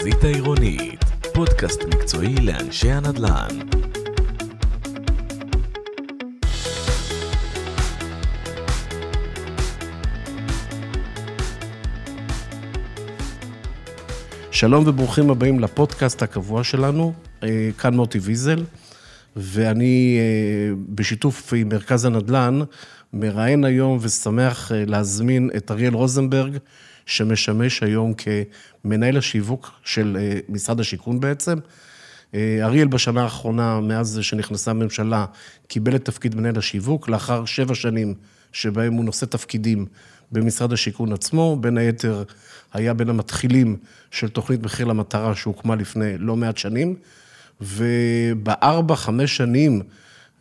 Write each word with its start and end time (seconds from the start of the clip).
החזית 0.00 0.24
העירונית, 0.24 1.04
פודקאסט 1.34 1.84
מקצועי 1.84 2.34
לאנשי 2.34 2.90
הנדל"ן. 2.90 3.48
שלום 14.50 14.84
וברוכים 14.86 15.30
הבאים 15.30 15.60
לפודקאסט 15.60 16.22
הקבוע 16.22 16.64
שלנו, 16.64 17.12
אה, 17.42 17.70
כאן 17.78 17.94
מוטי 17.94 18.18
ויזל, 18.18 18.64
ואני 19.36 20.18
אה, 20.18 20.74
בשיתוף 20.88 21.52
עם 21.52 21.68
מרכז 21.68 22.04
הנדל"ן 22.04 22.60
מראיין 23.12 23.64
היום 23.64 23.98
ושמח 24.00 24.72
אה, 24.72 24.84
להזמין 24.86 25.50
את 25.56 25.70
אריאל 25.70 25.94
רוזנברג, 25.94 26.56
שמשמש 27.10 27.82
היום 27.82 28.12
כמנהל 28.84 29.16
השיווק 29.16 29.70
של 29.84 30.16
משרד 30.48 30.80
השיכון 30.80 31.20
בעצם. 31.20 31.58
אריאל 32.34 32.88
בשנה 32.88 33.22
האחרונה, 33.22 33.80
מאז 33.80 34.18
שנכנסה 34.22 34.70
הממשלה, 34.70 35.24
קיבל 35.66 35.96
את 35.96 36.04
תפקיד 36.04 36.34
מנהל 36.34 36.58
השיווק, 36.58 37.08
לאחר 37.08 37.44
שבע 37.44 37.74
שנים 37.74 38.14
שבהם 38.52 38.92
הוא 38.92 39.04
נושא 39.04 39.26
תפקידים 39.26 39.86
במשרד 40.32 40.72
השיכון 40.72 41.12
עצמו, 41.12 41.56
בין 41.60 41.78
היתר 41.78 42.22
היה 42.72 42.94
בין 42.94 43.08
המתחילים 43.08 43.76
של 44.10 44.28
תוכנית 44.28 44.62
מחיר 44.62 44.86
למטרה 44.86 45.34
שהוקמה 45.34 45.76
לפני 45.76 46.18
לא 46.18 46.36
מעט 46.36 46.56
שנים, 46.56 46.96
ובארבע, 47.60 48.96
חמש 48.96 49.36
שנים 49.36 49.82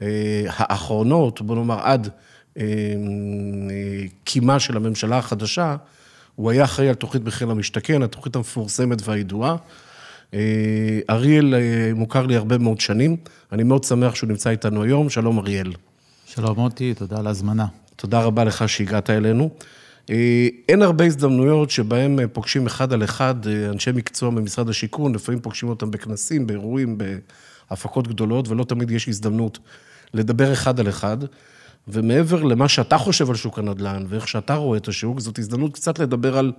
אה, 0.02 0.44
האחרונות, 0.48 1.42
בוא 1.42 1.56
נאמר 1.56 1.80
עד 1.80 2.10
אה, 2.58 2.64
קימה 4.24 4.60
של 4.60 4.78
הממשלה 4.78 5.18
החדשה, 5.18 5.76
הוא 6.40 6.52
היה 6.52 6.64
אחראי 6.64 6.90
על 6.90 6.96
תוכנית 6.96 7.24
מחיר 7.26 7.48
למשתכן, 7.48 8.04
התוכנית 8.04 8.36
המפורסמת 8.36 9.08
והידועה. 9.08 9.56
אה, 10.34 10.40
אריאל 11.10 11.54
מוכר 11.96 12.26
לי 12.26 12.36
הרבה 12.36 12.58
מאוד 12.58 12.80
שנים, 12.80 13.18
אני 13.52 13.64
מאוד 13.64 13.84
שמח 13.84 14.16
שהוא 14.16 14.28
נמצא 14.30 14.50
איתנו 14.50 14.84
היום. 14.84 15.10
שלום 15.10 15.40
אריאל. 15.40 15.74
שלום 16.26 16.60
מוטי, 16.60 16.94
תודה 16.94 17.20
על 17.20 17.28
ההזמנה. 17.28 17.66
תודה 17.96 18.22
רבה 18.22 18.44
לך 18.44 18.70
שהגעת 18.70 19.10
אלינו. 19.10 19.50
אה, 20.10 20.48
אין 20.70 20.82
הרבה 20.82 21.06
הזדמנויות 21.06 21.70
שבהן 21.70 22.20
אה, 22.20 22.28
פוגשים 22.28 22.66
אחד 22.66 22.94
על 22.94 23.04
אחד 23.04 23.48
אה, 23.48 23.70
אנשי 23.70 23.92
מקצוע 23.92 24.30
ממשרד 24.30 24.70
השיכון, 24.70 25.16
לפעמים 25.16 25.42
פוגשים 25.42 25.70
אותם 25.70 25.92
בכנסים, 25.92 26.48
באירועים, 26.48 26.98
בהפקות 27.70 28.08
גדולות, 28.08 28.48
ולא 28.48 28.64
תמיד 28.64 28.92
יש 28.92 29.08
הזדמנות 29.08 29.60
לדבר 30.14 30.54
אחד 30.54 30.80
על 30.80 30.90
אחד. 30.90 31.18
ומעבר 31.88 32.44
למה 32.44 32.68
שאתה 32.68 32.98
חושב 32.98 33.30
על 33.30 33.36
שוק 33.36 33.60
הנדל"ן, 33.60 34.06
ואיך 34.08 34.28
שאתה 34.28 34.56
רואה 34.56 34.78
את 34.78 34.88
השוק, 34.88 35.20
זאת 35.20 35.40
הזדמנות 35.40 35.74
קצת 35.74 36.00
לדבר 36.00 36.38
על, 36.38 36.52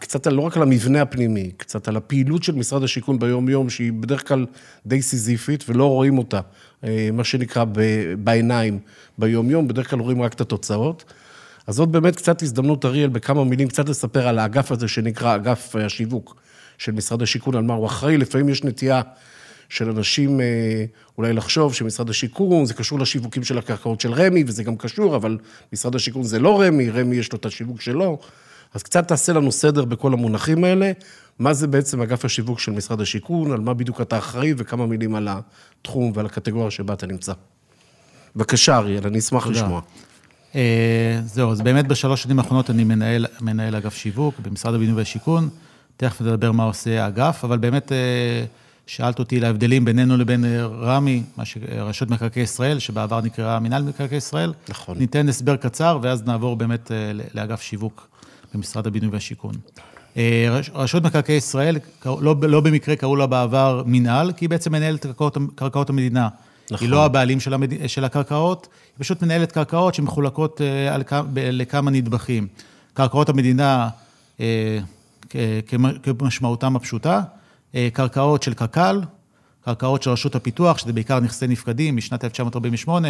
קצת 0.00 0.26
לא 0.26 0.42
רק 0.42 0.56
על 0.56 0.62
המבנה 0.62 1.02
הפנימי, 1.02 1.50
קצת 1.56 1.88
על 1.88 1.96
הפעילות 1.96 2.42
של 2.42 2.54
משרד 2.54 2.82
השיכון 2.82 3.18
ביום-יום, 3.18 3.70
שהיא 3.70 3.92
בדרך 3.92 4.28
כלל 4.28 4.46
די 4.86 5.02
סיזיפית, 5.02 5.64
ולא 5.68 5.84
רואים 5.84 6.18
אותה, 6.18 6.40
מה 7.12 7.24
שנקרא, 7.24 7.64
בעיניים 8.18 8.78
ביום-יום, 9.18 9.68
בדרך 9.68 9.90
כלל 9.90 9.98
רואים 9.98 10.22
רק 10.22 10.34
את 10.34 10.40
התוצאות. 10.40 11.04
אז 11.66 11.74
זאת 11.74 11.88
באמת 11.88 12.16
קצת 12.16 12.42
הזדמנות, 12.42 12.84
אריאל, 12.84 13.08
בכמה 13.08 13.44
מילים, 13.44 13.68
קצת 13.68 13.88
לספר 13.88 14.28
על 14.28 14.38
האגף 14.38 14.72
הזה 14.72 14.88
שנקרא 14.88 15.34
אגף 15.34 15.76
השיווק 15.76 16.36
של 16.78 16.92
משרד 16.92 17.22
השיכון, 17.22 17.56
על 17.56 17.62
מה 17.62 17.74
הוא 17.74 17.86
אחראי. 17.86 18.16
לפעמים 18.16 18.48
יש 18.48 18.64
נטייה 18.64 19.02
של 19.68 19.90
אנשים 19.90 20.40
אה, 20.40 20.84
אולי 21.18 21.32
לחשוב 21.32 21.74
שמשרד 21.74 22.10
השיכון, 22.10 22.64
זה 22.64 22.74
קשור 22.74 22.98
לשיווקים 22.98 23.44
של 23.44 23.58
הקרקעות 23.58 24.00
של 24.00 24.12
רמ"י, 24.12 24.44
וזה 24.46 24.62
גם 24.62 24.76
קשור, 24.76 25.16
אבל 25.16 25.38
משרד 25.72 25.94
השיכון 25.94 26.22
זה 26.22 26.38
לא 26.38 26.60
רמ"י, 26.60 26.90
רמ"י 26.90 27.16
יש 27.16 27.32
לו 27.32 27.38
את 27.38 27.46
השיווק 27.46 27.80
שלו. 27.80 28.18
אז 28.74 28.82
קצת 28.82 29.08
תעשה 29.08 29.32
לנו 29.32 29.52
סדר 29.52 29.84
בכל 29.84 30.12
המונחים 30.12 30.64
האלה. 30.64 30.92
מה 31.38 31.54
זה 31.54 31.66
בעצם 31.66 32.02
אגף 32.02 32.24
השיווק 32.24 32.60
של 32.60 32.72
משרד 32.72 33.00
השיכון, 33.00 33.52
על 33.52 33.60
מה 33.60 33.74
בדיוק 33.74 34.00
אתה 34.00 34.18
אחראי, 34.18 34.54
וכמה 34.56 34.86
מילים 34.86 35.14
על 35.14 35.28
התחום 35.30 36.12
ועל 36.14 36.26
הקטגוריה 36.26 36.70
שבה 36.70 36.94
אתה 36.94 37.06
נמצא. 37.06 37.32
בבקשה, 38.36 38.76
אריאל, 38.76 39.06
אני 39.06 39.18
אשמח 39.18 39.44
תודה. 39.44 39.60
לשמוע. 39.60 39.80
אה, 40.54 41.20
זהו, 41.24 41.52
אז 41.52 41.60
באמת 41.60 41.86
בשלוש 41.86 42.22
שנים 42.22 42.38
האחרונות 42.38 42.70
אני 42.70 42.84
מנהל, 42.84 43.26
מנהל 43.40 43.74
אגף 43.76 43.94
שיווק 43.94 44.34
במשרד 44.38 44.74
הבינוי 44.74 44.94
והשיכון. 44.94 45.48
תכף 45.96 46.20
נדבר 46.20 46.52
מה 46.52 46.64
עושה 46.64 47.04
האגף, 47.04 47.40
אבל 47.44 47.58
באמת 47.58 47.92
אה, 47.92 48.44
שאלת 48.86 49.18
אותי 49.18 49.40
להבדלים 49.40 49.84
בינינו 49.84 50.16
לבין 50.16 50.44
אה, 50.44 50.66
רמ"י, 50.66 51.22
מה 51.36 51.44
שרשות 51.44 52.10
מקרקעי 52.10 52.42
ישראל, 52.42 52.78
שבעבר 52.78 53.20
נקראה 53.20 53.60
מינהל 53.60 53.82
מקרקעי 53.82 54.18
ישראל. 54.18 54.52
נכון. 54.68 54.98
ניתן 54.98 55.28
הסבר 55.28 55.56
קצר, 55.56 55.98
ואז 56.02 56.22
נעבור 56.22 56.56
באמת 56.56 56.90
לאגף 57.34 57.60
שיווק 57.60 58.08
במשרד 58.54 58.86
הבינוי 58.86 59.10
והשיכון. 59.10 59.54
רשות 60.74 61.02
מקרקעי 61.02 61.36
ישראל, 61.36 61.78
לא, 62.04 62.34
לא 62.42 62.60
במקרה 62.60 62.96
קראו 62.96 63.16
לה 63.16 63.26
בעבר 63.26 63.82
מינהל, 63.86 64.32
כי 64.32 64.44
היא 64.44 64.50
בעצם 64.50 64.72
מנהלת 64.72 65.02
קרקעות, 65.02 65.36
קרקעות 65.54 65.90
המדינה. 65.90 66.28
נכון. 66.70 66.86
היא 66.86 66.92
לא 66.92 67.04
הבעלים 67.04 67.40
של, 67.40 67.54
המד... 67.54 67.86
של 67.86 68.04
הקרקעות, 68.04 68.68
היא 68.72 69.04
פשוט 69.04 69.22
מנהלת 69.22 69.52
קרקעות 69.52 69.94
שמחולקות 69.94 70.60
אה, 70.60 70.94
על... 70.94 71.02
לכמה 71.36 71.90
נדבכים. 71.90 72.46
קרקעות 72.94 73.28
המדינה, 73.28 73.88
אה, 74.40 74.78
כמשמעותם 76.02 76.76
הפשוטה, 76.76 77.14
אה, 77.16 77.22
קרקעות 77.92 78.42
של 78.42 78.54
קק"ל, 78.54 79.00
קרקעות 79.64 80.02
של 80.02 80.10
רשות 80.10 80.34
הפיתוח, 80.34 80.78
שזה 80.78 80.92
בעיקר 80.92 81.20
נכסי 81.20 81.46
נפקדים 81.46 81.96
משנת 81.96 82.24
1948, 82.24 83.08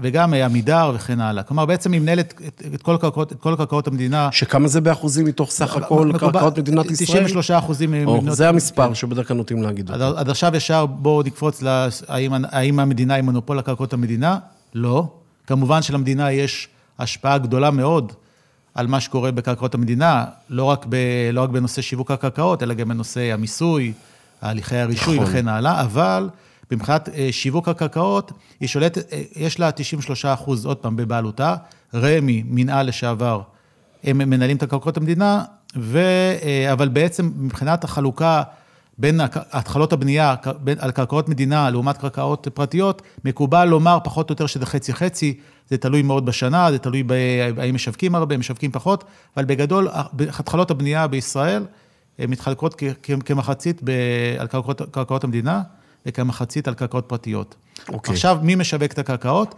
וגם 0.00 0.34
עמידר 0.34 0.92
וכן 0.94 1.20
הלאה. 1.20 1.42
כלומר, 1.42 1.66
בעצם 1.66 1.92
היא 1.92 2.00
מנהלת 2.00 2.40
את 2.74 2.82
כל 2.82 2.96
קרקעות, 3.00 3.32
את 3.32 3.40
כל 3.40 3.54
קרקעות 3.56 3.86
המדינה. 3.86 4.28
שכמה 4.32 4.68
זה 4.68 4.80
באחוזים 4.80 5.26
מתוך 5.26 5.50
סך 5.50 5.76
הכל 5.76 6.10
קרקעות 6.18 6.58
מדינת 6.58 6.90
ישראל? 6.90 7.24
93 7.24 7.50
אחוזים. 7.50 7.94
זה 8.28 8.48
המספר 8.48 8.94
שבדרך 8.94 9.28
כלל 9.28 9.36
נוטים 9.36 9.62
להגיד 9.62 9.90
אותו. 9.90 10.18
עד 10.18 10.30
עכשיו 10.30 10.56
ישר 10.56 10.86
בואו 10.86 11.22
נקפוץ 11.22 11.62
האם 12.48 12.80
המדינה 12.80 13.14
היא 13.14 13.22
מונופול 13.24 13.56
על 13.56 13.62
קרקעות 13.62 13.92
המדינה? 13.92 14.38
לא. 14.74 15.08
כמובן 15.46 15.82
שלמדינה 15.82 16.32
יש 16.32 16.68
השפעה 16.98 17.38
גדולה 17.38 17.70
מאוד 17.70 18.12
על 18.74 18.86
מה 18.86 19.00
שקורה 19.00 19.32
בקרקעות 19.32 19.74
המדינה, 19.74 20.24
לא 20.50 20.64
רק, 20.64 20.86
ב, 20.88 20.96
לא 21.32 21.42
רק 21.42 21.50
בנושא 21.50 21.82
שיווק 21.82 22.10
הקרקעות, 22.10 22.62
אלא 22.62 22.74
גם 22.74 22.88
בנושא 22.88 23.32
המיסוי, 23.32 23.92
הליכי 24.42 24.76
הרישוי 24.76 25.16
נכון. 25.16 25.28
וכן 25.28 25.48
הלאה, 25.48 25.80
אבל 25.80 26.28
מבחינת 26.70 27.08
אה, 27.08 27.28
שיווק 27.30 27.68
הקרקעות, 27.68 28.32
היא 28.60 28.68
שולטת, 28.68 29.12
אה, 29.12 29.22
יש 29.36 29.60
לה 29.60 29.72
93 29.72 30.24
אחוז, 30.24 30.66
עוד 30.66 30.76
פעם, 30.76 30.96
בבעלותה. 30.96 31.56
רמ"י, 31.94 32.42
מנהל 32.46 32.86
לשעבר, 32.86 33.40
הם 34.04 34.18
מנהלים 34.18 34.56
את 34.56 34.62
הקרקעות 34.62 34.96
המדינה, 34.96 35.44
ו, 35.76 35.98
אה, 36.42 36.72
אבל 36.72 36.88
בעצם 36.88 37.32
מבחינת 37.36 37.84
החלוקה 37.84 38.42
בין 39.02 39.20
התחלות 39.52 39.92
הבנייה 39.92 40.34
על 40.78 40.90
קרקעות 40.90 41.28
מדינה 41.28 41.70
לעומת 41.70 41.98
קרקעות 41.98 42.48
פרטיות, 42.54 43.02
מקובל 43.24 43.64
לומר 43.64 43.98
פחות 44.04 44.30
או 44.30 44.32
יותר 44.32 44.46
שזה 44.46 44.66
חצי-חצי, 44.66 45.38
זה 45.70 45.76
תלוי 45.76 46.02
מאוד 46.02 46.26
בשנה, 46.26 46.72
זה 46.72 46.78
תלוי 46.78 47.04
האם 47.56 47.74
משווקים 47.74 48.14
הרבה, 48.14 48.36
משווקים 48.36 48.72
פחות, 48.72 49.04
אבל 49.36 49.44
בגדול, 49.44 49.88
התחלות 50.38 50.70
הבנייה 50.70 51.06
בישראל 51.06 51.64
מתחלקות 52.18 52.82
כמחצית 53.24 53.80
על 54.38 54.46
קרקעות, 54.46 54.82
קרקעות 54.90 55.24
המדינה 55.24 55.62
וכמחצית 56.06 56.68
על 56.68 56.74
קרקעות 56.74 57.04
פרטיות. 57.06 57.54
Okay. 57.78 57.92
אוקיי. 57.92 58.14
עכשיו, 58.14 58.38
מי 58.42 58.54
משווק 58.54 58.92
את 58.92 58.98
הקרקעות? 58.98 59.54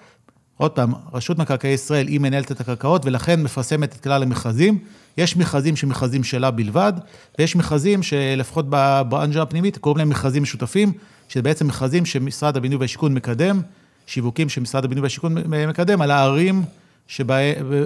עוד 0.57 0.71
פעם, 0.71 0.93
רשות 1.13 1.39
מקרקעי 1.39 1.71
ישראל 1.71 2.07
היא 2.07 2.21
מנהלת 2.21 2.53
את 2.53 2.61
הקרקעות, 2.61 3.07
ולכן 3.07 3.43
מפרסמת 3.43 3.97
את 3.97 4.03
כלל 4.03 4.23
המכרזים. 4.23 4.79
יש 5.19 5.37
מכרזים 5.37 5.77
שמכרזים 5.77 6.25
שלה 6.25 6.51
בלבד, 6.51 6.93
ויש 7.39 7.57
מכרזים 7.57 8.03
שלפחות 8.03 8.69
באנג'ה 9.09 9.43
הפנימית, 9.43 9.79
קוראים 9.79 9.99
להם 9.99 10.09
מכרזים 10.09 10.43
משותפים, 10.43 10.93
שזה 11.29 11.43
בעצם 11.43 11.67
מכרזים 11.67 12.07
שמשרד 12.07 12.57
הבינוי 12.57 12.79
והשיכון 12.79 13.15
מקדם, 13.15 13.61
שיווקים 14.07 14.49
שמשרד 14.49 14.85
הבינוי 14.85 15.03
והשיכון 15.03 15.35
מקדם, 15.69 16.03
על 16.03 16.11
הערים, 16.11 16.63
שבה, 17.07 17.37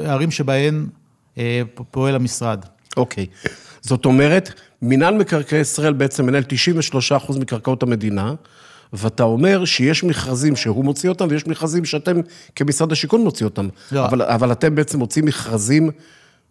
הערים 0.04 0.30
שבהן 0.30 0.86
אה, 1.38 1.62
פועל 1.90 2.14
המשרד. 2.14 2.64
אוקיי. 2.96 3.26
Okay. 3.44 3.48
זאת 3.80 4.04
אומרת, 4.04 4.52
מינהל 4.82 5.14
מקרקעי 5.14 5.60
ישראל 5.60 5.92
בעצם 5.92 6.26
מנהל 6.26 6.42
93% 7.28 7.38
מקרקעות 7.38 7.82
המדינה, 7.82 8.34
ואתה 8.92 9.22
אומר 9.22 9.64
שיש 9.64 10.04
מכרזים 10.04 10.56
שהוא 10.56 10.84
מוציא 10.84 11.08
אותם, 11.08 11.26
ויש 11.30 11.46
מכרזים 11.46 11.84
שאתם 11.84 12.20
כמשרד 12.56 12.92
השיכון 12.92 13.20
מוציא 13.20 13.46
אותם. 13.46 13.68
לא. 13.92 14.06
אבל, 14.06 14.22
אבל 14.22 14.52
אתם 14.52 14.74
בעצם 14.74 14.98
מוצאים 14.98 15.24
מכרזים, 15.24 15.90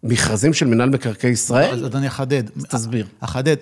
מכרזים 0.02 0.54
של 0.54 0.66
מינהל 0.66 0.90
מקרקעי 0.90 1.30
ישראל? 1.30 1.74
אז, 1.74 1.86
אז 1.86 1.96
אני 1.96 2.06
אחדד. 2.06 2.42
תסביר. 2.68 3.06
אחדד. 3.20 3.56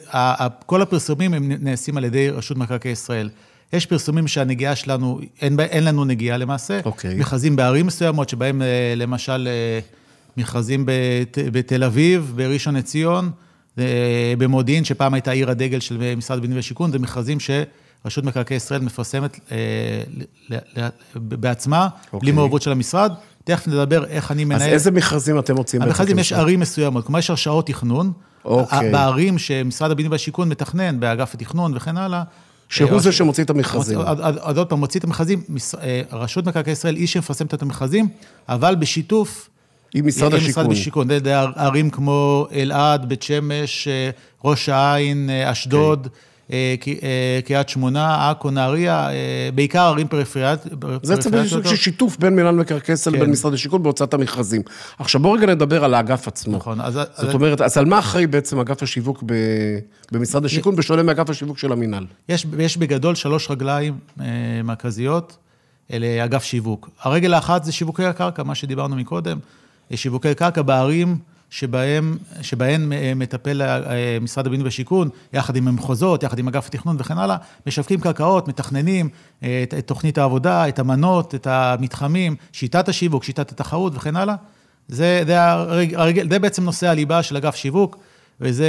כל 0.67 0.83
הפרסומים 0.83 1.35
הם 1.35 1.53
נעשים 1.61 1.97
על 1.97 2.05
ידי 2.05 2.31
רשות 2.31 2.57
מקרקעי 2.57 2.93
ישראל. 2.93 3.31
יש 3.73 3.87
פרסומים 3.87 4.29
שהנגיעה 4.29 4.77
שלנו, 4.77 5.21
אין, 5.41 5.61
אין 5.61 5.85
לנו 5.85 6.05
נגיעה 6.05 6.37
למעשה. 6.39 6.81
אוקיי. 6.85 7.15
מכרזים 7.15 7.57
בערים 7.57 7.87
מסוימות, 7.87 8.29
שבהם 8.29 8.63
אה, 8.63 8.95
למשל 8.97 9.49
אה, 9.51 9.81
מכרזים 10.37 10.87
בת, 10.87 11.39
בתל 11.53 11.85
אביב, 11.85 12.33
בראשון 12.37 12.77
לציון, 12.77 13.31
אה, 13.79 14.35
במודיעין, 14.39 14.85
שפעם 14.85 15.15
הייתה 15.15 15.31
עיר 15.31 15.51
הדגל 15.51 15.81
של 15.81 16.15
משרד 16.17 16.39
הבינוי 16.39 16.57
והשיכון, 16.57 16.93
זה 16.93 16.99
מכרזים 16.99 17.41
שרשות 18.07 18.25
מקרקעי 18.25 18.57
ישראל 18.57 18.81
מפרסמת 18.81 19.41
אה, 19.53 19.59
בעצמה, 21.15 21.89
okay. 21.89 21.99
בלי 22.07 22.11
אוקיי. 22.13 22.33
מעורבות 22.33 22.63
של 22.63 22.73
המשרד. 22.73 23.13
תכף 23.45 23.69
נדבר 23.69 24.05
איך 24.05 24.31
אני 24.33 24.45
מנהל... 24.45 24.63
אז 24.63 24.69
איזה 24.69 24.91
מכרזים 24.91 25.39
אתם 25.39 25.55
מוצאים? 25.55 25.83
המכרזים, 25.83 26.19
יש? 26.19 26.33
ערים 26.33 26.61
מסוימות, 26.61 27.05
כלומר 27.07 27.19
יש 27.19 27.31
הרשאות 27.31 27.67
תכנון. 27.67 28.13
אוקיי. 28.45 28.93
בערים 28.93 29.39
שמשרד 29.39 29.91
הבינוי 29.91 30.11
והשיכון 30.13 30.49
מתכנן, 30.49 31.01
באגף 31.01 31.35
התכנון 31.35 31.73
וכן 31.77 31.97
הלאה. 31.97 32.23
שהוא 32.69 32.91
אה, 32.93 32.99
זה 32.99 33.13
שמוציא 33.13 33.45
את 33.45 33.51
המכרזים. 33.51 33.99
עוד- 33.99 34.21
עוד 34.57 34.69
פעם, 34.69 34.79
מוציא 34.79 35.01
את 35.01 35.05
המכרזים, 35.05 35.43
אה, 35.83 36.03
רשות 36.13 36.47
מקרקעי 36.47 36.73
ישראל 36.73 36.97
היא 36.97 37.07
שמפרסמת 37.07 37.55
את 37.55 37.63
המכרזים, 37.63 38.09
אבל 38.49 38.75
בשיתוף... 38.75 39.49
עם 39.95 40.07
משרד 40.07 40.33
עם 40.33 40.39
השיכון. 40.39 40.63
משרד 40.65 40.73
השיכון. 40.73 41.09
זה- 41.09 41.19
זה 41.25 41.39
ערים 41.41 41.91
כמו 41.91 42.47
אלעד, 42.53 43.09
בית 43.09 43.23
שמש, 43.23 43.89
אה, 43.89 44.11
ראש 44.45 44.69
העין, 44.69 45.31
אה, 45.31 45.53
אשדוד, 45.53 46.07
אה, 46.07 46.11
ק- 46.11 46.13
אה, 46.13 46.19
קריית 47.45 47.69
שמונה, 47.69 48.31
עכו, 48.31 48.51
נהריה, 48.51 49.11
אה, 49.11 49.15
בעיקר 49.55 49.81
ערים 49.83 50.09
פריפריאליות. 50.09 50.61
זה 51.03 51.15
איזה 51.15 51.49
סוג 51.49 51.67
של 51.67 51.77
שיתוף 51.77 52.17
בין 52.17 52.37
מינהל 52.37 52.55
מקרקעי 52.55 52.93
ישראל 52.93 53.15
כן. 53.17 53.21
לבין 53.21 53.33
משרד 53.33 53.55
השיכון 53.55 53.83
בהוצאת 53.83 54.15
המכרזים. 54.15 54.63
עכשיו 54.99 55.21
בואו 55.21 55.33
רגע 55.33 55.47
נדבר 55.47 55.85
על 55.85 55.95
האגף 55.95 56.29
עצמו. 56.29 56.57
נכון, 56.57 56.81
אז... 56.81 56.97
אז- 56.99 57.07
זאת 57.17 57.35
אומרת, 57.35 57.61
אז 57.61 57.79
על 57.79 57.85
מה 57.85 57.99
אחראי 57.99 58.27
בעצם 58.27 58.61
אגף 58.61 58.83
השיווק 58.83 59.23
ב- 59.27 59.79
במשרד 60.13 60.45
השיכון, 60.45 60.77
בשונה 60.77 61.03
מאגף 61.03 61.31
השיווק 61.31 61.59
של 61.59 61.73
המינהל? 61.73 62.07
יש, 62.29 62.47
יש 62.59 62.77
בגדול 62.77 63.15
שלוש 63.15 63.51
רגליים 63.51 63.99
אה, 64.21 64.27
מרכזיות 64.65 65.37
לאגף 65.91 66.45
שיווק. 66.45 66.91
הרגל 67.03 67.35
האחת 67.35 67.65
זה 67.65 67.73
שיווקי 67.73 68.05
הקרקע, 68.05 68.43
מה 68.43 68.55
שדיברנו 68.55 68.97
מקודם. 68.97 69.39
שיווקי 69.95 70.35
קרקע 70.35 70.63
בערים 70.63 71.19
שבהם, 71.51 72.19
שבהן 72.43 72.93
אה, 72.93 73.13
מטפל 73.17 73.63
אה, 73.63 74.19
משרד 74.21 74.47
הבינוי 74.47 74.65
והשיכון, 74.65 75.09
יחד 75.33 75.57
עם 75.57 75.69
המחוזות, 75.69 76.23
יחד 76.23 76.39
עם 76.39 76.49
אגף 76.49 76.67
התכנון 76.67 76.97
וכן 76.99 77.19
הלאה, 77.19 77.37
משווקים 77.67 78.01
קרקעות, 78.01 78.49
מתכננים 78.49 79.09
אה, 79.43 79.63
את, 79.63 79.75
את 79.75 79.87
תוכנית 79.87 80.19
העבודה, 80.19 80.69
את 80.69 80.79
המנות, 80.79 81.35
את 81.35 81.47
המתחמים, 81.47 82.37
שיטת 82.53 82.89
השיווק, 82.89 83.25
שיטת 83.25 83.53
התחרות 83.53 83.93
וכן 83.97 84.17
הלאה. 84.17 84.35
זה, 84.89 85.23
זה, 85.27 85.43
הרגל, 85.43 86.01
הרגל, 86.01 86.31
זה 86.31 86.39
בעצם 86.39 86.65
נושא 86.65 86.89
הליבה 86.89 87.23
של 87.23 87.37
אגף 87.37 87.55
שיווק, 87.57 87.97
וזה 88.41 88.69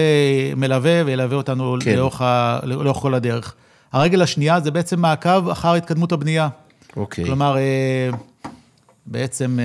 מלווה 0.56 1.02
וילווה 1.06 1.38
אותנו 1.38 1.78
כן. 1.80 1.96
לאורך, 1.96 2.22
ה, 2.22 2.60
לאורך 2.64 2.98
כל 2.98 3.14
הדרך. 3.14 3.56
הרגל 3.94 4.22
השנייה 4.22 4.60
זה 4.60 4.72
בעצם 4.72 5.00
מעקב 5.00 5.50
אחר 5.50 5.74
התקדמות 5.74 6.12
הבנייה. 6.12 6.50
אוקיי. 6.96 7.26
כלומר, 7.26 7.58
בעצם 9.06 9.60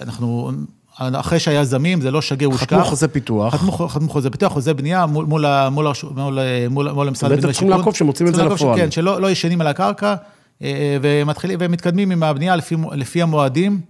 אנחנו, 0.00 0.50
אחרי 0.98 1.38
שהיזמים, 1.38 2.00
זה 2.00 2.10
לא 2.10 2.22
שגר 2.22 2.50
ושכח. 2.50 2.62
חתמו 2.62 2.84
חוזה 2.84 3.08
פיתוח. 3.08 3.54
חתמו, 3.54 3.72
חתמו 3.88 4.08
חוזה 4.08 4.30
פיתוח, 4.30 4.52
חוזה 4.52 4.74
בנייה 4.74 5.06
מול, 5.06 5.24
מול, 5.26 5.44
ה- 5.44 5.70
מול, 5.70 5.86
הרשות- 5.86 6.16
מול, 6.16 6.38
מול, 6.70 6.90
מול 6.90 7.08
המשרד 7.08 7.30
בעצם 7.30 7.38
הבינוי 7.38 7.52
צריכים 7.52 7.68
והשיכון. 7.68 7.78
לעקוב 7.80 7.94
שמוציאים 7.96 8.28
את 8.30 8.34
זה 8.34 8.40
צריכים 8.40 8.56
לפועל. 8.56 8.78
כן, 8.78 8.90
שלא 8.90 9.20
לא 9.20 9.30
ישנים 9.30 9.60
על 9.60 9.66
הקרקע, 9.66 10.14
אה, 10.62 10.68
ומתחילים, 11.02 11.58
ומתקדמים 11.62 12.10
עם 12.10 12.22
הבנייה 12.22 12.56
לפי, 12.56 12.74
לפי 12.92 13.22
המועדים 13.22 13.80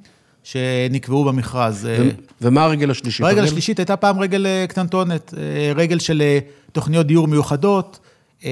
שנקבעו 0.45 1.25
במכרז. 1.25 1.87
אה, 1.87 2.09
ומה 2.43 2.65
הרגל 2.65 2.91
השלישית? 2.91 3.27
הרגל- 3.27 3.45
השלישית 3.45 3.79
הייתה 3.79 3.97
פעם 3.97 4.19
רגל 4.21 4.47
אה, 4.47 4.65
קטנטונת, 4.69 5.35
אה, 5.37 5.43
רגל 5.77 5.99
של 5.99 6.23
אה, 6.23 6.39
תוכניות 6.73 7.07
דיור 7.07 7.29
מיוחדות, 7.29 7.99
אה, 8.45 8.51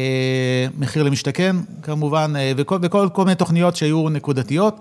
מחיר 0.78 1.02
למשתכן 1.02 1.56
כמובן, 1.82 2.32
אה, 2.36 2.52
וכל, 2.56 2.78
וכל 2.82 3.08
כל 3.12 3.24
מיני 3.24 3.34
תוכניות 3.34 3.76
שהיו 3.76 4.08
נקודתיות. 4.08 4.76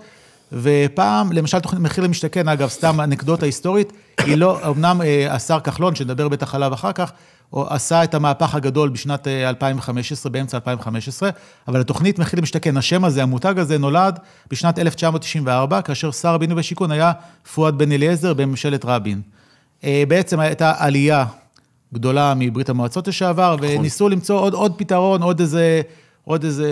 ופעם, 0.52 1.32
למשל 1.32 1.60
תוכנית 1.60 1.82
מחיר 1.82 2.04
למשתכן, 2.04 2.48
אגב, 2.48 2.68
סתם 2.68 3.00
אנקדוטה 3.00 3.46
היסטורית, 3.46 3.92
היא 4.18 4.36
לא, 4.36 4.70
אמנם 4.70 5.02
אה, 5.02 5.34
השר 5.34 5.60
כחלון, 5.60 5.94
שנדבר 5.94 6.28
בטח 6.28 6.54
עליו 6.54 6.74
אחר 6.74 6.92
כך, 6.92 7.12
הוא 7.50 7.66
עשה 7.68 8.04
את 8.04 8.14
המהפך 8.14 8.54
הגדול 8.54 8.88
בשנת 8.88 9.28
אה, 9.28 9.48
2015, 9.48 10.32
באמצע 10.32 10.56
2015, 10.56 11.30
אבל 11.68 11.80
התוכנית 11.80 12.18
מחיר 12.18 12.38
למשתכן, 12.38 12.76
השם 12.76 13.04
הזה, 13.04 13.22
המותג 13.22 13.58
הזה, 13.58 13.78
נולד 13.78 14.18
בשנת 14.50 14.78
1994, 14.78 15.82
כאשר 15.82 16.10
שר 16.10 16.34
הבינוי 16.34 16.56
והשיכון 16.56 16.90
היה 16.90 17.12
פואד 17.54 17.78
בן 17.78 17.92
אליעזר 17.92 18.34
בממשלת 18.34 18.84
רבין. 18.84 19.20
אה, 19.84 20.04
בעצם 20.08 20.40
הייתה 20.40 20.72
עלייה 20.78 21.24
גדולה 21.94 22.34
מברית 22.36 22.68
המועצות 22.68 23.08
לשעבר, 23.08 23.56
וניסו 23.60 24.08
למצוא 24.08 24.40
עוד, 24.40 24.54
עוד 24.54 24.72
פתרון, 24.76 25.22
עוד 25.22 25.40
איזה, 25.40 25.80
עוד 26.24 26.44
איזה 26.44 26.70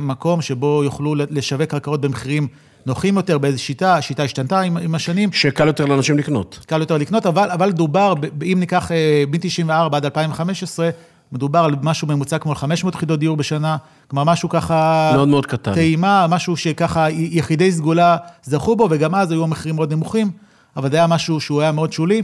מקום 0.00 0.42
שבו 0.42 0.84
יוכלו 0.84 1.14
לשווק 1.14 1.70
קרקעות 1.70 2.00
במחירים 2.00 2.48
נוחים 2.88 3.16
יותר, 3.16 3.38
באיזו 3.38 3.62
שיטה, 3.62 3.94
השיטה 3.94 4.22
השתנתה 4.22 4.60
עם, 4.60 4.76
עם 4.76 4.94
השנים. 4.94 5.32
שקל 5.32 5.66
יותר 5.66 5.84
לאנשים 5.86 6.18
לקנות. 6.18 6.58
קל 6.66 6.80
יותר 6.80 6.96
לקנות, 6.96 7.26
אבל, 7.26 7.50
אבל 7.50 7.72
דובר, 7.72 8.14
אם 8.52 8.56
ניקח 8.60 8.92
אה, 8.92 9.24
מ-94 9.30 9.96
עד 9.96 10.04
2015, 10.04 10.90
מדובר 11.32 11.58
על 11.58 11.74
משהו 11.82 12.08
ממוצע 12.08 12.38
כמו 12.38 12.54
500 12.54 12.94
יחידות 12.94 13.20
דיור 13.20 13.36
בשנה, 13.36 13.76
כלומר 14.08 14.24
משהו 14.24 14.48
ככה... 14.48 15.10
מאוד 15.14 15.28
מאוד 15.28 15.46
קטן. 15.46 15.74
טעימה, 15.74 16.26
משהו 16.30 16.56
שככה 16.56 17.10
יחידי 17.10 17.72
סגולה 17.72 18.16
זכו 18.42 18.76
בו, 18.76 18.88
וגם 18.90 19.14
אז 19.14 19.30
היו 19.30 19.44
המחירים 19.44 19.76
מאוד 19.76 19.92
נמוכים, 19.92 20.30
אבל 20.76 20.90
זה 20.90 20.96
היה 20.96 21.06
משהו 21.06 21.40
שהוא 21.40 21.60
היה 21.62 21.72
מאוד 21.72 21.92
שולי. 21.92 22.22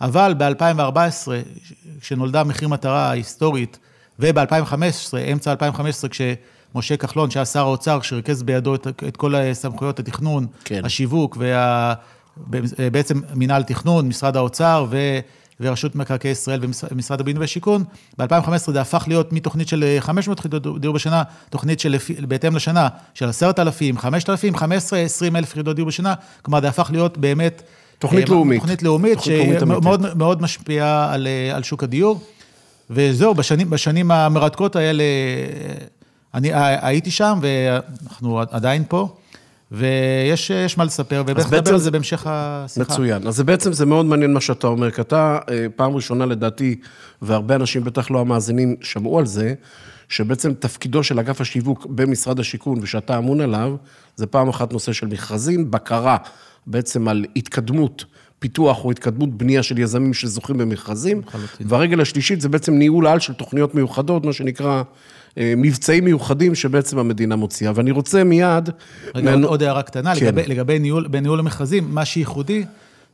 אבל 0.00 0.34
ב-2014, 0.38 1.28
כשנולדה 2.00 2.44
מחיר 2.44 2.68
מטרה 2.68 3.08
ההיסטורית, 3.08 3.78
וב-2015, 4.18 5.16
אמצע 5.32 5.50
2015, 5.50 6.10
כשמשה 6.80 6.96
כחלון, 6.96 7.30
שהיה 7.30 7.44
שר 7.44 7.60
האוצר, 7.60 8.00
שריכז 8.00 8.42
בידו 8.42 8.74
את, 8.74 8.86
את 9.08 9.16
כל 9.16 9.34
סמכויות 9.52 9.98
התכנון, 9.98 10.46
כן. 10.64 10.84
השיווק 10.84 11.36
וה... 11.40 11.94
בעצם 12.92 13.20
מינהל 13.34 13.62
תכנון, 13.62 14.08
משרד 14.08 14.36
האוצר 14.36 14.86
ו... 14.90 15.18
ורשות 15.60 15.96
מקרקעי 15.96 16.30
ישראל 16.30 16.60
ומשרד 16.90 17.20
הבינוי 17.20 17.40
והשיכון. 17.40 17.84
ב-2015 18.18 18.72
זה 18.72 18.80
הפך 18.80 19.04
להיות 19.06 19.32
מתוכנית 19.32 19.68
של 19.68 19.96
500 20.00 20.38
יחידות 20.38 20.80
דיור 20.80 20.94
בשנה, 20.94 21.22
תוכנית 21.50 21.80
של, 21.80 21.96
בהתאם 22.28 22.56
לשנה, 22.56 22.88
של 23.14 23.28
10,000, 23.28 23.98
5,000, 23.98 24.56
15, 24.56 24.98
20 24.98 25.36
אלף 25.36 25.52
יחידות 25.52 25.76
דיור 25.76 25.88
בשנה. 25.88 26.14
כלומר, 26.42 26.60
זה 26.60 26.68
הפך 26.68 26.90
להיות 26.92 27.18
באמת... 27.18 27.62
תוכנית 27.98 28.28
אה, 28.28 28.34
לאומית. 28.34 28.60
תוכנית 28.60 28.82
לאומית. 28.82 29.20
שמאוד 29.20 30.16
מאוד 30.16 30.42
משפיעה 30.42 31.12
על, 31.12 31.26
אה, 31.26 31.56
על 31.56 31.62
שוק 31.62 31.82
הדיור. 31.82 32.20
וזהו, 32.90 33.34
בשנים, 33.34 33.70
בשנים 33.70 34.10
המרתקות 34.10 34.76
האלה, 34.76 35.04
אני 36.34 36.50
הייתי 36.82 37.10
שם, 37.10 37.38
ואנחנו 37.42 38.40
עדיין 38.50 38.84
פה. 38.88 39.14
ויש 39.72 40.50
יש 40.50 40.78
מה 40.78 40.84
לספר, 40.84 41.22
ובטח 41.26 41.46
נדבר 41.52 41.72
על 41.72 41.78
זה- 41.78 41.90
בהמשך 41.90 42.22
השיחה. 42.26 42.92
מצוין. 42.92 43.26
אז 43.26 43.36
זה 43.36 43.44
בעצם, 43.44 43.72
זה 43.72 43.86
מאוד 43.86 44.06
מעניין 44.06 44.32
מה 44.32 44.40
שאתה 44.40 44.66
אומר, 44.66 44.90
כי 44.90 45.00
אתה, 45.00 45.38
אה, 45.50 45.66
פעם 45.76 45.92
ראשונה 45.92 46.26
לדעתי, 46.26 46.76
והרבה 47.22 47.54
אנשים, 47.54 47.84
בטח 47.84 48.10
לא 48.10 48.20
המאזינים, 48.20 48.76
שמעו 48.80 49.18
על 49.18 49.26
זה, 49.26 49.54
שבעצם 50.08 50.54
תפקידו 50.54 51.02
של 51.02 51.18
אגף 51.18 51.40
השיווק 51.40 51.86
במשרד 51.86 52.40
השיכון, 52.40 52.78
ושאתה 52.82 53.18
אמון 53.18 53.40
עליו, 53.40 53.76
זה 54.16 54.26
פעם 54.26 54.48
אחת 54.48 54.72
נושא 54.72 54.92
של 54.92 55.06
מכרזים, 55.06 55.70
בקרה 55.70 56.16
בעצם 56.66 57.08
על 57.08 57.24
התקדמות. 57.36 58.04
פיתוח 58.38 58.84
או 58.84 58.90
התקדמות 58.90 59.30
בנייה 59.38 59.62
של 59.62 59.78
יזמים 59.78 60.14
שזוכים 60.14 60.58
במכרזים. 60.58 61.20
לחלוטין. 61.26 61.66
והרגל 61.70 62.00
השלישית 62.00 62.40
זה 62.40 62.48
בעצם 62.48 62.74
ניהול 62.74 63.06
על 63.06 63.18
של 63.20 63.32
תוכניות 63.32 63.74
מיוחדות, 63.74 64.24
מה 64.26 64.32
שנקרא 64.32 64.68
אה, 64.68 64.82
מבצעים 65.36 66.04
מיוחדים 66.04 66.54
שבעצם 66.54 66.98
המדינה 66.98 67.36
מוציאה. 67.36 67.72
ואני 67.74 67.90
רוצה 67.90 68.24
מיד... 68.24 68.70
רגע, 69.14 69.34
מהנ- 69.34 69.44
עוד, 69.46 69.62
הערה 69.62 69.82
קטנה, 69.82 70.14
כן. 70.14 70.20
כן. 70.20 70.26
לגבי, 70.26 70.42
לגבי 70.46 70.78
ניהול, 70.78 71.06
בניהול 71.08 71.38
המכרזים, 71.38 71.94
מה 71.94 72.04
שייחודי, 72.04 72.64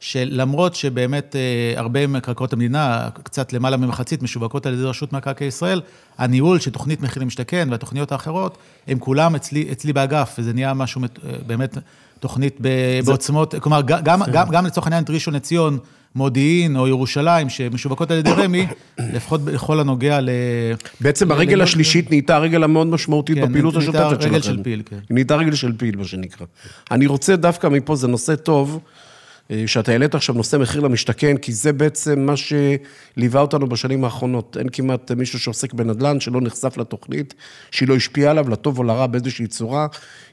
שלמרות 0.00 0.74
שבאמת 0.74 1.36
אה, 1.36 1.80
הרבה 1.80 2.06
מקרקעות 2.06 2.52
המדינה, 2.52 3.08
קצת 3.22 3.52
למעלה 3.52 3.76
ממחצית, 3.76 4.22
משווקות 4.22 4.66
על 4.66 4.74
ידי 4.74 4.82
רשות 4.82 5.12
מקרקעי 5.12 5.46
ישראל, 5.46 5.80
הניהול 6.18 6.58
של 6.58 6.70
תוכנית 6.70 7.00
מחיר 7.02 7.22
למשתכן 7.22 7.68
והתוכניות 7.70 8.12
האחרות, 8.12 8.58
הם 8.88 8.98
כולם 8.98 9.34
אצלי, 9.34 9.68
אצלי 9.72 9.92
באגף, 9.92 10.36
וזה 10.38 10.52
נהיה 10.52 10.74
משהו 10.74 11.00
אה, 11.02 11.08
באמת 11.46 11.78
תוכנית 12.20 12.58
בעוצמות, 13.04 13.54
כלומר, 13.60 13.80
ג- 13.82 14.00
גם, 14.04 14.20
גם, 14.32 14.48
גם 14.50 14.66
לצורך 14.66 14.86
העניין 14.86 15.04
את 15.04 15.10
ראשון 15.10 15.34
לציון, 15.34 15.78
מודיעין 16.14 16.76
או 16.76 16.88
ירושלים, 16.88 17.48
שמשווקות 17.48 18.10
על 18.10 18.18
ידי 18.18 18.30
רמ"י, 18.30 18.66
לפחות 18.98 19.44
בכל 19.44 19.80
הנוגע 19.80 20.20
ל... 20.20 20.30
בעצם 21.00 21.32
הרגל 21.32 21.62
השלישית 21.62 22.10
נהייתה 22.10 22.36
הרגל 22.36 22.64
המאוד 22.64 22.86
משמעותית 22.86 23.38
כן, 23.38 23.48
בפעילות 23.48 23.74
נהייתה 23.74 24.08
השוטפת 24.08 24.22
שלכם. 24.22 24.34
רגל 24.34 24.42
של 24.42 24.62
פיל, 24.62 24.82
כן. 24.86 24.98
נהייתה 25.10 25.36
רגל 25.36 25.54
של 25.54 25.72
פיל, 25.76 25.96
מה 25.96 26.04
שנקרא. 26.04 26.46
אני 26.90 27.06
רוצה 27.06 27.36
דווקא 27.36 27.66
מפה, 27.66 27.96
זה 27.96 28.08
נושא 28.08 28.34
טוב, 28.34 28.80
שאתה 29.66 29.92
העלית 29.92 30.14
עכשיו 30.14 30.34
נושא 30.34 30.56
מחיר 30.56 30.80
למשתכן, 30.80 31.36
כי 31.36 31.52
זה 31.52 31.72
בעצם 31.72 32.20
מה 32.20 32.34
שליווה 32.36 33.40
אותנו 33.40 33.66
בשנים 33.66 34.04
האחרונות. 34.04 34.56
אין 34.60 34.68
כמעט 34.72 35.10
מישהו 35.10 35.38
שעוסק 35.38 35.72
בנדל"ן 35.72 36.20
שלא 36.20 36.40
נחשף 36.40 36.76
לתוכנית, 36.76 37.34
שהיא 37.70 37.88
לא 37.88 37.96
השפיעה 37.96 38.30
עליו, 38.30 38.48
לטוב 38.48 38.78
או 38.78 38.84
לרע 38.84 39.06
באיזושהי 39.06 39.46
צורה. 39.46 39.86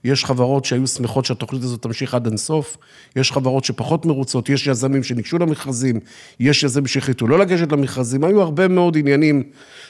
יש 0.03 0.25
חברות 0.25 0.65
שהיו 0.65 0.88
שמחות 0.88 1.25
שהתוכנית 1.25 1.63
הזאת 1.63 1.82
תמשיך 1.82 2.13
עד 2.13 2.25
אינסוף, 2.27 2.77
יש 3.15 3.32
חברות 3.32 3.65
שפחות 3.65 4.06
מרוצות, 4.06 4.50
יש 4.50 4.68
יזמים 4.68 5.03
שניגשו 5.03 5.38
למכרזים, 5.38 6.00
יש 6.39 6.63
יזמים 6.63 6.88
שהחליטו 6.88 7.27
לא 7.27 7.39
לגשת 7.39 7.72
למכרזים, 7.72 8.24
היו 8.24 8.41
הרבה 8.41 8.68
מאוד 8.68 8.98
עניינים 8.98 9.44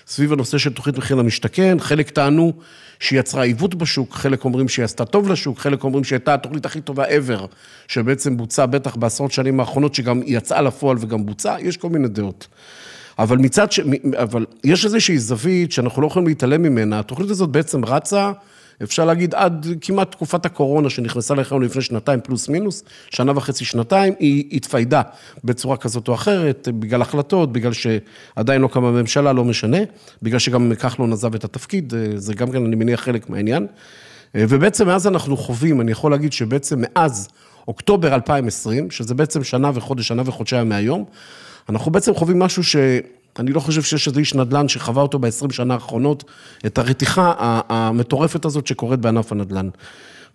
סביב 0.07 0.33
הנושא 0.33 0.57
של 0.57 0.73
תוכנית 0.73 0.97
מחיר 0.97 1.17
למשתכן, 1.17 1.77
חלק 1.79 2.09
טענו 2.09 2.53
שהיא 3.01 3.19
יצרה 3.19 3.43
עיוות 3.43 3.75
בשוק, 3.75 4.13
חלק 4.13 4.45
אומרים 4.45 4.69
שהיא 4.69 4.85
עשתה 4.85 5.05
טוב 5.05 5.31
לשוק, 5.31 5.59
חלק 5.59 5.83
אומרים 5.83 6.03
שהייתה 6.03 6.33
התוכנית 6.33 6.65
הכי 6.65 6.81
טובה 6.81 7.05
ever, 7.05 7.41
שבעצם 7.87 8.37
בוצעה 8.37 8.65
בטח 8.65 8.95
בעשרות 8.95 9.31
שנים 9.31 9.59
האחרונות, 9.59 9.95
שגם 9.95 10.21
יצאה 10.25 10.61
לפועל 10.61 10.97
וגם 10.99 11.25
בוצעה, 11.25 11.61
יש 11.61 11.77
כל 11.77 11.89
מיני 11.89 12.07
דעות. 12.07 12.47
אבל 13.19 13.37
מצד 13.37 13.71
ש... 13.71 13.79
אבל 14.17 14.45
יש 14.63 14.85
איזושהי 14.85 15.17
זווית 15.17 15.71
שאנחנו 15.71 16.01
לא 16.01 16.07
יכולים 16.07 16.27
להתעלם 16.27 16.61
ממנה, 16.61 16.99
התוכנית 16.99 17.29
הזאת 17.29 17.49
בעצם 17.49 17.85
רצה 17.85 18.31
אפשר 18.83 19.05
להגיד 19.05 19.35
עד 19.35 19.67
כמעט 19.81 20.11
תקופת 20.11 20.45
הקורונה 20.45 20.89
שנכנסה 20.89 21.35
לחיינו 21.35 21.63
לפני 21.63 21.81
שנתיים 21.81 22.21
פלוס 22.21 22.49
מינוס, 22.49 22.83
שנה 23.09 23.31
וחצי, 23.35 23.65
שנתיים, 23.65 24.13
היא 24.19 24.45
התפיידה 24.51 25.01
בצורה 25.43 25.77
כזאת 25.77 26.07
או 26.07 26.13
אחרת, 26.13 26.67
בגלל 26.79 27.01
החלטות, 27.01 27.51
בגלל 27.51 27.73
שעדיין 27.73 28.61
לא 28.61 28.67
קמה 28.67 28.91
ממשלה, 28.91 29.33
לא 29.33 29.43
משנה, 29.43 29.77
בגלל 30.21 30.39
שגם 30.39 30.71
כחלון 30.79 31.13
עזב 31.13 31.35
את 31.35 31.43
התפקיד, 31.43 31.93
זה 32.15 32.33
גם 32.33 32.51
כן, 32.51 32.65
אני 32.65 32.75
מניח, 32.75 33.01
חלק 33.01 33.29
מהעניין. 33.29 33.67
ובעצם 34.35 34.87
מאז 34.87 35.07
אנחנו 35.07 35.37
חווים, 35.37 35.81
אני 35.81 35.91
יכול 35.91 36.11
להגיד 36.11 36.33
שבעצם 36.33 36.75
מאז 36.81 37.27
אוקטובר 37.67 38.13
2020, 38.13 38.91
שזה 38.91 39.13
בעצם 39.13 39.43
שנה 39.43 39.71
וחודש, 39.73 40.07
שנה 40.07 40.21
וחודשיים 40.25 40.69
מהיום, 40.69 41.05
אנחנו 41.69 41.91
בעצם 41.91 42.13
חווים 42.13 42.39
משהו 42.39 42.63
שאני 43.37 43.53
לא 43.53 43.59
חושב 43.59 43.81
שיש 43.81 44.07
איזה 44.07 44.19
איש 44.19 44.35
נדל"ן 44.35 44.67
שחווה 44.67 45.01
אותו 45.01 45.19
ב-20 45.19 45.53
שנה 45.53 45.73
האחרונות, 45.73 46.23
את 46.65 46.77
הרתיחה 46.77 47.33
המטורפת 47.69 48.45
הזאת 48.45 48.67
שקורית 48.67 48.99
בענף 48.99 49.31
הנדל"ן. 49.31 49.69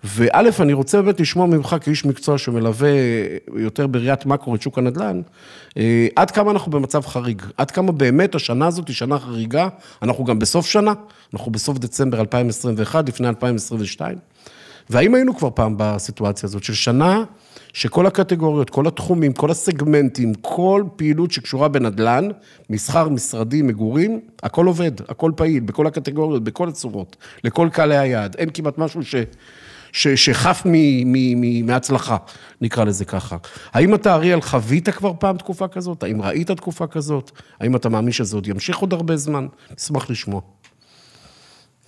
וא', 0.04 0.50
אני 0.60 0.72
רוצה 0.72 1.02
באמת 1.02 1.20
לשמוע 1.20 1.46
ממך 1.46 1.76
כאיש 1.80 2.04
מקצוע 2.04 2.38
שמלווה 2.38 2.90
יותר 3.56 3.86
בראיית 3.86 4.26
מקרו 4.26 4.54
את 4.54 4.62
שוק 4.62 4.78
הנדל"ן, 4.78 5.20
אה, 5.76 6.06
עד 6.16 6.30
כמה 6.30 6.50
אנחנו 6.50 6.72
במצב 6.72 7.06
חריג, 7.06 7.42
עד 7.56 7.70
כמה 7.70 7.92
באמת 7.92 8.34
השנה 8.34 8.66
הזאת 8.66 8.88
היא 8.88 8.96
שנה 8.96 9.18
חריגה, 9.18 9.68
אנחנו 10.02 10.24
גם 10.24 10.38
בסוף 10.38 10.66
שנה, 10.66 10.92
אנחנו 11.34 11.52
בסוף 11.52 11.78
דצמבר 11.78 12.20
2021, 12.20 13.08
לפני 13.08 13.28
2022, 13.28 14.18
והאם 14.90 15.14
היינו 15.14 15.36
כבר 15.36 15.50
פעם 15.54 15.74
בסיטואציה 15.76 16.46
הזאת 16.46 16.64
של 16.64 16.74
שנה 16.74 17.24
שכל 17.72 18.06
הקטגוריות, 18.06 18.70
כל 18.70 18.86
התחומים, 18.86 19.32
כל 19.32 19.50
הסגמנטים, 19.50 20.34
כל 20.34 20.84
פעילות 20.96 21.32
שקשורה 21.32 21.68
בנדל"ן, 21.68 22.28
מסחר, 22.70 23.08
משרדי, 23.08 23.62
מגורים, 23.62 24.20
הכל 24.42 24.66
עובד, 24.66 24.90
הכל 25.08 25.32
פעיל, 25.36 25.62
בכל 25.62 25.86
הקטגוריות, 25.86 26.44
בכל 26.44 26.68
הצורות, 26.68 27.16
לכל 27.44 27.68
קהלי 27.72 27.96
היעד. 27.96 28.36
אין 28.38 28.48
כמעט 28.54 28.78
משהו 28.78 29.02
ש... 29.02 29.14
ש, 29.92 30.08
שחף 30.08 30.62
מ, 30.66 31.66
מהצלחה, 31.66 32.16
נקרא 32.60 32.84
לזה 32.84 33.04
ככה. 33.04 33.36
האם 33.72 33.94
אתה, 33.94 34.14
אריאל, 34.14 34.40
חווית 34.40 34.88
כבר 34.88 35.12
פעם 35.18 35.36
תקופה 35.36 35.68
כזאת? 35.68 36.02
האם 36.02 36.22
ראית 36.22 36.50
תקופה 36.50 36.86
כזאת? 36.86 37.30
האם 37.60 37.76
אתה 37.76 37.88
מאמין 37.88 38.12
שזה 38.12 38.36
עוד 38.36 38.46
ימשיך 38.46 38.78
עוד 38.78 38.92
הרבה 38.92 39.16
זמן? 39.16 39.46
אשמח 39.78 40.10
לשמוע. 40.10 40.40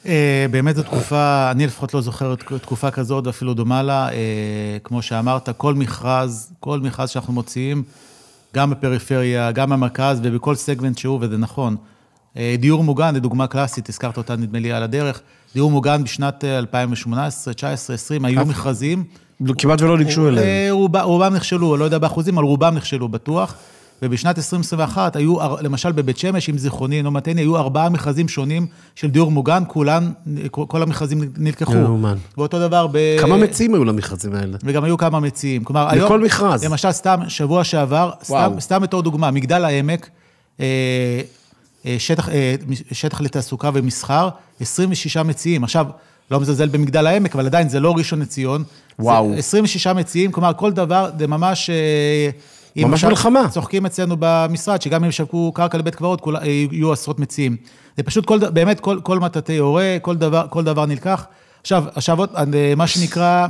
אה, 0.07 0.47
באמת 0.51 0.77
זו 0.77 0.83
תקופה, 0.83 1.51
אני 1.51 1.67
לפחות 1.67 1.95
לא 1.95 2.01
זוכר 2.01 2.35
תקופה 2.63 2.91
כזאת, 2.91 3.27
ואפילו 3.27 3.55
דומה 3.55 3.83
לה. 3.83 4.09
אה, 4.09 4.79
כמו 4.85 5.03
שאמרת, 5.03 5.49
כל 5.57 5.75
מכרז, 5.75 6.53
כל 6.61 6.81
מכרז 6.81 7.11
שאנחנו 7.11 7.33
מוציאים, 7.33 7.83
גם 8.55 8.71
בפריפריה, 8.71 9.53
גם 9.53 9.71
במרכז 9.71 10.21
ובכל 10.23 10.55
סגמנט 10.55 10.99
שהוא, 10.99 11.19
וזה 11.23 11.37
נכון. 11.37 11.77
אה, 12.37 12.55
דיור 12.59 12.85
מוגן, 12.85 13.15
זו 13.15 13.21
דוגמה 13.21 13.47
קלאסית, 13.47 13.89
הזכרת 13.89 14.17
אותה 14.17 14.37
נדמה 14.37 14.59
לי 14.59 14.73
על 14.73 14.83
הדרך. 14.83 15.21
דיור 15.55 15.71
מוגן 15.71 16.05
בשנת 16.05 16.45
2018, 16.45 17.55
19, 17.55 17.95
20, 17.95 18.25
היו 18.25 18.47
מכרזים. 18.47 19.05
כמעט 19.59 19.83
ולא 19.83 19.99
ניגשו 19.99 20.29
אליהם. 20.29 20.75
רובם 21.03 21.35
נכשלו, 21.35 21.77
לא 21.77 21.85
יודע 21.85 21.99
באחוזים, 21.99 22.39
אבל 22.39 22.47
רובם 22.47 22.75
נכשלו 22.75 23.09
בטוח. 23.09 23.55
ובשנת 24.03 24.39
2021 24.39 25.17
היו, 25.17 25.37
למשל 25.61 25.93
בבית 25.93 26.19
שמש, 26.19 26.49
אם 26.49 26.59
זיכרוני 26.59 26.97
אינו 26.97 27.11
מטעני, 27.11 27.41
היו 27.41 27.57
ארבעה 27.57 27.89
מכרזים 27.89 28.29
שונים 28.29 28.67
של 28.95 29.11
דיור 29.11 29.31
מוגן, 29.31 29.63
כולן, 29.67 30.13
כל 30.51 30.83
המכרזים 30.83 31.21
נלקחו. 31.39 31.73
יאומן. 31.75 32.17
ואותו 32.39 32.59
דבר 32.59 32.87
ב... 32.93 32.99
כמה 33.21 33.37
מציעים 33.37 33.75
היו 33.75 33.85
למכרזים 33.85 34.35
האלה? 34.35 34.59
וגם 34.65 34.85
היו 34.85 34.99
כמה 34.99 35.21
מציעים. 35.21 35.65
כלומר, 35.65 35.87
לכל 35.87 36.15
היום... 36.15 36.25
מכרז. 36.25 36.65
למשל, 36.65 36.93
סתם, 36.93 37.21
שבוע 37.29 37.65
שעבר, 37.65 38.11
סתם, 38.25 38.53
סתם 38.61 38.83
בתור 38.83 39.03
דוגמה, 39.03 39.31
מגדל 39.31 39.65
העמק, 39.65 40.11
אה, 40.61 40.67
אה, 41.87 41.97
שטח, 41.99 42.29
אה, 42.29 42.55
שטח 42.93 43.21
לתעסוקה 43.21 43.71
ומסחר, 43.75 44.29
26 44.61 45.17
מציעים. 45.17 45.65
עכשיו, 45.65 45.87
לא 46.31 46.41
מזלזל 46.41 46.69
במגדל 46.69 47.07
העמק, 47.07 47.35
אבל 47.35 47.47
עדיין 47.47 47.69
זה 47.69 47.81
לא 47.81 47.95
ראשון 47.97 48.21
לציון. 48.21 48.65
וואו. 48.99 49.35
26 49.39 49.87
מציעים, 49.87 50.33
כלומר, 50.33 50.53
כל 50.57 50.73
דבר, 50.73 51.11
זה 51.19 51.27
ממש... 51.27 51.71
ממש 52.77 53.05
מלחמה. 53.05 53.49
צוחקים 53.49 53.87
אצלנו 53.87 54.17
במשרד, 54.19 54.83
שגם 54.83 55.05
אם 55.05 55.09
ישווקו 55.09 55.53
קרקע 55.55 55.79
לבית 55.79 55.95
קברות, 55.95 56.23
יהיו 56.45 56.93
עשרות 56.93 57.21
מציעים. 57.21 57.57
זה 57.97 58.03
פשוט 58.03 58.27
כל, 58.27 58.39
באמת 58.39 58.81
כל, 58.81 58.99
כל 59.03 59.19
מטאטי 59.19 59.57
הורה, 59.57 59.97
כל 60.03 60.17
דבר, 60.17 60.47
כל 60.51 60.65
דבר 60.65 60.87
נלקח. 60.87 61.27
עכשיו, 61.61 61.85
עכשיו 61.95 62.19
עוד, 62.19 62.31
אה, 62.55 62.75
מה 62.77 62.87
שנקרא, 62.87 63.47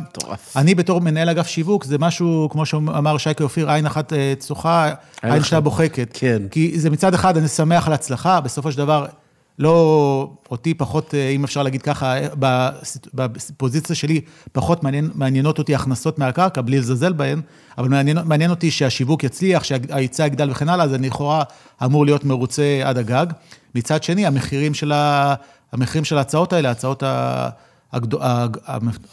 אני 0.56 0.74
בתור 0.74 1.00
מנהל 1.00 1.28
אגף 1.28 1.46
שיווק, 1.46 1.84
זה 1.84 1.98
משהו, 1.98 2.48
כמו 2.52 2.66
שאמר 2.66 3.18
שייקה 3.18 3.44
אופיר, 3.44 3.70
עין 3.70 3.86
אחת 3.86 4.12
אה, 4.12 4.32
צוחה, 4.38 4.92
עין 5.22 5.42
שלה 5.42 5.60
בוחקת. 5.60 6.10
כן. 6.14 6.42
כי 6.50 6.72
זה 6.78 6.90
מצד 6.90 7.14
אחד, 7.14 7.36
אני 7.36 7.48
שמח 7.48 7.86
על 7.86 7.92
הצלחה, 7.92 8.40
בסופו 8.40 8.72
של 8.72 8.78
דבר, 8.78 9.06
לא 9.58 10.30
אותי 10.50 10.74
פחות, 10.74 11.14
אה, 11.14 11.28
אם 11.28 11.44
אפשר 11.44 11.62
להגיד 11.62 11.82
ככה, 11.82 12.14
בפוזיציה 13.14 13.96
שלי, 13.96 14.20
פחות 14.52 14.82
מעניין, 14.82 15.10
מעניינות 15.14 15.58
אותי 15.58 15.74
הכנסות 15.74 16.18
מהקרקע, 16.18 16.60
בלי 16.60 16.78
לזלזל 16.78 17.12
בהן, 17.12 17.40
אבל 17.78 17.88
מעניין, 17.88 18.18
מעניין 18.24 18.50
אותי 18.50 18.70
שהשיווק 18.70 19.24
יצליח, 19.24 19.64
שההיצע 19.64 20.26
יגדל 20.26 20.50
וכן 20.50 20.68
הלאה, 20.68 20.84
אז 20.84 20.94
אני 20.94 21.08
לכאורה 21.08 21.42
אמור 21.84 22.04
להיות 22.04 22.24
מרוצה 22.24 22.80
עד 22.84 22.98
הגג. 22.98 23.26
מצד 23.74 24.02
שני, 24.02 24.26
המחירים 24.26 24.74
של, 24.74 24.92
ה, 24.92 25.34
המחירים 25.72 26.04
של 26.04 26.18
ההצעות 26.18 26.52
האלה, 26.52 26.68
ההצעות 26.68 27.02
הגד... 27.92 28.14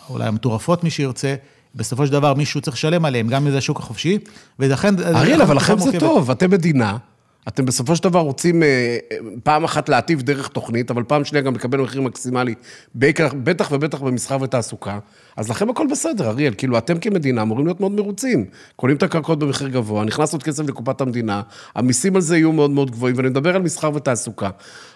אולי 0.10 0.28
המטורפות, 0.28 0.84
מי 0.84 0.90
שירצה, 0.90 1.36
בסופו 1.76 2.06
של 2.06 2.12
דבר 2.12 2.34
מישהו 2.34 2.62
צריך 2.62 2.78
לשלם 2.78 3.06
עליהם, 3.06 3.28
גם 3.28 3.46
אם 3.46 3.52
זה 3.52 3.58
השוק 3.58 3.80
החופשי, 3.80 4.18
ולכן... 4.60 4.96
אריאל, 5.16 5.42
אבל 5.42 5.56
לכם 5.56 5.80
זה 5.80 6.00
טוב, 6.00 6.32
אתם 6.32 6.52
מדינה. 6.52 6.98
אתם 7.48 7.66
בסופו 7.66 7.96
של 7.96 8.04
דבר 8.04 8.20
רוצים 8.20 8.64
אה, 8.64 8.98
פעם 9.44 9.64
אחת 9.64 9.90
להטיב 9.90 10.22
דרך 10.22 10.48
תוכנית, 10.48 10.92
אבל 10.92 11.04
פעם 11.04 11.26
שנייה 11.26 11.44
גם 11.44 11.56
לקבל 11.56 11.82
מחיר 11.82 12.02
מקסימלי, 12.02 12.56
בטח 12.96 13.74
ובטח 13.74 14.02
במסחר 14.02 14.38
ותעסוקה. 14.42 15.00
אז 15.38 15.50
לכם 15.50 15.70
הכל 15.70 15.88
בסדר, 15.92 16.30
אריאל. 16.30 16.54
כאילו, 16.58 16.78
אתם 16.78 17.00
כמדינה 17.00 17.42
אמורים 17.42 17.66
להיות 17.66 17.80
מאוד 17.80 17.92
מרוצים. 17.92 18.46
קונים 18.76 18.96
את 18.96 19.04
הקרקעות 19.04 19.40
במחיר 19.40 19.68
גבוה, 19.68 20.06
נכנס 20.06 20.34
עוד 20.34 20.44
כסף 20.44 20.64
לקופת 20.64 21.02
המדינה, 21.02 21.42
המיסים 21.76 22.16
על 22.16 22.22
זה 22.22 22.38
יהיו 22.38 22.52
מאוד 22.52 22.72
מאוד 22.72 22.92
גבוהים, 22.92 23.18
ואני 23.18 23.30
מדבר 23.30 23.56
על 23.56 23.62
מסחר 23.62 23.92
ותעסוקה. 23.96 24.50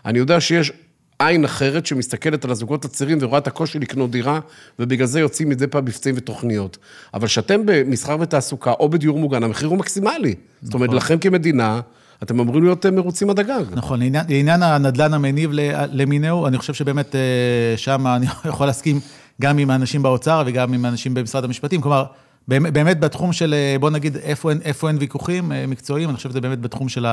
אני 0.05 0.19
יודע 0.19 0.41
שיש 0.41 0.71
עין 1.19 1.45
אחרת 1.45 1.85
שמסתכלת 1.85 2.45
על 2.45 2.51
הזוגות 2.51 2.85
הצעירים 2.85 3.17
ורואה 3.21 3.37
את 3.37 3.47
הקושי 3.47 3.79
לקנות 3.79 4.11
דירה, 4.11 4.39
ובגלל 4.79 5.07
זה 5.07 5.19
יוצאים 5.19 5.49
מדי 5.49 5.67
פעם 5.67 5.85
מבצעים 5.85 6.15
ותוכניות. 6.17 6.77
אבל 7.13 7.27
כשאתם 7.27 7.61
במסחר 7.65 8.17
ותעסוקה 8.19 8.71
או 8.71 8.89
בדיור 8.89 9.19
מוגן, 9.19 9.43
המחיר 9.43 9.67
הוא 9.67 9.77
מקסימלי. 9.77 10.17
נכון. 10.17 10.35
זאת 10.61 10.73
אומרת, 10.73 10.89
נכון. 10.89 10.97
לכם 10.97 11.17
כמדינה... 11.17 11.81
אתם 12.23 12.39
אמורים 12.39 12.63
להיות 12.63 12.85
אה, 12.85 12.91
מרוצים 12.91 13.29
עד 13.29 13.39
הגג. 13.39 13.63
נכון, 13.71 13.99
לעניין, 13.99 14.25
לעניין 14.29 14.63
הנדלן 14.63 15.13
המניב 15.13 15.51
למיניהו, 15.91 16.47
אני 16.47 16.57
חושב 16.57 16.73
שבאמת 16.73 17.15
אה, 17.15 17.77
שם 17.77 18.07
אני 18.07 18.25
יכול 18.49 18.67
להסכים 18.67 18.99
גם 19.41 19.57
עם 19.57 19.69
האנשים 19.69 20.03
באוצר 20.03 20.43
וגם 20.45 20.73
עם 20.73 20.85
האנשים 20.85 21.13
במשרד 21.13 21.43
המשפטים. 21.43 21.81
כלומר, 21.81 22.05
באמת 22.47 22.99
בתחום 22.99 23.33
של, 23.33 23.53
אה, 23.53 23.79
בוא 23.79 23.89
נגיד, 23.89 24.17
איפה 24.17 24.49
אין, 24.49 24.59
איפה 24.63 24.87
אין 24.87 24.97
ויכוחים 24.99 25.51
מקצועיים, 25.67 26.09
אני 26.09 26.17
חושב 26.17 26.29
שזה 26.29 26.41
באמת 26.41 26.61
בתחום 26.61 26.89
של 26.89 27.05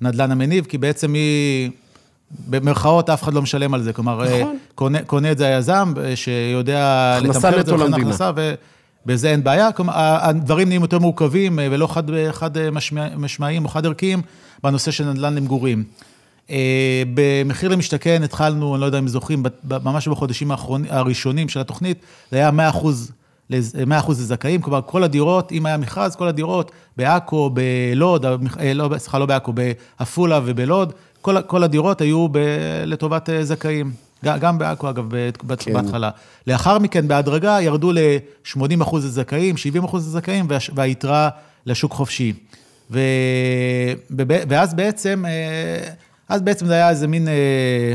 הנדלן 0.00 0.32
המניב, 0.32 0.64
כי 0.64 0.78
בעצם 0.78 1.14
היא... 1.14 1.70
במרכאות, 2.48 3.10
אף 3.10 3.22
אחד 3.22 3.34
לא 3.34 3.42
משלם 3.42 3.74
על 3.74 3.82
זה. 3.82 3.92
כלומר, 3.92 4.24
נכון. 4.24 4.58
קונה, 4.74 5.02
קונה 5.02 5.32
את 5.32 5.38
זה 5.38 5.46
היזם, 5.46 5.92
שיודע 6.14 7.18
לתמחר 7.22 7.60
את 7.60 7.66
זה 7.66 7.72
מבחינת 7.72 7.94
הכנסה, 7.94 8.30
ובזה 9.06 9.30
אין 9.30 9.44
בעיה. 9.44 9.72
כלומר, 9.72 9.92
הדברים 9.96 10.68
נהיים 10.68 10.82
יותר 10.82 10.98
מורכבים 10.98 11.58
ולא 11.62 11.86
חד, 11.86 12.02
חד 12.32 12.50
משמעיים 13.16 13.64
או 13.64 13.68
חד 13.68 13.86
ערכיים. 13.86 14.22
בנושא 14.62 14.90
של 14.90 15.04
נדל"ן 15.04 15.34
למגורים. 15.34 15.84
אה, 16.50 17.02
במחיר 17.14 17.68
למשתכן 17.68 18.22
התחלנו, 18.22 18.74
אני 18.74 18.80
לא 18.80 18.86
יודע 18.86 18.98
אם 18.98 19.08
זוכרים, 19.08 19.42
ממש 19.64 20.08
בחודשים 20.08 20.50
הראשונים 20.88 21.48
של 21.48 21.60
התוכנית, 21.60 21.98
זה 22.30 22.36
היה 22.36 22.50
100 22.50 22.68
אחוז. 22.68 23.12
100 23.86 23.98
אחוז 23.98 24.20
לזכאים, 24.20 24.62
כלומר 24.62 24.80
כל 24.86 25.02
הדירות, 25.02 25.52
אם 25.52 25.66
היה 25.66 25.76
מכרז, 25.76 26.16
כל 26.16 26.28
הדירות 26.28 26.72
בעכו, 26.96 27.50
בלוד, 27.50 28.26
אה, 28.26 28.74
לא, 28.74 28.90
סליחה, 28.98 29.18
לא 29.18 29.26
בעכו, 29.26 29.52
בעפולה 29.52 30.40
ובלוד, 30.44 30.92
כל, 31.20 31.42
כל 31.42 31.62
הדירות 31.62 32.00
היו 32.00 32.28
ב, 32.28 32.38
לטובת 32.86 33.30
אה, 33.30 33.44
זכאים. 33.44 34.05
גם 34.24 34.58
בעכו, 34.58 34.90
אגב, 34.90 35.10
כן. 35.58 35.72
בהתחלה. 35.72 36.10
לאחר 36.46 36.78
מכן, 36.78 37.08
בהדרגה, 37.08 37.58
ירדו 37.60 37.92
ל-80 37.92 38.82
אחוז 38.82 39.04
לזכאים, 39.04 39.56
70 39.56 39.84
אחוז 39.84 40.06
לזכאים, 40.08 40.46
והיתרה 40.74 41.28
לשוק 41.66 41.92
חופשי. 41.92 42.32
ו... 42.90 43.00
ואז 44.48 44.74
בעצם, 44.74 45.24
אה, 45.28 45.88
אז 46.28 46.42
בעצם 46.42 46.66
זה 46.66 46.72
היה 46.72 46.90
איזה 46.90 47.06
מין, 47.06 47.28
אה, 47.28 47.92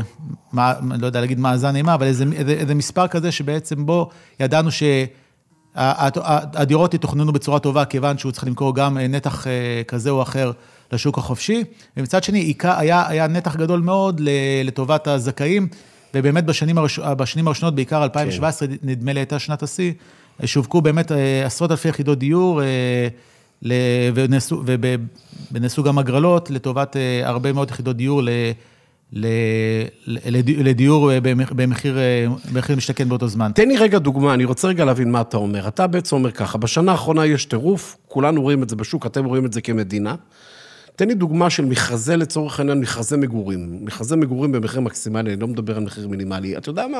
מה, 0.52 0.72
לא 1.00 1.06
יודע 1.06 1.20
להגיד 1.20 1.38
מאזן 1.38 1.76
אימה, 1.76 1.94
אבל 1.94 2.06
איזה, 2.06 2.24
איזה, 2.36 2.52
איזה 2.52 2.74
מספר 2.74 3.08
כזה 3.08 3.32
שבעצם 3.32 3.86
בו 3.86 4.10
ידענו 4.40 4.70
שהדירות 5.74 6.94
יתוכננו 6.94 7.32
בצורה 7.32 7.58
טובה, 7.58 7.84
כיוון 7.84 8.18
שהוא 8.18 8.32
צריך 8.32 8.46
למכור 8.46 8.74
גם 8.74 8.98
אה, 8.98 9.08
נתח 9.08 9.46
כזה 9.88 10.10
או 10.10 10.22
אחר 10.22 10.52
לשוק 10.92 11.18
החופשי, 11.18 11.64
ומצד 11.96 12.22
שני, 12.22 12.54
היה, 12.62 13.08
היה 13.08 13.26
נתח 13.26 13.56
גדול 13.56 13.80
מאוד 13.80 14.20
לטובת 14.64 15.06
הזכאים, 15.06 15.68
ובאמת 16.14 16.44
בשנים, 16.44 16.78
הראש, 16.78 16.98
בשנים 16.98 17.46
הראשונות, 17.46 17.74
בעיקר 17.74 18.02
2017, 18.04 18.68
כן. 18.68 18.74
נדמה 18.82 19.12
לי 19.12 19.20
הייתה 19.20 19.38
שנת 19.38 19.62
השיא, 19.62 19.92
שווקו 20.44 20.80
באמת 20.80 21.12
עשרות 21.46 21.70
אלפי 21.70 21.88
יחידות 21.88 22.18
דיור, 22.18 22.60
ונעשו, 24.14 24.62
ונעשו 25.52 25.82
גם 25.82 25.98
הגרלות 25.98 26.50
לטובת 26.50 26.96
אה, 26.96 27.28
הרבה 27.28 27.52
מאוד 27.52 27.70
יחידות 27.70 27.96
דיור 27.96 28.22
ל- 28.22 28.28
לד- 30.06 30.50
לדיור 30.58 31.10
במח- 31.22 31.52
במחיר 31.52 31.98
במחיר 32.52 32.76
משתכן 32.76 33.08
באותו 33.08 33.28
זמן. 33.28 33.50
תן 33.54 33.68
לי 33.68 33.76
רגע 33.76 33.98
דוגמה, 33.98 34.34
אני 34.34 34.44
רוצה 34.44 34.68
רגע 34.68 34.84
להבין 34.84 35.10
מה 35.10 35.20
אתה 35.20 35.36
אומר. 35.36 35.68
אתה 35.68 35.86
בעצם 35.86 36.16
אומר 36.16 36.30
ככה, 36.30 36.58
בשנה 36.58 36.92
האחרונה 36.92 37.26
יש 37.26 37.44
טירוף, 37.44 37.96
כולנו 38.08 38.42
רואים 38.42 38.62
את 38.62 38.68
זה 38.68 38.76
בשוק, 38.76 39.06
אתם 39.06 39.24
רואים 39.24 39.46
את 39.46 39.52
זה 39.52 39.60
כמדינה. 39.60 40.14
תן 41.02 41.08
לי 41.08 41.14
דוגמה 41.14 41.50
של 41.50 41.64
מכרזי, 41.64 42.16
לצורך 42.16 42.60
העניין, 42.60 42.80
מכרזי 42.80 43.16
מגורים. 43.16 43.78
מכרזי 43.84 44.16
מגורים 44.16 44.52
במחיר 44.52 44.80
מקסימלי, 44.80 45.32
אני 45.32 45.40
לא 45.40 45.46
מדבר 45.48 45.76
על 45.76 45.82
מחיר 45.82 46.08
מינימלי. 46.08 46.56
אתה 46.56 46.70
יודע 46.70 46.86
מה? 46.86 46.98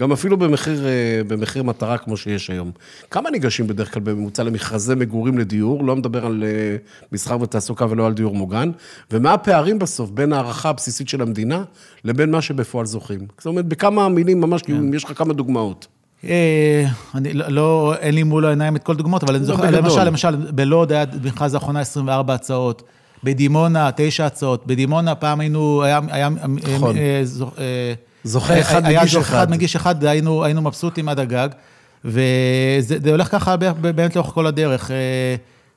גם 0.00 0.12
אפילו 0.12 0.36
במחיר, 0.36 0.86
אה, 0.86 0.90
במחיר 1.28 1.62
מטרה 1.62 1.98
כמו 1.98 2.16
שיש 2.16 2.50
היום. 2.50 2.70
כמה 3.10 3.30
ניגשים 3.30 3.66
בדרך 3.66 3.94
כלל 3.94 4.02
בממוצע 4.02 4.42
למכרזי 4.42 4.94
מגורים 4.94 5.38
לדיור? 5.38 5.84
לא 5.84 5.96
מדבר 5.96 6.26
על 6.26 6.44
אה, 6.46 6.76
מסחר 7.12 7.40
ותעסוקה 7.40 7.86
ולא 7.90 8.06
על 8.06 8.12
דיור 8.12 8.34
מוגן. 8.34 8.70
ומה 9.10 9.32
הפערים 9.32 9.78
בסוף 9.78 10.10
בין 10.10 10.32
ההערכה 10.32 10.68
הבסיסית 10.68 11.08
של 11.08 11.22
המדינה 11.22 11.64
לבין 12.04 12.30
מה 12.30 12.42
שבפועל 12.42 12.86
זוכים? 12.86 13.20
זאת 13.38 13.46
אומרת, 13.46 13.66
בכמה 13.66 14.08
מילים 14.08 14.40
ממש, 14.40 14.62
כן. 14.62 14.74
אם 14.76 14.94
יש 14.94 15.04
לך 15.04 15.18
כמה 15.18 15.32
דוגמאות. 15.34 15.86
אה, 16.24 16.84
אני 17.14 17.32
לא- 17.32 17.48
לא, 17.48 17.94
אין 18.00 18.14
לי 18.14 18.22
מול 18.22 18.46
העיניים 18.46 18.76
את 18.76 18.82
כל 18.82 18.92
הדוגמאות, 18.92 19.22
אבל 19.24 19.34
אני 19.36 19.44
זוכר, 19.44 19.62
בגדול. 19.62 19.78
למשל, 19.80 20.04
למשל, 20.04 20.36
בלוד 20.36 20.92
היה 20.92 21.06
במכרז 21.06 21.54
האחרונה 21.54 21.80
24 21.80 22.34
הצעות, 22.34 22.82
בדימונה 23.24 23.90
9 23.96 24.26
הצעות, 24.26 24.66
בדימונה 24.66 25.14
פעם 25.14 25.40
היינו, 25.40 25.82
היה, 25.82 26.00
היה, 26.10 26.28
נכון. 26.74 26.96
אה, 26.96 27.22
אה, 27.58 27.94
זוכה 28.24 28.52
היה- 28.52 28.62
אחד, 28.62 28.84
היה 28.86 29.00
מגיש 29.00 29.16
אחד. 29.16 29.50
מגיש 29.50 29.76
אחד, 29.76 30.04
היינו, 30.04 30.44
היינו 30.44 30.62
מבסוטים 30.62 31.08
עד 31.08 31.18
הגג, 31.18 31.48
וזה 32.04 32.16
זה 33.02 33.10
הולך 33.10 33.28
ככה 33.32 33.56
באמת 33.56 34.16
לאורך 34.16 34.30
כל 34.30 34.46
הדרך. 34.46 34.90
אה, 34.90 34.96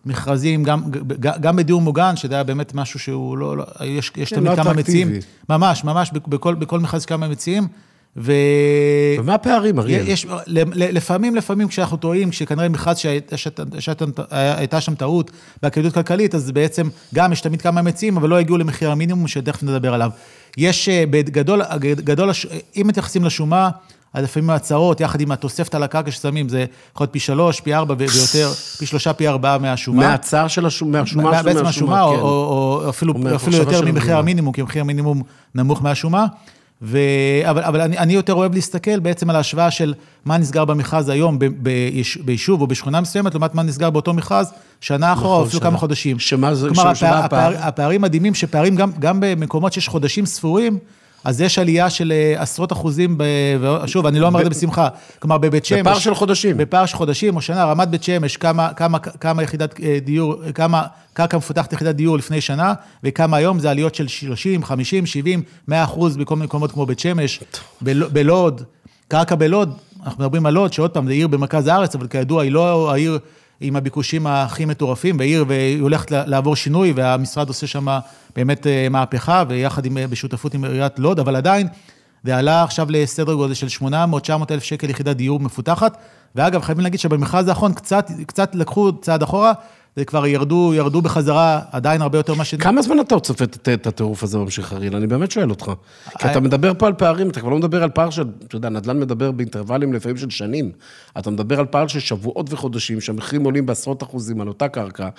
מכרזים, 0.06 0.64
גם, 0.64 0.82
גם 1.20 1.56
בדיור 1.56 1.82
מוגן, 1.82 2.16
שזה 2.16 2.34
היה 2.36 2.44
באמת 2.44 2.74
משהו 2.74 3.00
שהוא 3.00 3.38
לא, 3.38 3.58
לא 3.58 3.64
יש, 3.86 4.12
יש 4.18 4.30
כן, 4.30 4.36
תמיד 4.36 4.52
לא 4.52 4.56
כמה. 4.56 4.74
מציעים. 4.74 5.12
ממש, 5.50 5.84
ממש, 5.84 6.12
בכל, 6.28 6.56
בכל 6.56 6.80
מכרז 6.80 7.06
כמה 7.06 7.28
מציעים. 7.28 7.68
ו... 8.18 8.32
ומה 9.20 9.34
הפערים, 9.34 9.80
אריאל? 9.80 10.08
יש, 10.08 10.26
לפעמים, 10.76 11.36
לפעמים 11.36 11.68
כשאנחנו 11.68 11.98
טועים, 11.98 12.30
כשכנראה 12.30 12.70
מכרז 12.70 12.98
שהייתה 13.80 14.82
שם 14.82 14.96
טעות 14.96 15.32
בהכדות 15.64 15.94
כלכלית, 15.94 16.36
אז 16.36 16.52
בעצם 16.52 16.90
גם 17.16 17.34
יש 17.34 17.42
תמיד 17.42 17.62
כמה 17.62 17.82
מציעים, 17.82 18.18
אבל 18.18 18.30
לא 18.30 18.40
הגיעו 18.40 18.58
למחיר 18.58 18.92
המינימום, 18.92 19.28
שתכף 19.28 19.64
נדבר 19.64 19.94
עליו. 19.94 20.12
יש 20.58 20.90
אה, 20.90 21.04
בגדול, 21.10 21.62
גדול, 21.80 22.30
אם 22.76 22.88
מתייחסים 22.88 23.26
לשומה, 23.26 23.70
אז 24.14 24.24
לפעמים 24.24 24.50
ההצעות, 24.50 25.02
יחד 25.02 25.22
עם 25.22 25.32
התוספת 25.32 25.76
על 25.76 25.84
הקרקע 25.84 26.12
ששמים, 26.12 26.50
זה 26.50 26.66
יכול 26.94 27.04
להיות 27.04 27.14
פי 27.14 27.20
שלוש, 27.20 27.60
פי 27.62 27.74
ארבע 27.76 27.96
ויותר, 27.98 28.52
פי 28.78 28.86
שלושה, 28.86 29.14
פי 29.14 29.28
ארבעה 29.28 29.58
מהשומה. 29.58 30.08
מהצער 30.08 30.48
של 30.48 30.66
השומה, 30.66 31.00
מהשומה 31.00 31.24
מה- 31.24 31.40
שלו, 31.40 31.54
בעצם 31.54 31.66
השומה, 31.66 32.02
או, 32.02 32.14
כן. 32.14 32.20
או, 32.20 32.28
או 32.28 32.90
אפילו, 32.90 33.14
או 33.14 33.36
אפילו 33.36 33.58
יותר 33.58 33.80
של 33.80 33.92
ממחיר. 33.92 34.18
המינימום, 34.18 34.54
כי 34.54 34.62
מחיר 34.62 34.82
המינימום 34.82 35.24
נמוך 35.56 35.84
מהשומה. 35.84 36.26
ו... 36.82 37.00
אבל, 37.50 37.64
אבל 37.64 37.82
אני, 37.82 37.98
אני 37.98 38.14
יותר 38.14 38.34
אוהב 38.34 38.54
להסתכל 38.54 39.00
בעצם 39.00 39.30
על 39.30 39.36
ההשוואה 39.36 39.72
של 39.72 39.94
מה 40.26 40.38
נסגר 40.38 40.66
במכרז 40.66 41.10
היום 41.10 41.40
ב- 41.40 41.46
ביש- 41.46 42.18
ביישוב 42.26 42.62
או 42.62 42.68
בשכונה 42.68 43.02
מסוימת, 43.02 43.34
לעומת 43.34 43.56
מה 43.56 43.64
נסגר 43.64 43.90
באותו 43.90 44.14
מכרז 44.14 44.52
שנה 44.82 45.14
אחורה, 45.14 45.36
או 45.38 45.42
אפילו 45.44 45.60
שנה. 45.60 45.70
כמה 45.70 45.78
חודשים. 45.78 46.20
שמה 46.20 46.56
זה- 46.56 46.70
כלומר, 46.74 46.94
שמה 46.94 47.10
הפער? 47.10 47.24
הפער, 47.52 47.68
הפערים 47.68 48.02
מדהימים, 48.02 48.34
שפערים 48.36 48.76
גם, 48.76 48.92
גם 49.00 49.18
במקומות 49.20 49.74
שיש 49.74 49.88
חודשים 49.88 50.26
ספורים, 50.26 50.80
אז 51.28 51.42
יש 51.42 51.60
עלייה 51.60 51.90
של 51.90 52.12
אה, 52.12 52.42
עשרות 52.42 52.72
אחוזים, 52.72 53.18
ב... 53.18 53.24
ושוב, 53.84 54.06
אני 54.06 54.20
לא 54.20 54.28
אומר 54.28 54.40
את 54.40 54.44
זה 54.44 54.50
בשמחה, 54.50 54.88
כלומר 55.20 55.38
בבית 55.38 55.66
שמש... 55.66 55.80
בפער 55.80 56.00
של 56.00 56.16
חודשים. 56.16 56.58
בפער 56.58 56.86
של 56.86 56.98
חודשים 56.98 57.36
או 57.36 57.42
שנה, 57.42 57.66
רמת 57.66 57.88
בית 57.88 58.04
שמש, 58.04 58.38
כמה, 58.38 58.74
כמה, 58.74 59.00
כמה 59.00 59.44
יחידת 59.44 59.80
אה, 59.80 59.98
דיור, 60.06 60.36
כמה 60.56 60.84
קרקע 61.14 61.38
מפותחת 61.38 61.74
יחידת 61.74 61.96
דיור 61.96 62.18
לפני 62.18 62.42
שנה, 62.42 62.74
וכמה 63.04 63.38
היום 63.38 63.60
זה 63.60 63.72
עליות 63.72 63.96
של 63.96 64.08
30, 64.08 64.64
50, 64.64 65.06
70, 65.06 65.44
100 65.68 65.84
אחוז 65.84 66.18
בכל 66.18 66.36
מיני 66.36 66.46
מקומות 66.46 66.72
כמו 66.72 66.86
בית 66.86 67.00
שמש, 67.00 67.40
בל, 67.82 68.04
בלוד, 68.04 68.62
קרקע 69.08 69.36
בלוד, 69.36 69.74
אנחנו 70.04 70.24
מדברים 70.24 70.46
על 70.46 70.54
לוד, 70.54 70.74
שעוד 70.74 70.92
פעם, 70.92 71.06
זו 71.06 71.12
עיר 71.12 71.28
במרכז 71.28 71.68
הארץ, 71.68 71.96
אבל 71.96 72.08
כידוע, 72.08 72.44
היא 72.44 72.52
לא 72.52 72.92
העיר 72.92 73.20
עם 73.62 73.76
הביקושים 73.76 74.28
הכי 74.28 74.66
מטורפים, 74.66 75.20
ועיר, 75.20 75.46
והיא 75.48 75.82
הולכת 75.82 76.12
לעבור 76.12 76.56
שינוי, 76.56 76.94
והמשרד 76.96 77.48
עושה 77.48 77.68
שם 77.68 77.88
באמת 78.36 78.68
אה, 78.68 78.88
מהפכה, 78.90 79.44
ויחד 79.48 79.86
עם, 79.86 79.98
אה, 79.98 80.08
בשותפות 80.08 80.54
עם 80.54 80.64
עיריית 80.64 81.00
לוד, 81.00 81.20
אבל 81.20 81.36
עדיין, 81.36 81.68
זה 82.24 82.38
עלה 82.38 82.64
עכשיו 82.64 82.88
לסדר 82.90 83.34
גודל 83.34 83.54
של 83.54 83.86
800-900 83.86 84.52
אלף 84.52 84.64
שקל 84.64 84.90
יחידת 84.90 85.16
דיור 85.16 85.40
מפותחת. 85.40 85.98
ואגב, 86.36 86.62
חייבים 86.62 86.84
להגיד 86.84 87.00
שבמכרז 87.00 87.48
האחרון 87.48 87.74
קצת, 87.74 88.12
קצת 88.28 88.56
לקחו 88.56 88.92
צעד 89.02 89.24
אחורה, 89.24 89.54
זה 89.98 90.06
כבר 90.06 90.28
ירדו, 90.28 90.72
ירדו 90.76 91.02
בחזרה, 91.02 91.62
עדיין 91.72 92.02
הרבה 92.02 92.18
יותר 92.18 92.34
ממה 92.36 92.46
ש... 92.46 92.56
כמה 92.56 92.82
זמן 92.82 93.00
אתה 93.00 93.16
עוד 93.16 93.24
צופה 93.24 93.44
את- 93.44 93.88
הטירוף 93.88 94.24
הזה 94.24 94.38
ממשיך, 94.38 94.74
אריאל? 94.74 94.96
אני 94.96 95.08
באמת 95.08 95.32
שואל 95.32 95.50
אותך. 95.50 95.72
כי 96.20 96.28
אה, 96.28 96.32
אתה 96.32 96.40
מדבר 96.40 96.72
פה 96.78 96.88
על 96.88 96.94
פערים, 96.94 97.30
אתה 97.30 97.40
כבר 97.40 97.50
לא 97.50 97.58
מדבר 97.58 97.84
על 97.84 97.90
פער 97.90 98.10
של, 98.10 98.24
אתה 98.48 98.56
יודע, 98.56 98.70
נדל"ן 98.70 99.00
מדבר 99.00 99.32
באינטרוולים 99.32 99.94
לפעמים 99.94 100.18
של 100.18 100.30
שנים. 100.30 100.72
אתה 101.18 101.30
מדבר 101.32 101.60
על 101.60 101.66
פער 101.66 101.88
של 101.88 102.00
שבועות 102.00 102.54
וחודשים, 102.54 103.02
שהמחירים 103.02 103.44
עולים 103.46 103.66
בעשרות 103.66 104.04
אחוזים 104.04 104.42
על 104.42 104.48
אותה 104.48 104.68
קרקע. 104.68 105.10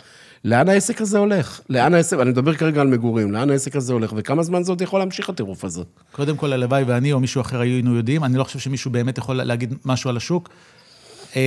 לאן 0.45 0.69
העסק 0.69 1.01
הזה 1.01 1.19
הולך? 1.19 1.61
לאן 1.71 1.95
העסק, 1.95 2.19
אני 2.21 2.31
מדבר 2.31 2.55
כרגע 2.55 2.81
על 2.81 2.87
מגורים, 2.87 3.33
לאן 3.33 3.51
העסק 3.51 3.77
הזה 3.77 3.93
הולך, 3.93 4.13
וכמה 4.17 4.43
זמן 4.43 4.63
זה 4.63 4.73
עוד 4.73 4.81
יכול 4.83 5.01
להמשיך 5.01 5.29
הטירוף 5.29 5.65
הזה? 5.65 5.83
קודם 6.13 6.37
כל, 6.37 6.53
הלוואי 6.53 6.83
ואני 6.83 7.13
או 7.13 7.21
מישהו 7.21 7.41
אחר 7.41 7.61
היינו 7.61 7.95
יודעים, 7.97 8.25
אני 8.25 8.37
לא 8.37 8.45
חושב 8.45 8.59
שמישהו 8.59 8.91
באמת 8.91 9.19
יכול 9.19 9.37
להגיד 9.37 9.75
משהו 9.85 10.11
על 10.11 10.17
השוק. 10.17 10.49
אה, 11.37 11.43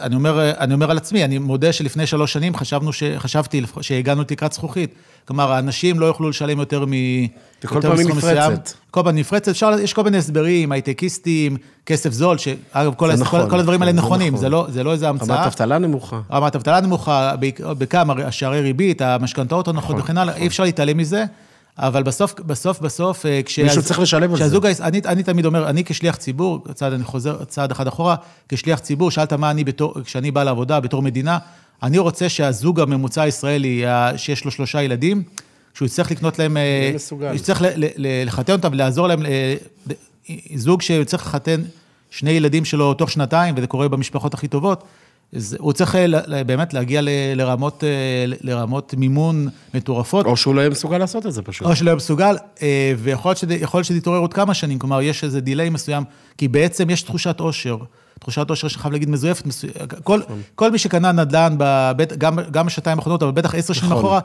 אני 0.00 0.14
אומר, 0.14 0.52
אני 0.58 0.74
אומר 0.74 0.90
על 0.90 0.96
עצמי, 0.96 1.24
אני 1.24 1.38
מודה 1.38 1.72
שלפני 1.72 2.06
שלוש 2.06 2.32
שנים 2.32 2.56
חשבנו, 2.56 2.92
ש, 2.92 3.02
חשבתי 3.18 3.62
שהגענו 3.80 4.20
לתקרת 4.20 4.52
זכוכית. 4.52 4.94
כלומר, 5.24 5.52
האנשים 5.52 6.00
לא 6.00 6.06
יוכלו 6.06 6.28
לשלם 6.28 6.58
יותר 6.58 6.84
מ... 6.84 6.92
יותר 7.64 7.80
פעם 7.80 8.00
נפרצת. 8.00 8.70
כל 8.90 9.00
פעם 9.04 9.16
נפרצת, 9.16 9.48
אפשר, 9.48 9.70
יש 9.82 9.92
כל 9.92 10.04
מיני 10.04 10.18
הסברים, 10.18 10.72
הייטקיסטים, 10.72 11.56
כסף 11.86 12.12
זול, 12.12 12.38
שאגב, 12.38 12.94
כל, 12.94 13.10
הס- 13.10 13.20
נכון, 13.20 13.42
כל, 13.44 13.50
כל 13.50 13.58
הדברים 13.60 13.82
האלה 13.82 13.92
זה 13.92 13.98
נכונים, 13.98 14.28
נכון. 14.32 14.40
זה 14.40 14.48
לא, 14.48 14.66
זה 14.68 14.84
לא 14.84 14.92
איזה 14.92 15.08
המצאה. 15.08 15.36
רמת 15.36 15.46
אבטלה 15.46 15.78
נמוכה. 15.78 16.20
רמת 16.32 16.56
אבטלה 16.56 16.80
נמוכה, 16.80 17.34
בכמה, 17.60 18.14
שערי 18.32 18.60
ריבית, 18.60 19.02
המשכנתאות 19.02 19.68
הנוחות 19.68 19.90
נכון, 19.96 20.00
וכן 20.04 20.18
הלאה, 20.18 20.36
אי 20.36 20.46
אפשר 20.46 20.62
להתעלם 20.62 20.96
מזה, 20.96 21.24
אבל 21.82 22.02
בסוף, 22.02 22.34
בסוף, 22.40 22.80
בסוף, 22.80 23.26
אה, 23.26 23.40
כשה- 23.42 23.62
מישהו 23.62 23.82
צריך 23.82 24.00
לשלם 24.00 24.22
על 24.22 24.28
זה. 24.28 24.34
כשהזוג, 24.36 24.66
אני, 24.66 25.00
אני 25.06 25.22
תמיד 25.22 25.46
אומר, 25.46 25.68
אני 25.68 25.84
כשליח 25.84 26.16
ציבור, 26.16 26.64
צעד, 26.74 26.92
אני 26.92 27.04
חוזר 27.04 27.44
צעד 27.44 27.70
אחד 27.70 27.86
אחורה, 27.86 28.16
כשליח 28.48 28.78
ציבור, 28.78 29.10
שאלת 29.10 29.32
מה 29.32 29.50
אני 29.50 29.64
בתור, 29.64 29.94
כשאני 30.04 30.30
בא 30.30 30.42
לעבודה, 30.44 30.80
בתור 30.80 31.02
מדינה, 31.02 31.38
אני 31.82 31.98
רוצה 31.98 32.28
שהזוג 32.28 32.80
הממוצע 32.80 33.22
הישראלי, 33.22 33.84
שיש 34.16 34.44
לו 34.44 34.50
שלושה 34.50 34.82
ילדים, 34.82 35.22
שהוא 35.74 35.86
יצטרך 35.86 36.10
לקנות 36.10 36.38
להם, 36.38 36.56
אה, 36.56 36.62
יהיה 36.62 36.94
מסוגל. 36.94 37.34
יצטרך 37.34 37.62
לחתן 37.96 38.52
אותם 38.52 38.68
ולעזור 38.72 39.06
להם, 39.08 39.26
אה, 39.26 39.54
זוג 40.54 40.82
שצריך 40.82 41.26
לחתן 41.26 41.60
שני 42.10 42.30
ילדים 42.30 42.64
שלו 42.64 42.94
תוך 42.94 43.10
שנתיים, 43.10 43.54
וזה 43.58 43.66
קורה 43.66 43.88
במשפחות 43.88 44.34
הכי 44.34 44.48
טובות, 44.48 44.84
אז 45.36 45.56
הוא 45.58 45.72
צריך 45.72 45.94
אה, 45.96 46.44
באמת 46.44 46.74
להגיע 46.74 47.00
ל- 47.02 47.08
לרמות, 47.34 47.84
אה, 47.84 47.88
ל- 48.26 48.34
לרמות 48.40 48.94
מימון 48.96 49.48
מטורפות. 49.74 50.26
או 50.26 50.36
שהוא 50.36 50.54
לא 50.54 50.60
יהיה 50.60 50.70
מסוגל 50.70 50.98
לעשות 50.98 51.26
את 51.26 51.32
זה 51.32 51.42
פשוט. 51.42 51.66
או 51.66 51.76
שלא 51.76 51.90
יהיה 51.90 51.96
מסוגל, 51.96 52.36
אה, 52.62 52.92
ויכול 52.98 53.28
להיות 53.74 53.86
שזה, 53.86 53.98
יתעורר 53.98 54.18
עוד 54.18 54.34
כמה 54.34 54.54
שנים, 54.54 54.78
כלומר, 54.78 55.02
יש 55.02 55.24
איזה 55.24 55.40
דיליי 55.40 55.70
מסוים, 55.70 56.04
כי 56.38 56.48
בעצם 56.48 56.90
יש 56.90 57.02
תחושת 57.02 57.40
עושר, 57.40 57.76
תחושת 58.20 58.50
עושר 58.50 58.68
שאני 58.68 58.82
חייב 58.82 58.92
להגיד 58.92 59.10
מזויפת, 59.10 59.46
מסוים, 59.46 59.72
כל, 60.04 60.20
כל 60.54 60.70
מי 60.70 60.78
שקנה 60.78 61.12
נדל"ן, 61.12 61.54
בבית, 61.58 62.12
גם, 62.12 62.38
גם 62.50 62.66
בשנתיים 62.66 62.98
האחרונות, 62.98 63.22
אבל 63.22 63.32
בטח 63.32 63.54
עשר 63.54 63.72
שנים 63.72 63.90
נכון. 63.92 64.04
אחורה, 64.04 64.20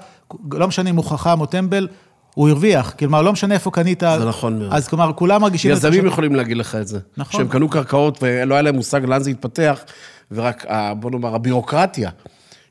לא 0.51 0.67
משנה 0.67 0.89
אם 0.89 0.95
הוא 0.95 1.05
חכם 1.05 1.41
או 1.41 1.45
טמבל, 1.45 1.87
הוא 2.35 2.49
הרוויח, 2.49 2.93
כלומר, 2.99 3.21
לא 3.21 3.33
משנה 3.33 3.53
איפה 3.53 3.71
קנית. 3.71 3.99
זה 4.19 4.25
נכון 4.25 4.59
מאוד. 4.59 4.73
אז 4.73 4.87
כלומר, 4.87 5.11
כולם 5.15 5.41
מרגישים... 5.41 5.71
יזמים 5.71 5.93
התחושות- 5.93 6.11
יכולים 6.13 6.35
להגיד 6.35 6.57
לך 6.57 6.75
את 6.75 6.87
זה. 6.87 6.99
נכון. 7.17 7.39
שהם 7.41 7.47
קנו 7.47 7.69
קרקעות 7.69 8.19
ולא 8.21 8.53
היה 8.55 8.61
להם 8.61 8.75
מושג 8.75 9.05
לאן 9.05 9.21
זה 9.23 9.31
יתפתח, 9.31 9.79
ורק, 10.31 10.65
ה- 10.69 10.93
בוא 10.93 11.11
נאמר, 11.11 11.35
הבירוקרטיה 11.35 12.09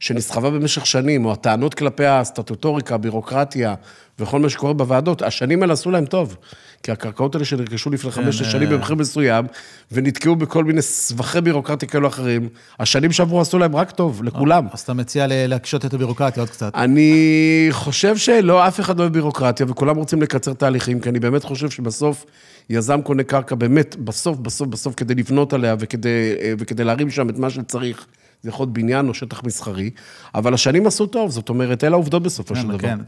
שנסחבה 0.01 0.51
במשך 0.51 0.87
שנים, 0.87 1.25
או 1.27 1.33
הטענות 1.33 1.75
כלפי 1.75 2.07
הסטטוטוריקה, 2.07 2.95
הבירוקרטיה, 2.95 3.75
וכל 4.19 4.41
מה 4.41 4.49
שקורה 4.49 4.73
בוועדות, 4.73 5.23
השנים 5.23 5.63
האלה 5.63 5.73
עשו 5.73 5.91
להם 5.91 6.05
טוב. 6.07 6.37
כי 6.85 6.93
הקרקעות 6.93 7.35
האלה 7.35 7.45
שנרכשו 7.45 7.91
לפני 7.91 8.11
חמש 8.11 8.41
אה. 8.41 8.47
שנים 8.47 8.69
במחיר 8.69 8.97
מסוים, 8.97 9.47
ונתקעו 9.93 10.37
בכל 10.37 10.65
מיני 10.65 10.83
סבכי 10.83 11.41
בירוקרטיה 11.41 11.89
כאלו 11.89 12.09
אחרים, 12.09 12.49
השנים 12.81 13.13
שעברו 13.13 13.41
עשו 13.41 13.59
להם 13.59 13.77
רק 13.77 13.91
טוב, 13.91 14.25
לכולם. 14.25 14.67
אז 14.73 14.81
אתה 14.81 14.95
מציע 14.95 15.27
להקשות 15.31 15.85
את 15.85 15.95
הבירוקרטיה 15.95 16.43
עוד 16.43 16.51
קצת. 16.51 16.73
אני 16.75 17.69
חושב 17.71 18.17
שלא, 18.17 18.69
אף 18.69 18.81
אחד 18.81 18.99
לא 18.99 19.03
אוהב 19.03 19.13
בירוקרטיה, 19.13 19.67
וכולם 19.69 19.97
רוצים 19.97 20.23
לקצר 20.23 20.53
תהליכים, 20.53 21.01
כי 21.01 21.09
אני 21.09 21.21
באמת 21.21 21.45
חושב 21.45 21.71
שבסוף 21.71 22.25
יזם 22.71 23.03
קונה 23.03 23.23
קרקע, 23.23 23.55
באמת, 23.55 23.97
בסוף, 23.97 24.39
בסוף, 24.39 24.69
בסוף, 24.69 24.95
כדי 24.95 25.15
לבנות 25.15 25.53
עליה 25.53 25.77
וכדי, 25.79 26.35
אה, 26.41 26.53
וכדי 26.59 26.85
להרים 26.85 27.11
שם 27.11 27.29
את 27.31 27.39
מה 27.39 27.51
שצריך, 27.51 28.07
זה 28.45 28.51
יכול 28.51 28.65
להיות 28.65 28.73
בניין 28.73 29.09
או 29.09 29.15
שטח 29.15 29.45
מסחרי, 29.45 29.91
אבל 30.35 30.55
השנים 30.55 30.87
עשו 30.87 31.07
טוב, 31.07 31.31
זאת 31.31 31.49
אומרת, 31.49 31.85
אלה 31.85 31.95
העובדות 31.95 32.23
בסופו 32.23 32.57
של 32.57 32.69
דבר. 32.69 32.79
כן, 32.79 32.99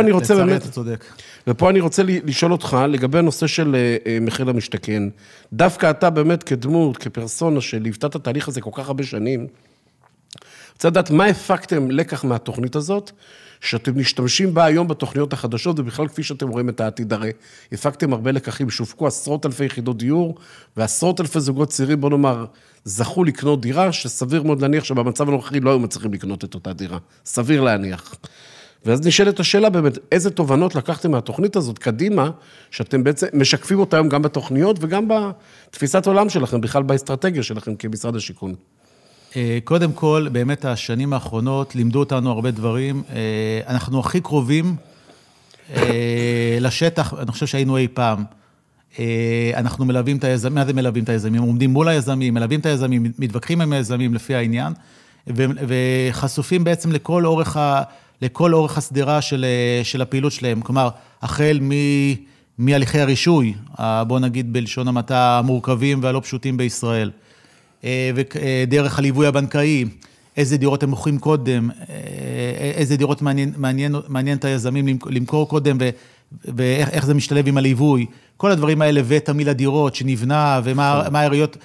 אני 0.00 0.10
רוצה 0.10 0.34
לצערי 0.34 0.50
באמת, 0.50 0.62
אתה 0.62 0.70
צודק. 0.70 1.04
ופה 1.46 1.70
אני 1.70 1.80
רוצה 1.80 2.02
לשאול 2.06 2.52
אותך 2.52 2.76
לגבי 2.88 3.18
הנושא 3.18 3.46
של 3.46 3.74
אה, 3.74 3.96
אה, 4.06 4.18
מחיר 4.20 4.44
למשתכן. 4.46 5.02
דווקא 5.52 5.90
אתה 5.90 6.10
באמת 6.10 6.42
כדמות, 6.42 6.96
כפרסונה 6.96 7.60
שליוותה 7.60 8.06
את 8.06 8.14
התהליך 8.14 8.48
הזה 8.48 8.60
כל 8.60 8.70
כך 8.72 8.86
הרבה 8.86 9.04
שנים, 9.04 9.46
רוצה 10.72 10.88
לדעת 10.88 11.10
מה 11.10 11.24
הפקתם 11.24 11.90
לקח 11.90 12.24
מהתוכנית 12.24 12.76
הזאת, 12.76 13.10
שאתם 13.60 13.98
משתמשים 13.98 14.54
בה 14.54 14.64
היום 14.64 14.88
בתוכניות 14.88 15.32
החדשות, 15.32 15.80
ובכלל 15.80 16.08
כפי 16.08 16.22
שאתם 16.22 16.48
רואים 16.48 16.68
את 16.68 16.80
העתיד, 16.80 17.12
הרי 17.12 17.30
הפקתם 17.72 18.12
הרבה 18.12 18.32
לקחים, 18.32 18.70
שווקו 18.70 19.06
עשרות 19.06 19.46
אלפי 19.46 19.64
יחידות 19.64 19.98
דיור, 19.98 20.34
ועשרות 20.76 21.20
אלפי 21.20 21.40
זוגות 21.40 21.68
צעירים, 21.68 22.00
בוא 22.00 22.10
נאמר, 22.10 22.44
זכו 22.84 23.24
לקנות 23.24 23.60
דירה, 23.60 23.92
שסביר 23.92 24.42
מאוד 24.42 24.62
להניח 24.62 24.84
שבמצב 24.84 25.28
הנוכחי 25.28 25.60
לא 25.60 25.70
היו 25.70 25.78
מצליחים 25.78 26.12
לקנות 26.12 26.44
את 26.44 26.54
אותה 26.54 26.72
דירה. 26.72 26.98
סביר 27.24 27.60
להניח. 27.60 28.14
ואז 28.84 29.06
נשאלת 29.06 29.40
השאלה 29.40 29.70
באמת, 29.70 29.98
איזה 30.12 30.30
תובנות 30.30 30.74
לקחתם 30.74 31.10
מהתוכנית 31.10 31.56
הזאת 31.56 31.78
קדימה, 31.78 32.30
שאתם 32.70 33.04
בעצם 33.04 33.26
משקפים 33.32 33.78
אותה 33.78 33.96
היום 33.96 34.08
גם 34.08 34.22
בתוכניות 34.22 34.76
וגם 34.80 35.08
בתפיסת 35.08 36.06
עולם 36.06 36.28
שלכם, 36.28 36.60
בכלל 36.60 36.82
באסטרטגיה 36.82 37.42
שלכם 37.42 37.76
כמשרד 37.76 38.16
השיכון. 38.16 38.54
אה, 39.36 39.58
קודם 39.64 39.92
כל, 39.92 40.26
באמת 40.32 40.64
השנים 40.64 41.12
האחרונות 41.12 41.74
לימדו 41.74 41.98
אותנו 41.98 42.30
הרבה 42.30 42.50
דברים. 42.50 43.02
אה, 43.12 43.60
אנחנו 43.66 44.00
הכי 44.00 44.20
קרובים 44.20 44.76
אה, 45.76 46.58
לשטח, 46.60 47.14
אני 47.14 47.32
חושב 47.32 47.46
שהיינו 47.46 47.76
אי 47.76 47.88
פעם. 47.88 48.24
אנחנו 49.54 49.84
מלווים 49.84 50.16
את 50.16 50.24
היזמים, 50.24 50.54
מה 50.54 50.64
זה 50.64 50.72
מלווים 50.72 51.04
את 51.04 51.08
היזמים? 51.08 51.42
עומדים 51.42 51.70
מול 51.70 51.88
היזמים, 51.88 52.34
מלווים 52.34 52.60
את 52.60 52.66
היזמים, 52.66 53.06
מתווכחים 53.18 53.60
עם 53.60 53.72
היזמים 53.72 54.14
לפי 54.14 54.34
העניין, 54.34 54.72
וחשופים 55.36 56.64
בעצם 56.64 56.92
לכל 56.92 57.26
אורך, 57.26 57.56
ה, 57.56 57.82
לכל 58.22 58.54
אורך 58.54 58.78
השדרה 58.78 59.20
של, 59.20 59.44
של 59.82 60.02
הפעילות 60.02 60.32
שלהם. 60.32 60.60
כלומר, 60.60 60.88
החל 61.22 61.58
מ... 61.62 61.70
מהליכי 62.58 63.00
הרישוי, 63.00 63.54
בוא 64.06 64.20
נגיד 64.20 64.52
בלשון 64.52 64.88
המעטה, 64.88 65.38
המורכבים 65.38 66.02
והלא 66.02 66.20
פשוטים 66.20 66.56
בישראל. 66.56 67.10
אה, 67.84 68.10
ודרך 68.14 68.98
הליווי 68.98 69.26
הבנקאי, 69.26 69.84
איזה 70.36 70.56
דירות 70.56 70.82
הם 70.82 70.90
מוכרים 70.90 71.18
קודם, 71.18 71.70
אה, 71.70 72.70
איזה 72.74 72.96
דירות 72.96 73.22
מעניין, 73.22 73.52
מעניין, 73.56 73.94
מעניין 74.08 74.38
את 74.38 74.44
היזמים 74.44 74.98
למכור 75.06 75.48
קודם, 75.48 75.76
ו, 75.80 75.90
ואיך 76.44 77.06
זה 77.06 77.14
משתלב 77.14 77.48
עם 77.48 77.56
הליווי. 77.56 78.06
כל 78.36 78.50
הדברים 78.50 78.82
האלה, 78.82 79.00
ותמהיל 79.06 79.48
הדירות 79.48 79.94
שנבנה, 79.94 80.60
ומה 80.64 81.00
נכון. 81.00 81.16
העיריות 81.16 81.56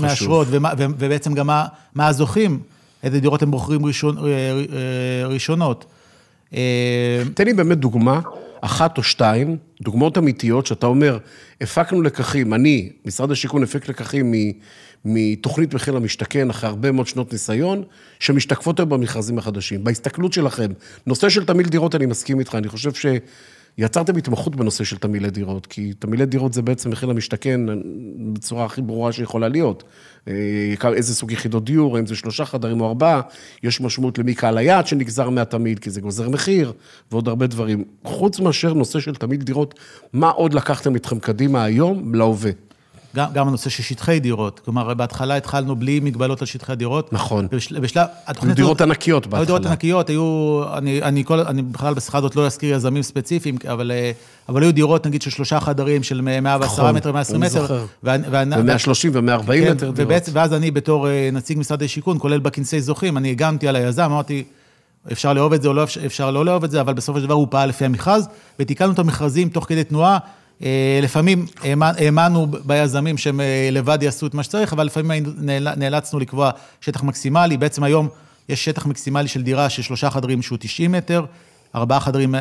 מאשרות, 0.00 0.46
ובעצם 0.78 1.34
גם 1.34 1.46
מה, 1.46 1.66
מה 1.94 2.06
הזוכים, 2.06 2.60
איזה 3.02 3.20
דירות 3.20 3.42
הם 3.42 3.50
בוחרים 3.50 3.86
ראשון, 3.86 4.18
אה, 4.18 5.26
ראשונות. 5.26 5.84
תן 7.34 7.44
לי 7.44 7.52
באמת 7.52 7.78
דוגמה, 7.78 8.20
אחת 8.60 8.98
או 8.98 9.02
שתיים, 9.02 9.56
דוגמאות 9.82 10.18
אמיתיות, 10.18 10.66
שאתה 10.66 10.86
אומר, 10.86 11.18
הפקנו 11.60 12.02
לקחים, 12.02 12.54
אני, 12.54 12.88
משרד 13.04 13.30
השיכון 13.30 13.62
הפיק 13.62 13.88
לקחים 13.88 14.34
מתוכנית 15.04 15.74
מחיר 15.74 15.94
למשתכן, 15.94 16.50
אחרי 16.50 16.68
הרבה 16.68 16.92
מאוד 16.92 17.06
שנות 17.06 17.32
ניסיון, 17.32 17.82
שמשתקפות 18.18 18.80
היום 18.80 18.88
במכרזים 18.88 19.38
החדשים. 19.38 19.84
בהסתכלות 19.84 20.32
שלכם, 20.32 20.72
נושא 21.06 21.28
של 21.28 21.44
תמהיל 21.44 21.68
דירות, 21.68 21.94
אני 21.94 22.06
מסכים 22.06 22.38
איתך, 22.38 22.54
אני 22.54 22.68
חושב 22.68 22.90
שיצרתם 22.92 24.16
התמחות 24.16 24.56
בנושא 24.56 24.84
של 24.84 24.96
תמהילי 24.96 25.30
דירות, 25.30 25.66
כי 25.66 25.92
תמהילי 25.98 26.26
דירות 26.26 26.52
זה 26.52 26.62
בעצם 26.62 26.90
מחיר 26.90 27.08
למשתכן 27.08 27.60
בצורה 28.32 28.64
הכי 28.64 28.82
ברורה 28.82 29.12
שיכולה 29.12 29.48
להיות. 29.48 29.84
אה, 30.28 30.34
איזה 30.94 31.14
סוג 31.14 31.32
יחידות 31.32 31.64
דיור, 31.64 31.96
האם 31.96 32.06
זה 32.06 32.16
שלושה 32.16 32.44
חדרים 32.44 32.80
או 32.80 32.88
ארבעה, 32.88 33.20
יש 33.62 33.80
משמעות 33.80 34.18
למי 34.18 34.34
קהל 34.34 34.58
היעד 34.58 34.86
שנגזר 34.86 35.30
מהתמהיל, 35.30 35.78
כי 35.78 35.90
זה 35.90 36.00
גוזר 36.00 36.28
מחיר, 36.28 36.72
ועוד 37.12 37.28
הרבה 37.28 37.46
דברים. 37.46 37.84
חוץ 38.04 38.40
מאשר 38.40 38.74
נושא 38.74 39.00
של 39.00 39.14
תמהיל 39.14 39.40
דירות, 39.40 39.78
מה 40.12 40.30
עוד 40.30 40.54
לקחתם 40.54 40.94
איתכם 40.94 41.18
קדימה 41.18 41.64
היום 41.64 42.14
להווה? 42.14 42.50
גם, 43.16 43.32
גם 43.32 43.48
הנושא 43.48 43.70
של 43.70 43.82
שטחי 43.82 44.20
דירות. 44.20 44.60
כלומר, 44.64 44.94
בהתחלה 44.94 45.36
התחלנו 45.36 45.76
בלי 45.76 46.00
מגבלות 46.00 46.40
על 46.40 46.46
שטחי 46.46 46.74
דירות. 46.76 47.12
נכון. 47.12 47.48
בשל, 47.50 47.80
בשלב... 47.80 48.06
היו 48.26 48.54
דירות 48.54 48.80
ענקיות 48.80 49.26
בהתחלה. 49.26 49.40
היו 49.40 49.46
דירות 49.46 49.66
ענקיות, 49.66 50.08
היו... 50.08 50.62
אני, 50.74 51.02
אני, 51.02 51.24
כל, 51.24 51.40
אני 51.40 51.62
בכלל 51.62 51.94
בשיחה 51.94 52.18
הזאת 52.18 52.36
לא 52.36 52.46
אזכיר 52.46 52.74
יזמים 52.74 53.02
ספציפיים, 53.02 53.56
אבל, 53.68 53.90
אה, 53.90 54.10
אבל 54.48 54.62
היו 54.62 54.72
דירות, 54.72 55.06
נגיד, 55.06 55.22
של 55.22 55.30
שלושה 55.30 55.60
חדרים, 55.60 56.02
של 56.02 56.20
110 56.20 56.82
נכון, 56.82 56.94
מטר, 56.94 57.12
120 57.12 57.40
מטר. 57.40 57.84
ו-130 58.04 59.08
ו-140 59.12 59.46
כן, 59.46 59.72
מטר 59.72 59.90
דירות. 59.90 60.22
ואז 60.32 60.54
אני, 60.54 60.70
בתור 60.70 61.08
אה, 61.08 61.28
נציג 61.32 61.58
משרד 61.58 61.82
השיכון, 61.82 62.18
כולל 62.20 62.38
בכנסי 62.38 62.80
זוכים, 62.80 63.16
אני 63.16 63.30
הגנתי 63.30 63.68
על 63.68 63.76
היזם, 63.76 64.02
אמרתי... 64.02 64.44
אפשר 65.12 65.32
לאהוב 65.32 65.52
את 65.52 65.62
זה 65.62 65.68
או 65.68 65.74
לא 65.74 65.84
אפשר 66.06 66.30
לא 66.30 66.44
לאהוב 66.44 66.64
את 66.64 66.70
זה, 66.70 66.80
אבל 66.80 66.92
בסופו 66.92 67.18
של 67.18 67.24
דבר 67.24 67.34
הוא 67.34 67.46
פעל 67.50 67.68
לפי 67.68 67.84
המכרז, 67.84 68.28
ותיקנו 68.58 68.92
את 68.92 68.98
המכרזים 68.98 69.48
תוך 69.48 69.64
כדי 69.68 69.84
תנועה, 69.84 70.18
לפעמים 71.02 71.46
האמנו 71.80 72.46
ביזמים 72.64 73.18
שהם 73.18 73.40
אה, 73.40 73.68
לבד 73.72 74.02
יעשו 74.02 74.26
את 74.26 74.34
מה 74.34 74.42
שצריך, 74.42 74.72
אבל 74.72 74.86
לפעמים 74.86 75.22
נאלצנו 75.76 76.18
לקבוע 76.18 76.50
שטח 76.80 77.02
מקסימלי. 77.02 77.56
בעצם 77.56 77.84
היום 77.84 78.08
יש 78.48 78.64
שטח 78.64 78.86
מקסימלי 78.86 79.28
של 79.28 79.42
דירה 79.42 79.68
של 79.70 79.82
שלושה 79.82 80.10
חדרים 80.10 80.42
שהוא 80.42 80.58
90 80.60 80.92
מטר, 80.92 81.24
ארבעה 81.74 82.00
חדרים 82.00 82.34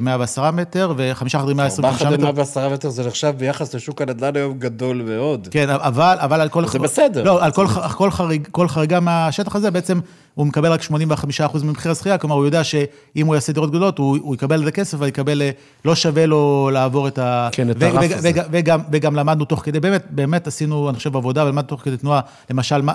110 0.00 0.44
אה, 0.44 0.50
מטר, 0.50 0.92
וחמישה 0.96 1.38
חדרים 1.38 1.56
125 1.56 1.94
מטר. 1.94 2.04
ארבעה 2.04 2.16
חדרים 2.16 2.34
110 2.36 2.68
מטר 2.68 2.90
זה 2.90 3.06
נחשב 3.06 3.34
ביחס 3.38 3.74
לשוק 3.74 4.02
הנדל"ן 4.02 4.36
היום 4.36 4.58
גדול 4.58 5.02
מאוד. 5.02 5.48
כן, 5.50 5.70
אבל, 5.70 6.16
אבל 6.20 6.40
על 6.40 6.48
כל... 6.48 6.68
זה 6.68 6.78
בסדר. 6.78 7.22
לא, 7.22 7.44
על 7.44 7.52
כל, 7.52 7.66
כל, 7.96 8.10
חריג, 8.10 8.48
כל 8.50 8.68
חריגה 8.68 9.00
מהשטח 9.00 9.56
הזה, 9.56 9.70
בעצם 9.70 10.00
הוא 10.38 10.46
מקבל 10.46 10.72
רק 10.72 10.80
85% 10.80 11.64
ממחיר 11.64 11.90
הזכייה, 11.90 12.18
כלומר, 12.18 12.36
הוא 12.36 12.44
יודע 12.44 12.64
שאם 12.64 13.26
הוא 13.26 13.34
יעשה 13.34 13.52
דירות 13.52 13.70
גדולות, 13.70 13.98
הוא, 13.98 14.18
הוא 14.22 14.34
יקבל 14.34 14.62
את 14.62 14.68
הכסף, 14.68 14.94
אבל 14.94 15.08
יקבל, 15.08 15.42
אה, 15.42 15.50
לא 15.84 15.94
שווה 15.94 16.26
לו 16.26 16.70
לעבור 16.72 17.08
את 17.08 17.18
ה... 17.18 17.48
כן, 17.52 17.70
את 17.70 17.82
הרף 17.82 18.10
הזה. 18.12 18.30
וגם, 18.32 18.44
וגם, 18.50 18.80
וגם 18.92 19.16
למדנו 19.16 19.44
תוך 19.44 19.60
כדי, 19.64 19.80
באמת, 19.80 20.04
באמת 20.10 20.46
עשינו, 20.46 20.88
אני 20.88 20.96
חושב, 20.96 21.16
עבודה, 21.16 21.44
ולמדנו 21.44 21.68
תוך 21.68 21.80
כדי 21.80 21.96
תנועה, 21.96 22.20
למשל, 22.50 22.82
מה, 22.82 22.92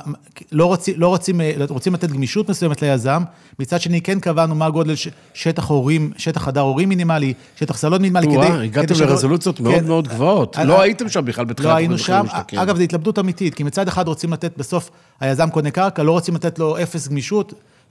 לא, 0.52 0.66
רוצים, 0.66 0.94
לא 0.98 1.08
רוצים, 1.08 1.42
אה, 1.42 1.52
רוצים 1.70 1.94
לתת 1.94 2.12
גמישות 2.12 2.50
מסוימת 2.50 2.82
ליזם, 2.82 3.24
מצד 3.60 3.82
שני, 3.82 4.02
כן 4.02 4.20
קבענו 4.20 4.56
מה 4.56 4.66
הגודל 4.66 4.94
שטח 5.34 5.70
הורים, 5.70 6.12
שטח 6.18 6.44
חדר 6.44 6.62
הורים 6.62 6.90
מינימלי, 6.90 7.34
שטח 7.56 7.78
סלון 7.78 8.02
מינימלי, 8.02 8.28
כדי... 8.28 8.36
וואו, 8.36 8.62
הגעתם 8.62 8.94
לרזולוציות 9.00 9.60
מאוד 9.60 9.76
כן, 9.76 9.88
מאוד 9.88 10.08
גבוהות. 10.08 10.58
לא 10.66 10.82
הייתם 10.82 11.10
שם 11.10 11.26
בכלל 11.26 11.46
בתחילת 11.46 11.72
לא 11.72 11.76
היינו 11.76 11.98
שם. 11.98 12.26
אגב, 12.56 12.78
זו 12.78 12.84
התלבטות 12.84 13.20
אמיתית, 13.20 13.56
כי 13.56 13.64
מצד 13.64 13.88
אחד 13.88 14.08
רוצים 14.08 14.34
לתת, 14.34 14.58
בסוף 14.58 14.90
היזם 15.20 15.50
קונה 15.50 15.72
קרקע, 15.72 16.04
לא 16.04 16.12
רוצים 16.12 16.36
לתת 16.36 16.60
לו 16.60 16.78
אפס 16.78 17.08
גמישות. 17.08 17.33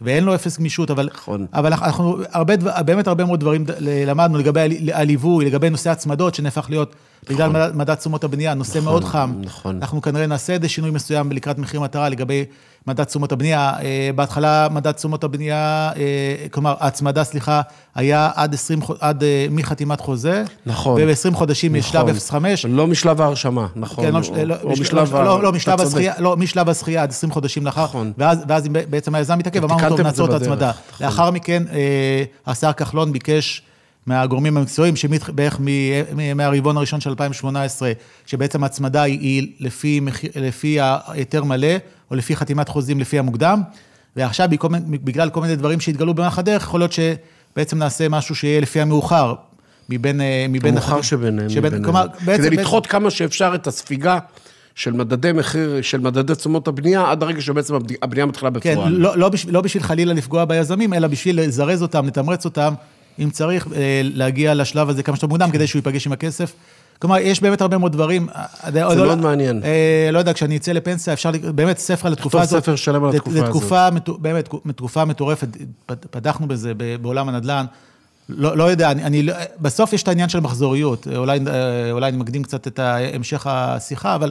ואין 0.00 0.24
לו 0.24 0.34
אפס 0.34 0.58
גמישות, 0.58 0.90
אבל, 0.90 1.08
נכון. 1.14 1.46
אבל 1.54 1.72
אנחנו 1.72 2.18
הרבה, 2.32 2.56
באמת 2.84 3.06
הרבה 3.06 3.24
מאוד 3.24 3.40
דברים 3.40 3.64
למדנו 3.80 4.38
לגבי 4.38 4.60
הליווי, 4.92 5.44
לגבי 5.44 5.70
נושא 5.70 5.90
הצמדות, 5.90 6.34
שנהפך 6.34 6.66
להיות, 6.70 6.94
נכון. 7.22 7.36
בגלל 7.36 7.72
מדד 7.72 7.94
תשומות 7.94 8.24
הבנייה, 8.24 8.54
נושא 8.54 8.78
נכון, 8.78 8.84
מאוד 8.84 9.04
חם. 9.04 9.32
נכון. 9.40 9.76
אנחנו 9.76 10.02
כנראה 10.02 10.26
נעשה 10.26 10.52
איזה 10.52 10.68
שינוי 10.68 10.90
מסוים 10.90 11.32
לקראת 11.32 11.58
מחיר 11.58 11.80
מטרה 11.80 12.08
לגבי 12.08 12.44
מדד 12.86 13.04
תשומות 13.04 13.32
הבנייה. 13.32 13.72
אה, 13.82 14.10
בהתחלה 14.14 14.68
מדד 14.70 14.92
תשומות 14.92 15.24
הבנייה, 15.24 15.90
אה, 15.96 16.48
כלומר, 16.50 16.74
ההצמדה, 16.80 17.24
סליחה, 17.24 17.60
היה 17.94 18.30
עד 18.34 18.54
20, 18.54 18.80
עד 19.00 19.22
אה, 19.24 19.46
מחתימת 19.50 20.00
חוזה. 20.00 20.44
נכון. 20.66 21.00
וב-20 21.02 21.34
חודשים 21.34 21.76
נכון. 21.76 22.08
משלב 22.08 22.16
0.5. 22.64 22.68
לא 22.68 22.86
משלב 22.86 23.20
ההרשמה, 23.20 23.66
נכון. 23.76 24.04
כן, 24.04 24.12
לא, 24.12 24.20
או, 24.28 24.44
לא, 24.44 24.54
או 24.62 24.70
מש, 24.70 24.80
משלב... 24.80 25.14
לא, 25.14 25.24
לא, 25.24 25.42
לא, 25.42 25.52
משלב 25.52 25.80
הזכייה, 25.80 26.14
לא, 26.18 26.36
משלב 26.36 26.68
הזכייה 26.68 27.02
עד 27.02 27.10
20 27.10 27.32
חודשים 27.32 27.66
לאחר. 27.66 27.84
נכון. 27.84 28.12
ואז, 28.18 28.44
ואז 28.48 28.68
בעצם 28.68 29.14
היזם 29.14 29.38
מתעכב, 29.38 29.64
אמרנו, 29.64 29.88
טוב, 29.88 30.00
נעצור 30.00 30.26
את 30.26 30.32
ההצמדה. 30.32 30.70
נכון. 30.70 31.06
לאחר 31.06 31.30
מכן, 31.30 31.62
השר 32.46 32.72
כחלון 32.72 33.12
ביקש... 33.12 33.62
מהגורמים 34.06 34.56
המקצועיים, 34.56 34.96
שבערך 34.96 35.60
מהרבעון 36.34 36.76
הראשון 36.76 37.00
של 37.00 37.10
2018, 37.10 37.92
שבעצם 38.26 38.62
ההצמדה 38.62 39.02
היא 39.02 39.52
לפי, 39.60 40.00
לפי 40.34 40.80
ההיתר 40.80 41.44
מלא, 41.44 41.76
או 42.10 42.16
לפי 42.16 42.36
חתימת 42.36 42.68
חוזים 42.68 43.00
לפי 43.00 43.18
המוקדם, 43.18 43.62
ועכשיו 44.16 44.48
בגלל 44.86 45.30
כל 45.30 45.40
מיני 45.40 45.56
דברים 45.56 45.80
שהתגלו 45.80 46.14
במהלך 46.14 46.38
הדרך, 46.38 46.62
יכול 46.62 46.80
להיות 46.80 46.92
שבעצם 46.92 47.78
נעשה 47.78 48.08
משהו 48.08 48.34
שיהיה 48.34 48.60
לפי 48.60 48.80
המאוחר, 48.80 49.34
מבין... 49.88 50.20
אה, 50.20 50.46
מבין 50.48 50.76
המאוחר 50.76 50.98
הח... 50.98 51.02
שביניהם. 51.02 51.50
שבין, 51.50 51.84
כלומר, 51.84 52.06
בעצם... 52.24 52.42
כדי 52.42 52.56
לדחות 52.56 52.82
בעצם... 52.82 52.92
כמה 52.92 53.10
שאפשר 53.10 53.52
את 53.54 53.66
הספיגה. 53.66 54.18
של 54.74 54.92
מדדי 54.92 55.32
מחיר, 55.32 55.82
של 55.82 56.00
מדדי 56.00 56.34
תשומות 56.34 56.68
הבנייה, 56.68 57.10
עד 57.10 57.22
הרגע 57.22 57.40
שבעצם 57.40 57.74
הבנייה 58.02 58.26
מתחילה 58.26 58.50
בפועל. 58.50 58.74
כן, 58.74 58.92
לא, 58.92 59.18
לא, 59.18 59.28
בשביל, 59.28 59.54
לא 59.54 59.60
בשביל 59.60 59.82
חלילה 59.82 60.14
לפגוע 60.14 60.44
ביזמים, 60.44 60.94
אלא 60.94 61.08
בשביל 61.08 61.40
לזרז 61.40 61.82
אותם, 61.82 62.06
לתמרץ 62.06 62.44
אותם, 62.44 62.74
אם 63.18 63.30
צריך, 63.30 63.66
אה, 63.74 64.00
להגיע 64.04 64.54
לשלב 64.54 64.88
הזה 64.88 65.02
כמה 65.02 65.16
שיותר 65.16 65.26
מוקדם, 65.26 65.50
כדי 65.50 65.66
שהוא 65.66 65.78
ייפגש 65.78 66.06
עם 66.06 66.12
הכסף. 66.12 66.52
כלומר, 66.98 67.18
יש 67.18 67.40
באמת 67.40 67.60
הרבה 67.60 67.78
מאוד 67.78 67.92
דברים. 67.92 68.28
אה, 68.34 68.44
זה 68.72 68.80
מאוד 68.84 68.96
לא, 68.98 69.16
מעניין. 69.16 69.62
אה, 69.64 70.08
לא 70.12 70.18
יודע, 70.18 70.32
כשאני 70.32 70.56
אצא 70.56 70.72
לפנסיה, 70.72 71.12
אפשר, 71.12 71.30
באמת, 71.54 71.78
ספר 71.78 72.08
לתקופה 72.08 72.40
הזאת. 72.40 72.62
ספר 72.62 72.76
שלם 72.76 73.04
על 73.04 73.10
התקופה 73.10 73.30
הזאת. 73.30 73.48
לתקופה, 73.48 73.88
באמת, 74.18 74.48
תקופה 74.76 75.04
מטורפת, 75.04 75.48
פתחנו 75.86 76.48
בזה 76.48 76.72
בעולם 77.02 77.28
הנדל"ן. 77.28 77.66
לא, 78.28 78.56
לא 78.56 78.64
יודע, 78.64 78.90
אני, 78.90 79.04
אני, 79.04 79.28
בסוף 79.60 79.92
יש 79.92 80.02
את 80.02 80.08
העניין 80.08 80.28
של 80.28 80.40
מחזוריות, 80.40 81.08
אולי, 81.16 81.40
אולי 81.92 82.08
אני 82.08 82.16
מקדים 82.16 82.42
קצת 82.42 82.66
את 82.66 82.78
המשך 82.78 83.46
השיחה, 83.46 84.14
אבל 84.14 84.30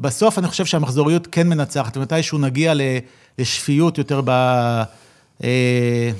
בסוף 0.00 0.38
אני 0.38 0.48
חושב 0.48 0.64
שהמחזוריות 0.64 1.28
כן 1.32 1.48
מנצחת, 1.48 1.96
ומתישהו 1.96 2.38
נגיע 2.38 2.72
לשפיות 3.38 3.98
יותר 3.98 4.20
ב... 4.24 4.30
אה, 5.44 6.10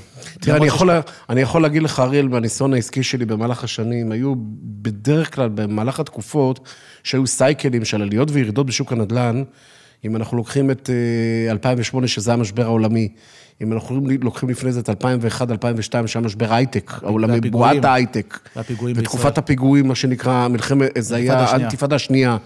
אני 0.48 0.66
יכול, 0.66 0.90
אני 1.30 1.40
יכול 1.40 1.62
להגיד 1.62 1.82
לך, 1.82 2.00
אריאל, 2.00 2.28
מהניסיון 2.28 2.74
העסקי 2.74 3.02
שלי 3.02 3.24
במהלך 3.24 3.64
השנים, 3.64 4.12
היו 4.12 4.34
בדרך 4.62 5.34
כלל, 5.34 5.48
במהלך 5.48 6.00
התקופות, 6.00 6.68
שהיו 7.02 7.26
סייקלים 7.26 7.84
של 7.84 8.02
עליות 8.02 8.28
וירידות 8.32 8.66
בשוק 8.66 8.92
הנדל"ן, 8.92 9.42
אם 10.04 10.16
אנחנו 10.16 10.36
לוקחים 10.36 10.70
את 10.70 10.90
אה, 11.46 11.52
2008, 11.52 12.08
שזה 12.08 12.32
המשבר 12.32 12.64
העולמי, 12.64 13.08
אם 13.62 13.72
אנחנו 13.72 14.00
לוקחים 14.20 14.48
לפני 14.48 14.72
זה 14.72 14.80
את 14.80 14.88
2001, 14.88 15.50
2002, 15.50 16.06
שהיה 16.06 16.24
משבר 16.24 16.52
הייטק, 16.52 16.92
העולמי. 17.02 17.40
בועת 17.40 17.84
ההייטק. 17.84 18.38
והפיגועים 18.56 18.96
ותקופת 18.98 19.16
בישראל. 19.18 19.32
הפיגועים, 19.36 19.88
מה 19.88 19.94
שנקרא, 19.94 20.48
מלחמת, 20.48 20.90
זה 20.98 21.16
היה 21.16 21.38
השנייה. 21.38 21.56
האינתיפאדה 21.56 21.96
השנייה. 21.96 22.36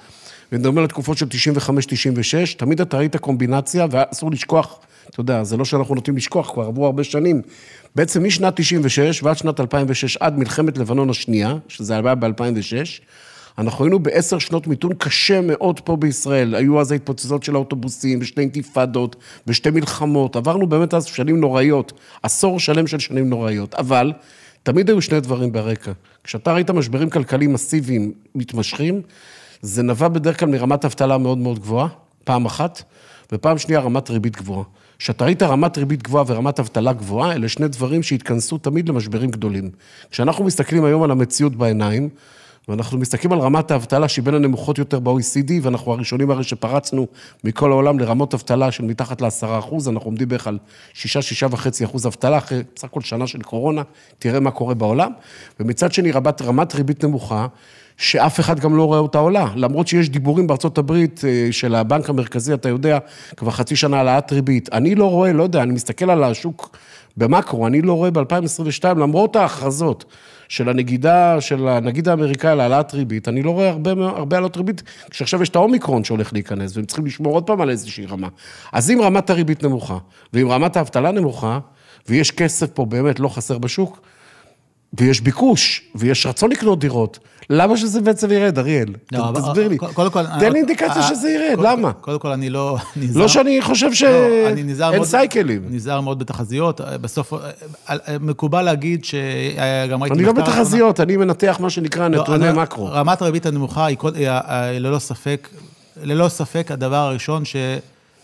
ונדבר 0.53 0.81
על 0.81 0.87
תקופות 0.87 1.19
של 1.19 1.27
95-96, 1.27 2.57
תמיד 2.57 2.81
אתה 2.81 2.97
ראית 2.97 3.17
קומבינציה, 3.17 3.87
ואסור 3.91 4.31
לשכוח, 4.31 4.79
יודע, 5.21 5.45
זה 5.45 5.57
לא 5.57 5.65
שאנחנו 5.65 5.95
נוטים 5.95 6.17
לשכוח, 6.17 6.51
כבר 6.53 6.63
עברו 6.63 6.87
הרבה 6.87 7.05
שנים. 7.05 7.43
בעצם 7.95 8.25
משנת 8.25 8.57
96 8.57 9.23
ועד 9.23 9.39
שנת 9.39 9.61
2006, 9.61 10.17
עד 10.17 10.39
מלחמת 10.39 10.79
לבנון 10.79 11.11
השנייה, 11.11 11.57
שזה 11.69 11.93
היה 11.93 12.15
ב-2006, 12.15 13.03
אנחנו 13.59 13.85
היינו 13.85 13.99
בעשר 13.99 14.39
שנות 14.39 14.67
מיתון 14.67 14.93
קשה 14.99 15.41
מאוד 15.41 15.81
פה 15.81 15.97
בישראל. 15.97 16.55
היו 16.55 16.81
אז 16.81 16.93
ההתפוצצות 16.93 17.43
של 17.43 17.55
האוטובוסים, 17.55 18.19
ושתי 18.23 18.41
אינתיפאדות, 18.41 19.17
ושתי 19.47 19.71
מלחמות. 19.71 20.37
עברנו 20.37 20.67
באמת 20.67 20.95
אז 20.95 21.05
שנים 21.05 21.41
נוראיות, 21.41 21.93
עשור 22.23 22.61
שלם 22.61 22.87
של 22.87 22.99
שנים 22.99 23.31
נוראיות. 23.31 23.75
אבל 23.75 24.13
תמיד 24.63 24.89
היו 24.89 25.03
שני 25.03 25.21
דברים 25.21 25.53
ברקע. 25.53 25.93
כשאתה 26.25 26.53
ראית 26.53 26.71
משברים 26.71 27.11
כלכליים 27.11 27.53
מסיביים 27.53 28.13
מתמשכים, 28.35 29.03
זה 29.63 29.83
נבע 29.83 30.09
בדרך 30.09 30.41
כלל 30.41 30.49
מרמת 30.49 30.85
אבטלה 30.85 31.19
מאוד 31.19 31.39
מאוד 31.39 31.59
גבוהה, 31.59 31.89
פעם 32.25 32.47
אחת, 32.47 32.83
ופעם 33.33 33.59
שנייה 33.59 33.81
רמת 33.81 34.11
ריבית 34.11 34.37
גבוהה. 34.37 34.65
כשאתה 35.01 35.25
ראית 35.25 35.43
רמת 35.43 35.79
ריבית 35.79 36.03
גבוהה 36.03 36.25
ורמת 36.27 36.61
אבטלה 36.61 36.93
גבוהה, 36.93 37.33
אלה 37.33 37.49
שני 37.49 37.69
דברים 37.69 38.03
שהתכנסו 38.03 38.59
תמיד 38.59 38.89
למשברים 38.89 39.31
גדולים. 39.31 39.71
כשאנחנו 40.11 40.45
מסתכלים 40.45 40.85
היום 40.85 41.03
על 41.03 41.11
המציאות 41.11 41.57
בעיניים, 41.57 42.09
ואנחנו 42.69 42.99
מסתכלים 42.99 43.33
על 43.33 43.39
רמת 43.39 43.71
האבטלה 43.71 44.09
שהיא 44.09 44.25
בין 44.25 44.35
הנמוכות 44.35 44.79
יותר 44.79 44.99
ב-OECD, 44.99 45.53
ואנחנו 45.63 45.93
הראשונים 45.93 46.31
הרי 46.31 46.45
שפרצנו 46.45 47.07
מכל 47.45 47.73
העולם 47.73 47.99
לרמות 47.99 48.35
אבטלה 48.35 48.73
של 48.73 48.85
מתחת 48.85 49.21
ל-10 49.21 49.59
אחוז, 49.59 49.89
אנחנו 49.89 50.09
עומדים 50.09 50.29
בערך 50.29 50.47
על 50.47 50.59
6-6.5 50.95 51.05
אחוז 51.85 52.07
אבטלה, 52.07 52.39
אחרי 52.39 52.63
בסך 52.77 52.85
הכל 52.85 53.01
שנה 53.01 53.27
של 53.27 53.43
קורונה, 53.43 53.83
תראה 54.19 54.41
מה 54.41 54.51
קורה 54.51 54.75
בעולם. 54.75 55.13
ומצד 55.61 55.93
שני, 55.93 56.13
רמת 56.43 56.75
ריבית 56.75 57.05
נמוכה, 57.05 57.47
שאף 58.01 58.41
אחד 58.41 58.61
גם 58.61 58.77
לא 58.77 58.85
רואה 58.85 58.99
אותה 58.99 59.19
עולה. 59.19 59.49
למרות 59.57 59.89
שיש 59.89 60.11
דיבורים 60.11 60.47
בארצות 60.47 60.79
הברית 60.79 61.21
אה, 61.25 61.49
של 61.51 61.75
הבנק 61.75 62.11
המרכזי, 62.11 62.55
אתה 62.55 62.69
יודע, 62.69 62.99
כבר 63.37 63.51
חצי 63.51 63.77
שנה 63.77 63.97
העלאת 63.97 64.33
ריבית. 64.33 64.69
אני 64.73 64.95
לא 64.95 65.11
רואה, 65.11 65.33
לא 65.33 65.43
יודע, 65.43 65.63
אני 65.63 65.73
מסתכל 65.73 66.11
על 66.11 66.25
השוק 66.25 66.77
במקרו, 67.17 67.67
אני 67.67 67.83
לא 67.83 67.93
רואה 67.93 68.11
ב-2022, 68.11 68.85
למרות 68.85 69.37
ההכרזות 69.37 70.05
של 70.49 70.69
הנגידה, 70.69 71.41
של 71.41 71.69
הנגיד 71.69 72.09
האמריקאי 72.09 72.51
על 72.51 72.61
העלאת 72.61 72.95
ריבית, 72.95 73.29
אני 73.29 73.43
לא 73.43 73.51
רואה 73.51 73.69
הרבה, 73.69 73.91
הרבה 73.91 74.37
העלאות 74.37 74.57
ריבית, 74.57 74.83
כשעכשיו 75.11 75.43
יש 75.43 75.49
את 75.49 75.57
האומיקרון 75.57 76.05
שהולך 76.05 76.33
להיכנס, 76.33 76.77
והם 76.77 76.87
צריכים 76.87 77.07
לשמור 77.07 77.35
עוד 77.35 77.47
פעם 77.47 77.61
על 77.61 77.71
איזושהי 77.71 78.07
רמה. 78.07 78.29
אז 78.73 78.91
אם 78.91 79.01
רמת 79.03 79.31
הריבית 79.31 79.63
נמוכה, 79.65 79.99
ואם 80.33 80.49
רמת 80.49 80.77
האבטלה 80.77 81.11
נמוכה, 81.11 81.59
ויש 82.09 82.31
כסף 82.31 82.71
פה 82.75 82.85
באמת 82.85 83.21
לא 83.21 83.29
חסר 83.29 83.59
בשוק, 83.59 84.01
ויש 84.95 85.21
ביקוש, 85.21 85.83
ויש 85.95 86.27
רצון 86.27 86.51
לקנות 86.51 86.81
דירות, 86.81 87.19
למה 87.51 87.77
שזה 87.77 88.01
בעצם 88.01 88.31
ירד, 88.31 88.59
אריאל? 88.59 88.95
לא, 89.13 89.33
תסביר 89.35 89.69
לי. 89.69 89.79
קודם 89.79 90.11
כל... 90.11 90.23
תן 90.41 90.53
לי 90.53 90.59
אינדיקציה 90.59 91.03
שזה 91.03 91.31
ירד, 91.31 91.67
למה? 91.67 91.93
קודם 91.93 92.19
כל, 92.19 92.29
אני 92.29 92.51
לא. 92.51 92.77
לא 93.15 93.29
שאני 93.29 93.63
חושב 93.63 93.87
לא, 93.87 93.95
שאין 93.95 95.05
סייקלים. 95.05 95.63
נזהר 95.71 96.01
מאוד 96.01 96.19
בתחזיות. 96.19 96.81
בסוף, 97.01 97.33
אה, 97.89 97.97
מקובל 98.21 98.63
להגיד 98.63 99.05
שגם 99.05 100.03
ראיתי... 100.03 100.17
אני 100.17 100.25
לא 100.25 100.33
בתחזיות, 100.33 101.01
אני 101.01 101.17
מנתח 101.17 101.57
מה 101.61 101.71
שנקרא 101.71 102.09
לא, 102.09 102.23
נתוני 102.23 102.53
מקרו. 102.53 102.89
רמת 102.93 103.23
הריבית 103.23 103.47
הנמוכה 103.47 103.87
היא 103.87 103.97
אה, 104.29 104.79
ללא 104.79 104.99
ספק, 104.99 105.49
ללא 106.03 106.29
ספק 106.29 106.71
הדבר 106.71 106.97
הראשון 106.97 107.45
ש, 107.45 107.57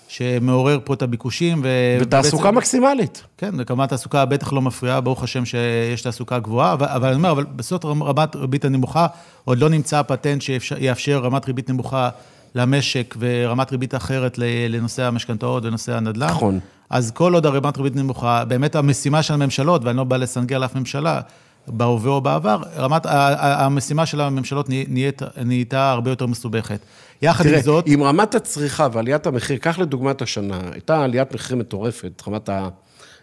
שמעורר 0.09 0.79
פה 0.85 0.95
את 0.95 1.03
הביקושים. 1.03 1.61
ו- 1.65 1.69
ותעסוקה 2.01 2.37
ובעצם- 2.43 2.57
מקסימלית. 2.59 3.23
כן, 3.39 3.51
וכמובן 3.59 3.87
תעסוקה 3.87 4.25
בטח 4.25 4.53
לא 4.53 4.63
מפריעה, 4.63 5.01
ברוך 5.01 5.23
השם 5.23 5.45
שיש 5.45 6.03
תעסוקה 6.03 6.39
גבוהה, 6.39 6.73
אבל, 6.73 6.87
אבל 6.87 7.09
אני 7.09 7.17
אומר, 7.17 7.31
אבל 7.31 7.45
בסוף 7.57 7.85
רמת 7.85 8.37
ריבית 8.37 8.65
הנמוכה, 8.65 9.07
עוד 9.45 9.59
לא 9.59 9.69
נמצא 9.69 9.99
הפטנט 9.99 10.43
שיאפשר 10.43 11.19
רמת 11.19 11.47
ריבית 11.47 11.71
נמוכה 11.71 12.09
למשק 12.55 13.15
ורמת 13.19 13.73
ריבית 13.73 13.95
אחרת 13.95 14.39
לנושא 14.69 15.03
המשכנתאות 15.05 15.65
ונושא 15.65 15.97
הנדל"ן. 15.97 16.27
נכון. 16.27 16.61
אז 16.91 17.11
כל 17.11 17.35
עוד 17.35 17.47
הרמת 17.47 17.77
ריבית 17.77 17.97
נמוכה, 17.97 18.45
באמת 18.45 18.75
המשימה 18.75 19.23
של 19.23 19.35
הממשלות, 19.35 19.85
ואני 19.85 19.97
לא 19.97 20.05
בא 20.05 20.17
לסנגר 20.17 20.59
לאף 20.59 20.75
ממשלה, 20.77 21.21
בהווה 21.69 22.11
או 22.11 22.21
בעבר, 22.21 22.63
רמת, 22.77 23.03
המשימה 23.41 24.07
של 24.07 24.21
הממשלות 24.21 24.67
נהיית, 24.69 25.23
נהייתה 25.45 25.91
הרבה 25.91 26.11
יותר 26.11 26.27
מסובכת. 26.27 26.79
יחד 27.23 27.45
תראה, 27.45 27.57
עם 27.57 27.63
זאת... 27.63 27.89
אם 27.95 28.03
רמת 28.03 28.35
הצריכה 28.35 28.89
ועליית 28.93 29.27
המחיר, 29.27 29.57
קח 29.57 29.79
לדוגמת 29.79 30.23
השנה, 30.23 30.61
הייתה 30.73 31.05
עליית 31.05 31.35
מחיר 31.35 31.57
מטורפת, 31.57 32.23
רמת 32.29 32.49
ה... 32.49 32.69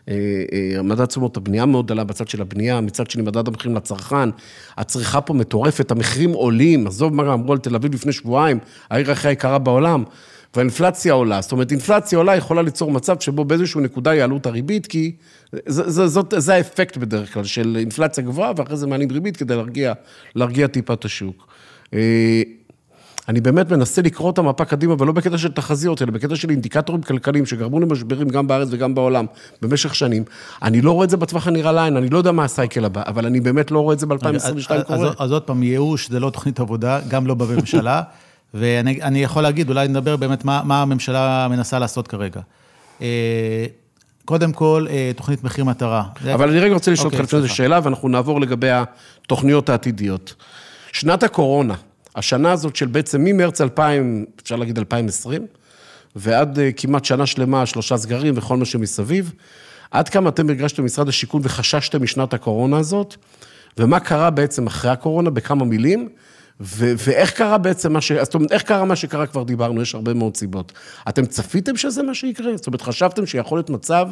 אה, 0.10 0.16
אה, 0.76 0.82
מדד 0.82 1.06
תשומות 1.06 1.38
הבנייה 1.38 1.66
מאוד 1.66 1.92
עלה 1.92 2.04
בצד 2.04 2.28
של 2.28 2.42
הבנייה, 2.42 2.82
מצד 2.82 3.10
שני 3.10 3.24
מדד 3.24 3.48
המחירים 3.48 3.78
לצרכן, 3.78 4.30
הצריכה 4.78 5.22
פה 5.22 5.34
מטורפת, 5.34 5.92
המחירים 5.92 6.32
עולים, 6.32 6.88
עזוב 6.88 7.14
מה 7.14 7.34
אמרו 7.34 7.52
על 7.52 7.58
תל 7.58 7.76
אביב 7.76 7.94
לפני 7.94 8.12
שבועיים, 8.12 8.60
העיר 8.90 9.12
הכי 9.12 9.32
יקרה 9.32 9.58
בעולם, 9.58 10.04
והאינפלציה 10.56 11.14
עולה. 11.14 11.42
זאת 11.42 11.52
אומרת, 11.52 11.72
אינפלציה 11.72 12.18
עולה 12.18 12.36
יכולה 12.36 12.62
ליצור 12.62 12.92
מצב 12.92 13.20
שבו 13.20 13.46
באיזושהי 13.46 13.82
נקודה 13.82 14.16
יעלו 14.16 14.38
את 14.38 14.46
הריבית, 14.46 14.88
כי 14.88 15.12
זה, 15.54 15.90
זה, 15.90 16.08
זאת, 16.08 16.34
זה 16.38 16.54
האפקט 16.54 16.98
בדרך 16.98 17.34
כלל 17.34 17.44
של 17.44 17.76
אינפלציה 17.80 18.24
גבוהה, 18.24 18.52
ואחרי 18.58 18.78
זה 18.78 18.88
מעלים 18.88 19.12
ריבית 19.12 19.38
כדי 19.38 19.56
להרגיע, 19.56 19.94
להרגיע 20.36 20.68
טיפה 20.68 20.94
את 20.94 21.06
השוק. 21.06 21.48
אני 23.30 23.42
באמת 23.42 23.72
מנסה 23.72 24.02
לקרוא 24.02 24.32
את 24.32 24.38
המפה 24.38 24.66
קדימה, 24.66 24.96
ולא 25.00 25.12
בקטע 25.12 25.38
של 25.38 25.52
תחזיות, 25.52 26.02
אלא 26.02 26.12
בקטע 26.12 26.36
של 26.36 26.50
אינדיקטורים 26.50 27.02
כלכליים 27.02 27.46
שגרמו 27.46 27.80
למשברים 27.80 28.30
גם 28.30 28.48
בארץ 28.48 28.68
וגם 28.72 28.96
בעולם 28.96 29.26
במשך 29.62 29.96
שנים. 29.96 30.24
אני 30.62 30.82
לא 30.82 30.92
רואה 30.92 31.06
את 31.06 31.10
זה 31.10 31.18
בטווח 31.18 31.48
הנראה 31.48 31.72
לעין, 31.72 31.98
אני 31.98 32.10
לא 32.10 32.18
יודע 32.18 32.32
מה 32.32 32.44
הסייקל 32.44 32.86
הבא, 32.86 33.04
אבל 33.08 33.26
אני 33.26 33.40
באמת 33.40 33.72
לא 33.72 33.80
רואה 33.80 33.94
את 33.94 34.00
זה 34.00 34.06
ב-2022 34.06 34.36
אז- 34.36 34.54
קורה. 34.88 35.10
אז, 35.10 35.16
אז 35.20 35.32
עוד 35.32 35.42
פעם, 35.42 35.64
ייאוש 35.64 36.10
זה 36.10 36.20
לא 36.20 36.30
תוכנית 36.30 36.60
עבודה, 36.60 37.00
גם 37.08 37.28
לא 37.28 37.34
בממשלה, 37.34 38.02
ואני 38.54 39.02
אני 39.02 39.24
יכול 39.24 39.44
להגיד, 39.44 39.70
אולי 39.70 39.88
נדבר 39.88 40.16
באמת 40.16 40.46
מה, 40.46 40.62
מה 40.66 40.82
הממשלה 40.82 41.48
מנסה 41.50 41.80
לעשות 41.80 42.08
כרגע. 42.08 42.42
אה, 43.02 43.66
קודם 44.26 44.52
כל, 44.52 44.86
אה, 44.90 45.12
תוכנית 45.16 45.44
מחיר 45.44 45.66
מטרה. 45.66 46.04
אבל 46.34 46.50
אני 46.50 46.60
רגע 46.60 46.74
רוצה 46.74 46.92
לשאול 46.92 47.06
אותך 47.06 47.16
אוקיי, 47.16 47.26
לפני 47.26 47.42
זה. 47.42 47.48
שאלה, 47.48 47.80
ואנחנו 47.84 48.10
נעבור 48.10 48.42
לגבי 48.42 48.70
התוכניות 48.72 49.70
העתידיות. 49.70 50.36
שנת 50.92 51.24
הקורונה, 51.24 51.74
השנה 52.16 52.52
הזאת 52.52 52.76
של 52.76 52.88
בעצם 52.88 53.24
ממרץ 53.24 53.62
2000, 53.62 54.26
אפשר 54.44 54.56
להגיד 54.56 54.78
2020, 54.78 55.48
ועד 56.16 56.60
אה, 56.60 56.72
כמעט 56.72 57.06
שנה 57.06 57.26
שלמה, 57.26 57.66
שלושה 57.66 57.98
סגרים 57.98 58.34
וכל 58.38 58.58
מה 58.58 58.66
שמסביב, 58.66 59.34
עד 59.92 60.10
כמה 60.10 60.30
אתם 60.30 60.50
הרגשתם 60.50 60.84
במשרד 60.84 61.10
השיכון 61.10 61.42
וחששתם 61.44 62.04
משנת 62.04 62.34
הקורונה 62.34 62.78
הזאת, 62.78 63.16
ומה 63.78 64.00
קרה 64.00 64.30
בעצם 64.30 64.68
אחרי 64.68 64.92
הקורונה, 64.92 65.30
בכמה 65.30 65.66
מילים, 65.66 66.10
ו- 66.62 66.94
ואיך 66.98 67.32
קרה 67.32 67.58
בעצם 67.58 67.94
מה 67.94 68.02
ש... 68.02 68.12
זאת 68.12 68.36
אומרת, 68.36 68.52
איך 68.52 68.62
קרה 68.62 68.86
מה 68.86 68.96
שקרה 68.96 69.28
כבר 69.28 69.44
דיברנו, 69.44 69.82
יש 69.82 69.96
הרבה 69.96 70.14
מאוד 70.14 70.38
סיבות. 70.38 70.72
אתם 71.10 71.26
צפיתם 71.26 71.78
שזה 71.78 72.04
מה 72.04 72.14
שיקרה? 72.14 72.58
זאת 72.58 72.68
אומרת, 72.68 72.82
חשבתם 72.82 73.26
שיכול 73.26 73.58
להיות 73.58 73.70
מצב 73.70 74.08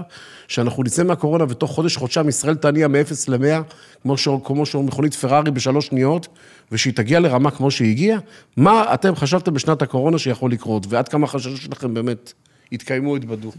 שאנחנו 0.48 0.84
נצא 0.84 1.04
מהקורונה 1.04 1.46
ותוך 1.50 1.72
חודש, 1.72 1.98
חודשיים 1.98 2.30
ישראל 2.30 2.56
תניע 2.56 2.88
מ-0 2.88 3.14
ל-100, 3.28 3.74
כמו, 4.02 4.18
ש... 4.18 4.28
כמו 4.44 4.64
מכונית 4.84 5.14
פרארי 5.14 5.52
בשלוש 5.52 5.88
שניות, 5.88 6.28
ושהיא 6.72 6.94
תגיע 6.94 7.20
לרמה 7.20 7.52
כמו 7.52 7.72
שהיא 7.72 7.92
הגיעה? 7.92 8.20
מה 8.58 8.94
אתם 8.94 9.16
חשבתם 9.16 9.54
בשנת 9.54 9.82
הקורונה 9.82 10.18
שיכול 10.20 10.52
לקרות, 10.52 10.86
ועד 10.90 11.08
כמה 11.08 11.26
החששות 11.26 11.58
שלכם 11.62 11.94
באמת 11.94 12.34
התקיימו, 12.72 13.16
התבדו? 13.16 13.52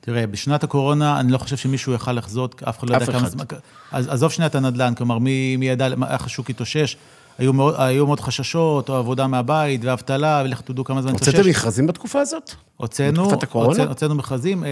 תראה, 0.00 0.26
בשנת 0.26 0.64
הקורונה, 0.64 1.20
אני 1.20 1.32
לא 1.32 1.38
חושב 1.38 1.56
שמישהו 1.56 1.92
יכל 1.92 2.12
לחזות, 2.12 2.62
אף 2.62 2.78
אחד 2.78 2.90
לא 2.90 2.96
אף 2.96 3.00
יודע 3.00 3.12
כמה. 3.12 3.28
זמן... 3.28 3.44
אז 3.92 4.08
עזוב 4.08 4.32
שנייה 4.32 4.46
את 4.46 4.54
הנדל"ן, 4.54 4.94
כלומר, 4.94 5.18
מי, 5.18 5.56
מי 5.56 5.68
ידע 5.68 5.88
איך 6.10 6.26
השוק 6.26 6.50
התאושש? 6.50 6.96
היו 7.38 7.52
מאוד, 7.52 7.74
היו 7.78 8.06
מאוד 8.06 8.20
חששות, 8.20 8.88
או 8.88 8.94
עבודה 8.94 9.26
מהבית, 9.26 9.84
ואבטלה, 9.84 10.42
ולכו 10.44 10.62
תדעו 10.62 10.84
כמה 10.84 11.02
זמן 11.02 11.12
הוצאתם 11.12 11.48
מכרזים 11.48 11.86
בתקופה 11.86 12.20
הזאת? 12.20 12.50
הוצאנו, 12.76 13.22
בתקופת 13.24 13.42
הקורונה? 13.42 13.84
הוצאנו, 13.84 14.14
מכרזים, 14.14 14.64
אה, 14.64 14.70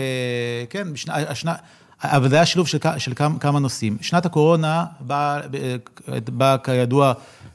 כן, 0.70 0.92
בשנה, 0.92 1.14
השנה, 1.14 1.54
אבל 2.04 2.28
זה 2.28 2.36
היה 2.36 2.46
שילוב 2.46 2.66
של, 2.68 2.78
של 2.98 3.12
כמה, 3.16 3.38
כמה 3.38 3.58
נושאים. 3.58 3.96
שנת 4.00 4.26
הקורונה 4.26 4.84
באה, 5.00 5.40
אה, 6.08 6.20
באה 6.32 6.58
כידוע, 6.58 7.12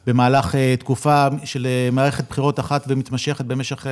במהלך 0.08 0.56
אה, 0.56 0.76
תקופה 0.80 1.28
של 1.44 1.66
אה, 1.66 1.90
מערכת 1.92 2.30
בחירות 2.30 2.60
אחת 2.60 2.86
ומתמשכת 2.88 3.46
במשך, 3.46 3.86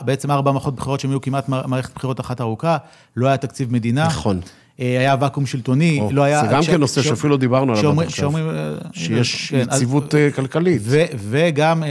בעצם 0.00 0.30
ארבע 0.30 0.52
מערכות 0.52 0.76
בחירות 0.76 1.00
שהן 1.00 1.10
היו 1.10 1.20
כמעט 1.20 1.48
מע- 1.48 1.66
מערכת 1.66 1.94
בחירות 1.94 2.20
אחת 2.20 2.40
ארוכה, 2.40 2.76
לא 3.16 3.26
היה 3.28 3.36
תקציב 3.36 3.72
מדינה. 3.72 4.06
נכון. 4.06 4.40
אה, 4.80 4.98
היה 4.98 5.16
ואקום 5.20 5.46
שלטוני, 5.46 5.98
או, 6.00 6.10
לא 6.12 6.22
היה... 6.22 6.40
זה 6.40 6.46
גם 6.52 6.62
כן 6.62 6.80
נושא 6.80 7.02
שאפילו 7.02 7.30
לא 7.30 7.36
דיברנו 7.36 7.72
עליו 7.72 8.00
עד 8.00 8.06
עכשיו. 8.06 8.36
אה, 8.36 8.42
שיש 8.92 9.50
כן, 9.50 9.64
אז- 9.68 9.76
יציבות 9.76 10.14
אה, 10.14 10.30
כלכלית. 10.30 10.82
ו, 10.84 11.02
וגם, 11.16 11.82
אה, 11.82 11.88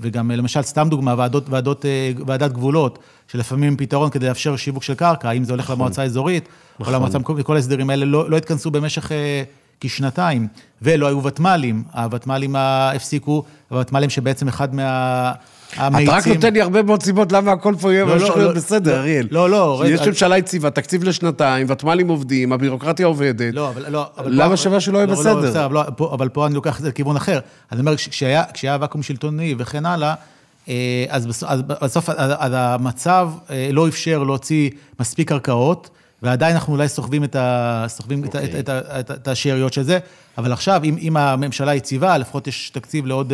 וגם 0.00 0.30
אה, 0.30 0.36
למשל, 0.36 0.62
סתם 0.62 0.88
דוגמה, 0.90 1.14
ועדות, 1.18 1.48
ועדות, 1.48 1.84
אה, 1.86 2.10
ועדת 2.26 2.52
גבולות, 2.52 2.98
שלפעמים 3.28 3.76
פתרון 3.76 4.10
כדי 4.10 4.26
לאפשר 4.28 4.56
שיווק 4.56 4.82
של 4.82 4.94
קרקע, 4.94 5.28
האם 5.28 5.44
זה 5.44 5.52
הולך 5.52 5.70
למועצה 5.70 6.02
האזורית, 6.02 6.48
או 6.80 6.92
למועצה 6.92 7.16
המקומית, 7.18 7.46
כל 7.46 7.56
ההסדרים 7.56 7.90
האלה 7.90 8.04
לא, 8.04 8.30
לא 8.30 8.36
התכנסו 8.36 8.70
במשך 8.70 9.12
אה, 9.12 9.42
כשנתיים, 9.80 10.46
ולא 10.82 11.06
היו 11.06 11.24
ותמ"לים, 11.24 11.82
הוותמ"לים 11.94 12.56
הפסיקו, 12.58 13.44
הוותמ"לים 13.70 14.10
שבעצם 14.10 14.48
אחד 14.48 14.74
מה... 14.74 15.32
אתה 15.76 16.12
רק 16.12 16.26
נותן 16.28 16.52
לי 16.52 16.60
הרבה 16.60 16.82
מאוד 16.82 17.02
סיבות 17.02 17.32
למה 17.32 17.52
הכל 17.52 17.74
פה 17.80 17.92
יהיה 17.92 18.04
לא, 18.04 18.14
ממשיך 18.14 18.36
להיות 18.36 18.50
לא, 18.54 18.60
בסדר, 18.60 18.94
לא, 18.94 19.00
אריאל. 19.00 19.28
לא, 19.30 19.50
לא, 19.50 19.80
כי 19.86 19.90
יש 19.92 20.00
רגע, 20.00 20.10
ממשלה 20.10 20.38
יציבה, 20.38 20.70
תקציב 20.70 21.04
לשנתיים, 21.04 21.66
ותמ"לים 21.70 22.08
עובדים, 22.08 22.52
הבירוקרטיה 22.52 23.06
עובדת. 23.06 23.54
לא, 23.54 23.68
אבל 23.70 23.92
לא... 23.92 24.10
למה 24.26 24.56
שווה 24.56 24.80
שלא 24.80 24.98
יהיה 24.98 25.06
בסדר? 25.06 25.36
בסדר, 25.36 25.66
אבל, 26.12 26.28
פה, 26.28 26.46
אני 26.46 26.54
לוקח 26.54 26.76
את 26.78 26.82
זה 26.82 26.88
לכיוון 26.88 27.16
אחר. 27.16 27.38
אני 27.72 27.80
אומר, 27.80 27.96
כש- 27.96 28.08
כשהיה, 28.52 28.76
ואקום 28.80 29.02
שלטוני 29.02 29.54
וכן 29.58 29.86
הלאה, 29.86 30.14
אה, 30.68 31.04
אז 31.08 31.26
בסוף, 31.82 32.08
המצב 32.52 33.28
אה, 33.50 33.68
לא 33.72 33.88
אפשר 33.88 34.22
להוציא 34.22 34.70
מספיק 35.00 35.28
קרקעות, 35.28 35.90
ועדיין 36.22 36.54
אנחנו 36.54 36.72
אולי 36.72 36.88
סוחבים 36.88 37.24
את, 37.24 37.36
ה, 37.36 37.84
סוחבים 37.88 38.24
את, 38.24 38.34
ה- 38.34 38.44
את, 38.44 38.54
את, 38.54 38.68
את, 38.70 39.10
את 39.10 39.28
השאריות 39.28 39.72
של 39.72 39.82
זה, 39.82 39.98
אבל 40.38 40.52
עכשיו, 40.52 40.80
אם, 40.84 40.96
אם 41.00 41.16
הממשלה 41.16 41.74
יציבה, 41.74 42.18
לפחות 42.18 42.46
יש 42.46 42.70
תקציב 42.70 43.06
לעוד... 43.06 43.32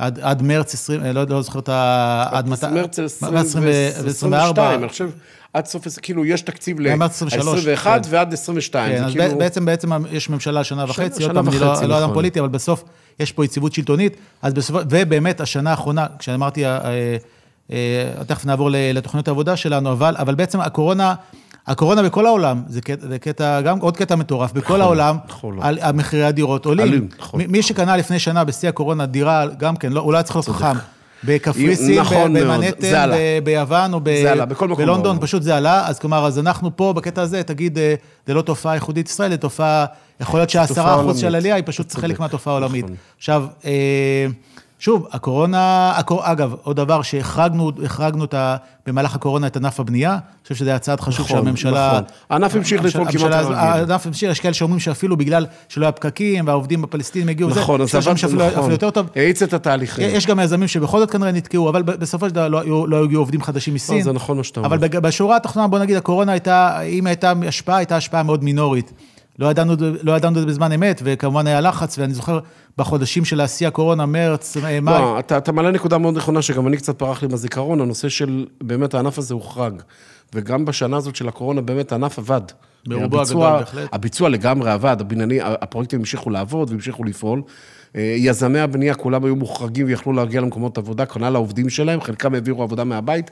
אה, 0.00 0.06
עד, 0.06 0.18
עד 0.22 0.42
מרץ 0.42 0.74
20, 0.74 1.04
אה, 1.04 1.12
לא, 1.12 1.24
לא 1.28 1.42
זוכר 1.42 1.58
את 1.58 1.68
ה... 1.68 2.26
עד 2.30 2.48
מתי... 2.48 2.66
מרץ 2.66 2.98
מרץ 3.22 3.46
20 3.48 3.64
ו- 3.66 4.08
22, 4.08 4.80
אני 4.80 4.88
חושב, 4.88 5.10
עד 5.52 5.66
סוף, 5.66 5.86
כאילו, 6.02 6.24
יש 6.24 6.42
תקציב 6.42 6.76
23, 6.86 7.66
ל-21 7.66 7.84
כן. 7.84 8.00
ועד 8.10 8.32
22. 8.32 8.96
כן, 8.96 9.04
אז 9.04 9.12
כאילו- 9.12 9.38
בעצם, 9.38 9.64
בעצם 9.64 9.90
יש 10.10 10.30
ממשלה 10.30 10.64
שנה 10.64 10.84
וחצי, 10.84 11.22
שנה 11.22 11.26
עוד 11.26 11.36
פעם, 11.36 11.48
אני 11.48 11.56
וחצי, 11.56 11.82
לא, 11.82 11.88
לא 11.88 11.94
אדם 11.94 12.02
נכון. 12.02 12.14
פוליטי, 12.14 12.40
אבל 12.40 12.48
בסוף 12.48 12.84
יש 13.20 13.32
פה 13.32 13.44
יציבות 13.44 13.72
שלטונית, 13.72 14.16
אז 14.42 14.54
בסופו, 14.54 14.78
ובאמת, 14.90 15.40
השנה 15.40 15.70
האחרונה, 15.70 16.06
כשאמרתי, 16.18 16.66
אה, 16.66 17.16
אה, 17.72 18.24
תכף 18.26 18.46
נעבור 18.46 18.68
לתוכניות 18.72 19.28
העבודה 19.28 19.56
שלנו, 19.56 19.92
אבל, 19.92 20.16
אבל 20.18 20.34
בעצם 20.34 20.60
הקורונה, 20.60 21.14
הקורונה 21.66 22.02
בכל 22.02 22.26
העולם, 22.26 22.62
זה 22.68 22.80
קטע, 22.80 23.06
זה 23.08 23.18
קטע, 23.18 23.60
גם 23.60 23.78
עוד 23.78 23.96
קטע 23.96 24.14
מטורף, 24.16 24.52
בכל 24.52 24.80
העולם, 24.80 25.16
נכון. 25.28 25.58
על, 25.62 25.78
על 25.80 25.92
מחירי 25.92 26.24
הדירות 26.24 26.66
עולים. 26.66 26.86
עולים, 26.86 27.08
נכון. 27.18 27.40
מי- 27.40 27.46
מי 27.46 27.62
שקנה 27.62 27.96
לפני 27.96 28.18
שנה 28.18 28.44
בשיא 28.44 28.68
הקורונה 28.68 29.06
דירה, 29.06 29.46
גם 29.58 29.76
כן, 29.76 29.92
לא, 29.92 30.00
הוא 30.00 30.12
לא 30.12 30.16
היה 30.18 30.22
צריך 30.22 30.36
להיות 30.36 30.48
חכם. 30.48 30.78
בקפריסין, 31.24 32.00
נכון 32.00 32.32
במנהטן, 32.34 33.10
ביוון 33.44 33.94
או 33.94 34.00
ב- 34.02 34.08
עלה, 34.08 34.44
בלונדון. 34.76 35.18
פשוט 35.20 35.42
זה 35.42 35.56
עלה, 35.56 35.88
אז 35.88 35.98
כלומר, 35.98 36.26
אז 36.26 36.38
אנחנו 36.38 36.76
פה, 36.76 36.92
בקטע 36.92 37.22
הזה, 37.22 37.42
תגיד, 37.42 37.78
אה, 37.78 37.94
זה 38.26 38.34
לא 38.34 38.42
תופעה 38.42 38.74
ייחודית 38.74 39.08
ישראל, 39.08 39.30
זה 39.30 39.36
תופעה, 39.36 39.84
יכול 40.20 40.40
להיות 40.40 40.50
שהעשרה 40.50 41.00
אחוז 41.00 41.18
של. 41.20 41.34
עלייה 41.34 41.54
היא 41.54 41.64
פשוט 41.66 41.94
חלק 41.94 42.20
מהתופעה 42.20 42.54
העולמית. 42.54 42.84
נכון. 42.84 42.96
עכשיו, 43.18 43.44
אה, 43.64 44.26
שוב, 44.84 45.06
הקורונה, 45.12 45.92
הקור... 45.96 46.20
אגב, 46.32 46.54
עוד 46.62 46.76
דבר 46.76 47.02
שהחרגנו 47.02 47.72
החרגנו 47.84 48.24
את 48.24 48.34
ה... 48.34 48.56
במהלך 48.86 49.14
הקורונה 49.14 49.46
את 49.46 49.56
ענף 49.56 49.80
הבנייה, 49.80 50.10
אני 50.12 50.20
חושב 50.42 50.54
שזה 50.54 50.70
היה 50.70 50.78
צעד 50.78 51.00
חשוב 51.00 51.26
נכון, 51.26 51.44
שהממשלה... 51.44 51.88
נכון. 51.92 52.02
הענף 52.30 52.54
המשיך 52.56 52.84
לפעול 52.84 53.04
כמעט 53.04 53.14
הממשלה- 53.14 53.42
כרגיל. 53.42 53.54
הענף 53.58 54.06
המשיך, 54.06 54.30
יש 54.30 54.40
כאלה 54.40 54.54
שאומרים 54.54 54.80
שאפילו 54.80 55.16
בגלל 55.16 55.46
שלא 55.68 55.84
היה 55.84 55.92
פקקים 55.92 56.46
והעובדים 56.46 56.84
הפלסטינים 56.84 57.28
הגיעו, 57.28 57.50
נכון, 57.50 57.80
אז 57.80 57.86
יש 57.88 57.92
כאלה 57.92 58.16
שאומרים 58.16 58.16
עבד, 58.16 58.20
שאפילו 58.20 58.46
נכון. 58.50 58.58
אפילו 58.60 58.74
יותר 58.74 58.90
טוב. 58.90 59.06
האיץ 59.16 59.42
את 59.42 59.52
התהליכים. 59.52 60.08
יש 60.10 60.26
גם 60.26 60.40
יזמים 60.40 60.68
שבכל 60.68 60.98
זאת 60.98 61.10
כנראה 61.10 61.32
נתקעו, 61.32 61.68
אבל 61.68 61.82
בסופו 61.82 62.28
של 62.28 62.34
דבר 62.34 62.48
לא 62.48 62.60
היו- 62.60 62.86
לא 62.86 63.04
הגיעו 63.04 63.22
עובדים 63.22 63.42
חדשים 63.42 63.74
מסין. 63.74 64.02
זה 64.02 64.12
נכון 64.12 64.36
מה 64.36 64.44
שאתה 64.44 64.60
אומר. 64.60 64.74
אבל 64.76 64.88
בשורה 64.88 65.36
התחתונה, 65.36 65.68
בוא 65.68 65.78
נגיד, 65.78 65.96
הקורונה 65.96 66.32
הייתה, 66.32 66.80
אם 66.80 67.06
הייתה 67.06 67.32
השפעה, 67.48 67.76
הייתה 67.76 67.96
השפעה 67.96 68.22
מאוד 68.22 68.44
מינורית. 68.44 68.92
לא 69.38 69.46
ידענו, 69.46 69.74
לא 70.02 70.12
ידענו 70.12 70.36
את 70.36 70.40
זה 70.40 70.46
בזמן 70.46 70.72
אמת, 70.72 71.02
וכמובן 71.04 71.46
היה 71.46 71.60
לחץ, 71.60 71.98
ואני 71.98 72.14
זוכר 72.14 72.38
בחודשים 72.78 73.24
של 73.24 73.40
השיא 73.40 73.68
הקורונה, 73.68 74.06
מרץ, 74.06 74.56
אה, 74.56 74.80
מאי, 74.80 74.94
לא, 74.94 75.18
אתה, 75.18 75.38
אתה 75.38 75.52
מעלה 75.52 75.70
נקודה 75.70 75.98
מאוד 75.98 76.16
נכונה, 76.16 76.42
שגם 76.42 76.66
אני 76.66 76.76
קצת 76.76 76.98
פרח 76.98 77.22
לי 77.22 77.28
בזיכרון, 77.28 77.80
הנושא 77.80 78.08
של, 78.08 78.46
באמת 78.60 78.94
הענף 78.94 79.18
הזה 79.18 79.34
הוחרג. 79.34 79.82
וגם 80.34 80.64
בשנה 80.64 80.96
הזאת 80.96 81.16
של 81.16 81.28
הקורונה, 81.28 81.60
באמת 81.60 81.92
הענף 81.92 82.18
עבד. 82.18 82.40
ברובו 82.86 83.20
הגדול, 83.20 83.50
בהחלט. 83.58 83.88
הביצוע 83.92 84.28
לגמרי 84.28 84.70
עבד, 84.70 84.96
הבנייני, 85.00 85.38
הפרויקטים 85.42 85.98
המשיכו 85.98 86.30
לעבוד 86.30 86.70
והמשיכו 86.70 87.04
לפעול. 87.04 87.42
אה, 87.96 88.14
יזמי 88.16 88.58
הבנייה 88.58 88.94
כולם 88.94 89.24
היו 89.24 89.36
מוחרגים 89.36 89.86
ויכלו 89.86 90.12
להגיע 90.12 90.40
למקומות 90.40 90.78
עבודה, 90.78 91.06
כנ"ל 91.06 91.34
העובדים 91.34 91.68
שלהם, 91.68 92.00
חלקם 92.00 92.34
העבירו 92.34 92.62
עבודה 92.62 92.84
מהבית. 92.84 93.30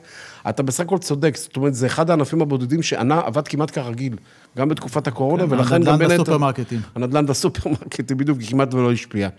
אתה 0.49 0.63
בסך 0.63 0.83
הכל 0.83 0.97
צודק, 0.97 1.37
זאת 1.37 1.55
אומרת, 1.55 1.73
זה 1.73 1.85
אחד 1.85 2.09
הענפים 2.09 2.41
הבודדים 2.41 2.81
שעבד 2.81 3.47
כמעט 3.47 3.71
כרגיל, 3.71 4.15
גם 4.57 4.69
בתקופת 4.69 5.07
הקורונה, 5.07 5.43
כן, 5.43 5.53
ולכן 5.53 5.75
הנדל"ן 5.75 5.91
גם 5.91 5.99
בין 5.99 6.11
היתר... 6.11 6.23
בסופרמרקטים. 6.23 6.79
הנדל"ן 6.95 7.25
בסופרמרקטים, 7.25 8.17
בדיוק, 8.17 8.37
כמעט 8.49 8.73
ולא 8.73 8.91
השפיע. 8.91 9.29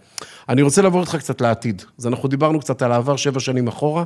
אני 0.48 0.62
רוצה 0.62 0.82
לעבור 0.82 1.00
איתך 1.00 1.16
קצת 1.16 1.40
לעתיד. 1.40 1.82
אז 1.98 2.06
אנחנו 2.06 2.28
דיברנו 2.28 2.60
קצת 2.60 2.82
על 2.82 2.92
העבר 2.92 3.16
שבע 3.16 3.40
שנים 3.40 3.68
אחורה. 3.68 4.04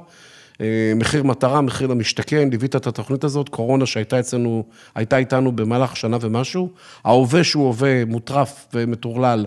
אה, 0.61 0.93
מחיר 0.97 1.23
מטרה, 1.23 1.61
מחיר 1.61 1.87
למשתכן, 1.87 2.49
ליווית 2.51 2.77
את 2.77 2.87
התוכנית 2.87 3.25
הזאת, 3.25 3.49
קורונה 3.49 3.87
שהייתה 3.87 4.21
אצלנו, 4.21 4.65
הייתה 4.95 5.17
איתנו 5.17 5.53
במהלך 5.53 5.97
שנה 5.97 6.17
ומשהו. 6.21 6.71
ההווה 7.05 7.45
שהוא 7.45 7.67
הווה 7.67 8.05
מוטרף 8.05 8.67
ומטורלל, 8.75 9.47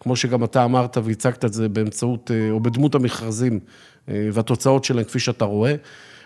כמו 0.00 0.16
שגם 0.16 0.44
אתה 0.44 0.64
אמרת 0.64 0.96
והצגת 1.04 1.44
את 1.44 1.52
זה 1.52 1.68
באמצעות, 1.68 2.30
אה, 2.30 2.50
או 2.50 2.60
בדמות 2.60 2.94
המכרזים 2.94 3.60
אה, 4.08 4.28
והתוצאות 4.32 4.84
שלהם, 4.84 5.04
כפי 5.04 5.18
שאתה 5.18 5.44
רואה. 5.44 5.74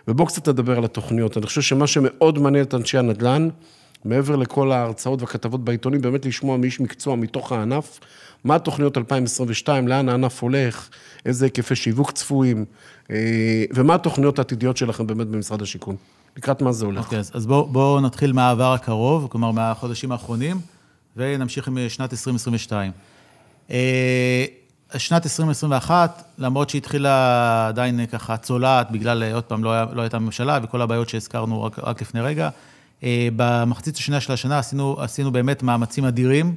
ובואו 0.08 0.26
קצת 0.28 0.48
נדבר 0.48 0.78
על 0.78 0.84
התוכניות. 0.84 1.36
אני 1.36 1.46
חושב 1.46 1.62
שמה 1.62 1.86
שמאוד 1.86 2.38
מעניין 2.38 2.64
את 2.64 2.74
אנשי 2.74 2.98
הנדל"ן, 2.98 3.48
מעבר 4.04 4.36
לכל 4.36 4.72
ההרצאות 4.72 5.20
והכתבות 5.20 5.64
בעיתונים, 5.64 6.00
באמת 6.00 6.26
לשמוע 6.26 6.56
מאיש 6.56 6.80
מקצוע 6.80 7.16
מתוך 7.16 7.52
הענף, 7.52 8.00
מה 8.44 8.54
התוכניות 8.54 8.98
2022, 8.98 9.88
לאן 9.88 10.08
הענף 10.08 10.42
הולך, 10.42 10.88
איזה 11.26 11.46
היקפי 11.46 11.76
שיווק 11.76 12.10
צפויים, 12.10 12.64
אה, 13.10 13.64
ומה 13.74 13.94
התוכניות 13.94 14.38
העתידיות 14.38 14.76
שלכם 14.76 15.06
באמת 15.06 15.26
במשרד 15.26 15.62
השיכון. 15.62 15.96
לקראת 16.36 16.62
מה 16.62 16.72
זה 16.72 16.84
הולך. 16.84 17.04
אוקיי, 17.04 17.18
אז, 17.18 17.30
אז 17.34 17.46
בואו 17.46 17.66
בוא 17.66 18.00
נתחיל 18.00 18.32
מהעבר 18.32 18.72
הקרוב, 18.72 19.28
כלומר 19.30 19.50
מהחודשים 19.50 20.12
האחרונים, 20.12 20.60
ונמשיך 21.16 21.68
עם 21.68 21.78
שנת 21.88 22.12
2022. 22.12 22.92
אה, 23.70 24.44
שנת 24.98 25.24
2021, 25.24 26.22
למרות 26.38 26.70
שהתחילה 26.70 27.68
עדיין 27.68 28.06
ככה 28.06 28.36
צולעת, 28.36 28.90
בגלל, 28.90 29.22
אה, 29.22 29.34
עוד 29.34 29.44
פעם, 29.44 29.64
לא, 29.64 29.72
היה, 29.72 29.86
לא 29.92 30.02
הייתה 30.02 30.18
ממשלה 30.18 30.58
וכל 30.62 30.82
הבעיות 30.82 31.08
שהזכרנו 31.08 31.62
רק, 31.62 31.78
רק 31.78 32.02
לפני 32.02 32.20
רגע, 32.20 32.48
במחצית 33.36 33.96
השנייה 33.96 34.20
של 34.20 34.32
השנה 34.32 34.58
עשינו, 34.58 34.96
עשינו 35.00 35.32
באמת 35.32 35.62
מאמצים 35.62 36.04
אדירים, 36.04 36.54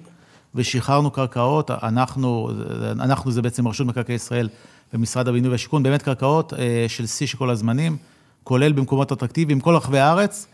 ושחררנו 0.55 1.11
קרקעות, 1.11 1.71
אנחנו, 1.71 2.49
אנחנו 2.91 3.31
זה 3.31 3.41
בעצם 3.41 3.67
רשות 3.67 3.87
מקרקעי 3.87 4.15
ישראל 4.15 4.49
ומשרד 4.93 5.27
הבינוי 5.27 5.51
והשיכון, 5.51 5.83
באמת 5.83 6.01
קרקעות 6.01 6.53
אה, 6.53 6.85
של 6.87 7.05
שיא 7.05 7.27
של 7.27 7.37
כל 7.37 7.49
הזמנים, 7.49 7.97
כולל 8.43 8.71
במקומות 8.71 9.11
אטרקטיביים, 9.11 9.59
כל 9.59 9.75
רחבי 9.75 9.99
הארץ, 9.99 10.47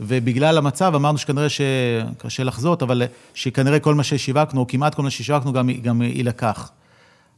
ובגלל 0.00 0.58
המצב 0.58 0.92
אמרנו 0.94 1.18
שכנראה 1.18 1.48
שקשה 1.48 2.44
לחזות, 2.44 2.82
אבל 2.82 3.02
שכנראה 3.34 3.80
כל 3.80 3.94
מה 3.94 4.02
ששיווקנו, 4.02 4.60
או 4.60 4.66
כמעט 4.66 4.94
כל 4.94 5.02
מה 5.02 5.10
ששיווקנו, 5.10 5.52
גם, 5.52 5.70
גם 5.82 6.02
יילקח. 6.02 6.70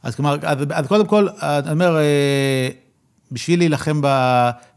אז 0.03 0.15
כלומר, 0.15 0.37
אז, 0.41 0.57
אז 0.73 0.87
קודם 0.87 1.05
כל, 1.05 1.27
אני 1.41 1.71
אומר, 1.71 1.97
אה, 1.97 2.69
בשביל 3.31 3.59
להילחם 3.59 4.01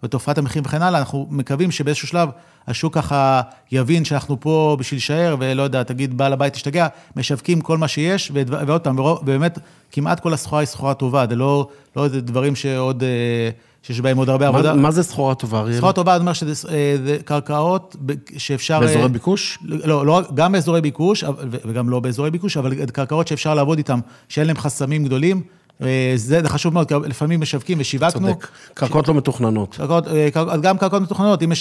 בתופעת 0.02 0.38
המחירים 0.38 0.64
וכן 0.66 0.82
הלאה, 0.82 0.98
אנחנו 1.00 1.26
מקווים 1.30 1.70
שבאיזשהו 1.70 2.08
שלב 2.08 2.28
השוק 2.66 2.94
ככה 2.94 3.40
יבין 3.72 4.04
שאנחנו 4.04 4.40
פה 4.40 4.76
בשביל 4.80 4.96
להישאר, 4.96 5.36
ולא 5.38 5.62
יודע, 5.62 5.82
תגיד, 5.82 6.16
בעל 6.16 6.32
הבית 6.32 6.52
תשתגע, 6.52 6.86
משווקים 7.16 7.60
כל 7.60 7.78
מה 7.78 7.88
שיש, 7.88 8.32
ועוד 8.34 8.80
פעם, 8.80 8.96
באמת, 9.22 9.58
כמעט 9.92 10.20
כל 10.20 10.32
הסחורה 10.32 10.60
היא 10.60 10.66
סחורה 10.66 10.94
טובה, 10.94 11.24
זה 11.28 11.36
לא, 11.36 11.68
לא 11.96 12.08
דברים 12.08 12.56
שעוד, 12.56 13.02
אה, 13.02 13.50
שיש 13.82 14.00
בהם 14.00 14.16
עוד 14.16 14.28
הרבה 14.28 14.48
עבודה. 14.48 14.74
מה, 14.74 14.82
מה 14.82 14.90
זה 14.90 15.02
סחורה 15.02 15.34
טובה, 15.34 15.58
אריאל? 15.60 15.76
סחורה 15.76 15.92
טובה, 15.92 16.14
אני 16.14 16.20
אומר 16.20 16.32
שזה 16.32 16.68
אה, 16.68 17.16
קרקעות 17.24 17.96
שאפשר... 18.36 18.80
באזורי 18.80 19.02
אה, 19.02 19.08
ביקוש? 19.08 19.58
לא, 19.64 20.06
לא, 20.06 20.22
גם 20.34 20.52
באזורי 20.52 20.80
ביקוש, 20.80 21.24
וגם 21.50 21.88
לא 21.88 22.00
באזורי 22.00 22.30
ביקוש, 22.30 22.56
אבל 22.56 22.86
קרקעות 22.86 23.28
שאפשר 23.28 23.54
לעבוד 23.54 23.78
איתן, 23.78 24.00
שאין 24.28 24.46
להן 24.46 24.56
חסמים 24.56 25.04
גדולים. 25.04 25.42
אה, 25.82 26.12
זה 26.16 26.40
חשוב 26.46 26.74
מאוד, 26.74 26.88
כי 26.88 26.94
לפעמים 27.04 27.40
משווקים 27.40 27.80
ושיווקנו. 27.80 28.28
צודק. 28.34 28.46
קרקעות 28.74 29.08
לא 29.08 29.14
מתוכננות. 29.14 29.74
קרקעות, 29.76 30.08
אה, 30.08 30.28
קרקעות- 30.32 30.60
גם 30.62 30.78
קרקעות 30.78 31.02
מתוכננות, 31.02 31.42
אם 31.42 31.52
יש 31.52 31.60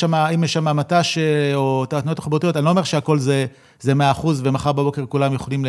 שם, 0.53 0.77
מט"ש 0.77 1.17
אה, 1.17 1.55
או 1.55 1.85
תעתנות 1.85 2.17
תחבורתיות, 2.17 2.57
אני 2.57 2.65
לא 2.65 2.69
אומר 2.69 2.83
שהכל 2.83 3.19
זה, 3.19 3.45
זה 3.81 3.93
100% 3.93 4.41
ומחר 4.43 4.71
בבוקר 4.71 5.05
כולם 5.05 5.33
יכולים 5.33 5.65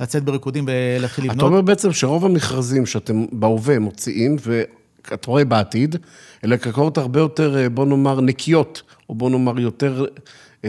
לצאת 0.00 0.24
בריקודים 0.24 0.64
ולהתחיל 0.68 1.24
לבנות. 1.24 1.36
אתה 1.38 1.46
אומר 1.46 1.60
בעצם 1.60 1.92
שרוב 1.92 2.24
המכרזים 2.24 2.86
שאתם 2.86 3.24
בהווה 3.32 3.78
מוציאים, 3.78 4.36
ואתה 4.42 5.30
רואה 5.30 5.44
בעתיד, 5.44 5.96
אלה 6.44 6.56
קרקעות 6.56 6.98
הרבה 6.98 7.20
יותר, 7.20 7.56
בוא 7.74 7.86
נאמר, 7.86 8.20
נקיות, 8.20 8.82
או 9.08 9.14
בוא 9.14 9.30
נאמר 9.30 9.60
יותר 9.60 10.04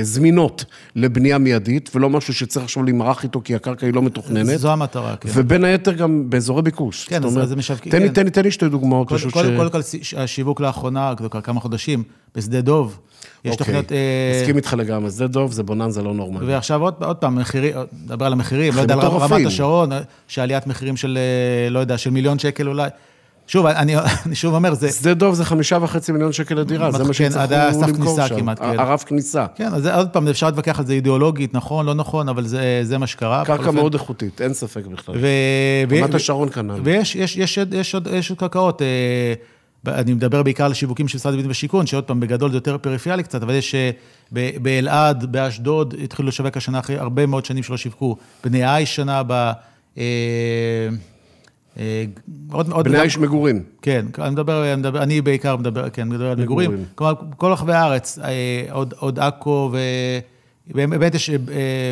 זמינות 0.01 0.65
לבנייה 0.95 1.37
מיידית, 1.37 1.89
ולא 1.95 2.09
משהו 2.09 2.33
שצריך 2.33 2.65
עכשיו 2.65 2.83
למרח 2.83 3.23
איתו 3.23 3.41
כי 3.43 3.55
הקרקע 3.55 3.85
היא 3.85 3.93
לא 3.93 4.01
מתוכננת. 4.01 4.59
זו 4.59 4.71
המטרה, 4.71 5.15
כן. 5.15 5.29
ובין 5.33 5.63
היתר 5.63 5.91
גם 5.93 6.29
באזורי 6.29 6.61
ביקוש. 6.61 7.05
כן, 7.07 7.23
אז- 7.23 7.33
זה 7.49 7.55
משווקים, 7.55 7.91
תן 7.91 8.01
לי- 8.01 8.07
כן. 8.07 8.13
תן 8.13 8.23
לי- 8.25 8.31
תן 8.31 8.43
לי 8.43 8.51
שתי 8.51 8.69
דוגמאות, 8.69 9.07
קודם 9.07 9.19
פשוט 9.19 9.31
ש... 9.31 9.33
קודם- 9.33 9.69
כל, 9.71 9.81
ש- 10.01 10.13
השיווק 10.13 10.61
לאחרונה, 10.61 11.13
כבר 11.17 11.41
כמה 11.41 11.59
חודשים, 11.59 12.03
בשדה 12.35 12.61
דוב, 12.61 12.99
יש 13.45 13.51
אוקיי, 13.51 13.57
תוכניות... 13.57 13.91
אה, 13.91 14.39
מסכים 14.41 14.55
איתך 14.57 14.75
לגמרי, 14.77 15.11
שדה 15.11 15.27
דוב 15.27 15.51
זה 15.51 15.63
בוננזה 15.63 16.01
לא 16.03 16.13
נורמלי. 16.13 16.45
ועכשיו 16.45 16.81
עוד, 16.81 16.93
עוד 17.03 17.15
פעם, 17.15 17.35
מחירים, 17.35 17.73
נדבר 18.05 18.25
על 18.25 18.33
המחירים, 18.33 18.75
לא 18.75 18.81
יודע, 18.81 18.93
על. 18.93 18.99
רמת 18.99 19.45
השרון, 19.45 19.89
שעליית 20.27 20.67
מחירים 20.67 20.97
של, 20.97 21.17
אה, 21.65 21.69
לא 21.69 21.79
יודע, 21.79 21.97
של 21.97 22.09
מיליון 22.09 22.39
שקל 22.39 22.67
אולי. 22.67 22.89
שוב, 23.47 23.65
אני, 23.65 23.95
אני 24.25 24.35
שוב 24.35 24.53
אומר, 24.53 24.73
זה... 24.73 24.89
שדה 24.91 25.13
דוב 25.13 25.35
זה 25.35 25.45
חמישה 25.45 25.77
וחצי 25.81 26.11
מיליון 26.11 26.31
שקל 26.31 26.55
לדירה, 26.55 26.91
זה 26.91 26.97
כן, 26.97 27.03
מה 27.07 27.13
שיצטרכו 27.13 27.53
הסף 27.53 27.87
למכור 27.87 28.27
שם. 28.27 28.39
כמעט, 28.39 28.59
כן. 28.59 28.79
הרף 28.79 29.03
כניסה. 29.03 29.45
כן, 29.55 29.73
אז 29.73 29.85
עוד 29.85 30.09
פעם, 30.09 30.27
אפשר 30.27 30.45
להתווכח 30.45 30.79
על 30.79 30.85
זה 30.85 30.93
אידיאולוגית, 30.93 31.53
נכון, 31.53 31.85
לא 31.85 31.93
נכון, 31.93 32.29
אבל 32.29 32.47
זה, 32.47 32.79
זה 32.83 32.97
מה 32.97 33.07
שקרה. 33.07 33.45
קרקע. 33.45 33.71
מאוד 33.71 33.93
איכותית, 33.93 34.41
אין 34.41 34.53
ספק 34.53 34.85
בכלל. 34.85 35.15
ו... 35.21 35.27
רמת 36.03 36.13
השרון 36.13 36.49
כנ"ל. 36.49 36.79
ויש 36.83 37.15
יש, 37.15 37.37
יש, 37.37 37.57
יש, 37.57 37.67
יש 37.71 37.93
עוד, 37.95 38.07
יש 38.11 38.29
עוד 38.29 38.39
קרקעות. 38.39 38.81
אה, 38.81 39.97
אני 39.99 40.13
מדבר 40.13 40.43
בעיקר 40.43 40.65
על 40.65 40.73
שיווקים 40.73 41.07
של 41.07 41.17
משרד 41.17 41.33
הבינוי 41.33 41.47
והשיכון, 41.47 41.87
שעוד 41.87 42.03
פעם, 42.03 42.19
בגדול 42.19 42.51
זה 42.51 42.57
יותר 42.57 42.77
פריפריאלי 42.77 43.23
קצת, 43.23 43.43
אבל 43.43 43.53
יש 43.53 43.75
אה, 43.75 43.89
ב- 44.33 44.63
באלעד, 44.63 45.25
באשדוד, 45.25 45.95
התחילו 46.03 46.27
לשווק 46.27 46.57
השנה 46.57 46.79
אחרי 46.79 46.97
הרבה 46.97 47.25
מאוד 47.25 47.45
שנים 47.45 47.63
שלא 47.63 47.77
שיווקו. 47.77 48.17
בני 48.43 48.75
עיש 48.75 48.95
שנה 48.95 49.19
הבאה. 49.19 49.53
אה, 51.79 52.05
עוד, 52.51 52.71
עוד 52.71 52.87
בני 52.87 53.01
איש 53.01 53.17
מגורים. 53.17 53.63
כן, 53.81 54.05
אני 54.19 54.29
מדבר, 54.29 54.73
אני 54.73 54.75
מדבר, 54.75 55.03
אני 55.03 55.21
בעיקר 55.21 55.55
מדבר, 55.55 55.89
כן, 55.89 56.09
מדבר 56.09 56.27
על 56.27 56.37
מגורים. 56.41 56.71
מגורים. 56.71 56.87
כלומר, 56.95 57.13
כל 57.37 57.51
רחבי 57.51 57.73
הארץ, 57.73 58.19
אה, 58.19 58.65
עוד, 58.71 58.93
עוד 58.99 59.19
עכו, 59.19 59.71
ובאמת 60.67 61.15
יש, 61.15 61.29
אה, 61.29 61.35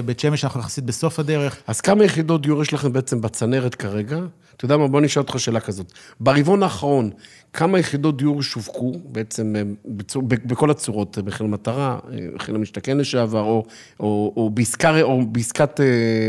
בית 0.05 0.19
שמש 0.19 0.43
אנחנו 0.43 0.59
יחסית 0.59 0.83
בסוף 0.83 1.19
הדרך. 1.19 1.57
אז 1.67 1.81
כמה 1.81 2.05
יחידות 2.05 2.41
דיור 2.41 2.61
יש 2.61 2.73
לכם 2.73 2.93
בעצם 2.93 3.21
בצנרת 3.21 3.75
כרגע? 3.75 4.19
אתה 4.57 4.65
יודע 4.65 4.77
מה, 4.77 4.87
בוא 4.87 5.01
נשאל 5.01 5.21
אותך 5.21 5.39
שאלה 5.39 5.59
כזאת. 5.59 5.91
ברבעון 6.19 6.63
האחרון, 6.63 7.09
כמה 7.53 7.79
יחידות 7.79 8.17
דיור 8.17 8.43
שווקו 8.43 8.93
בעצם 9.05 9.55
בצור, 9.85 10.23
בכל 10.23 10.71
הצורות, 10.71 11.17
מחיר 11.25 11.47
מטרה, 11.47 11.99
מחיר 12.35 12.55
למשתכן 12.55 12.97
לשעבר, 12.97 13.41
או, 13.41 13.65
או, 13.99 14.33
או, 14.37 14.49
בעסקה, 14.49 15.01
או 15.01 15.25
בעסקת, 15.25 15.79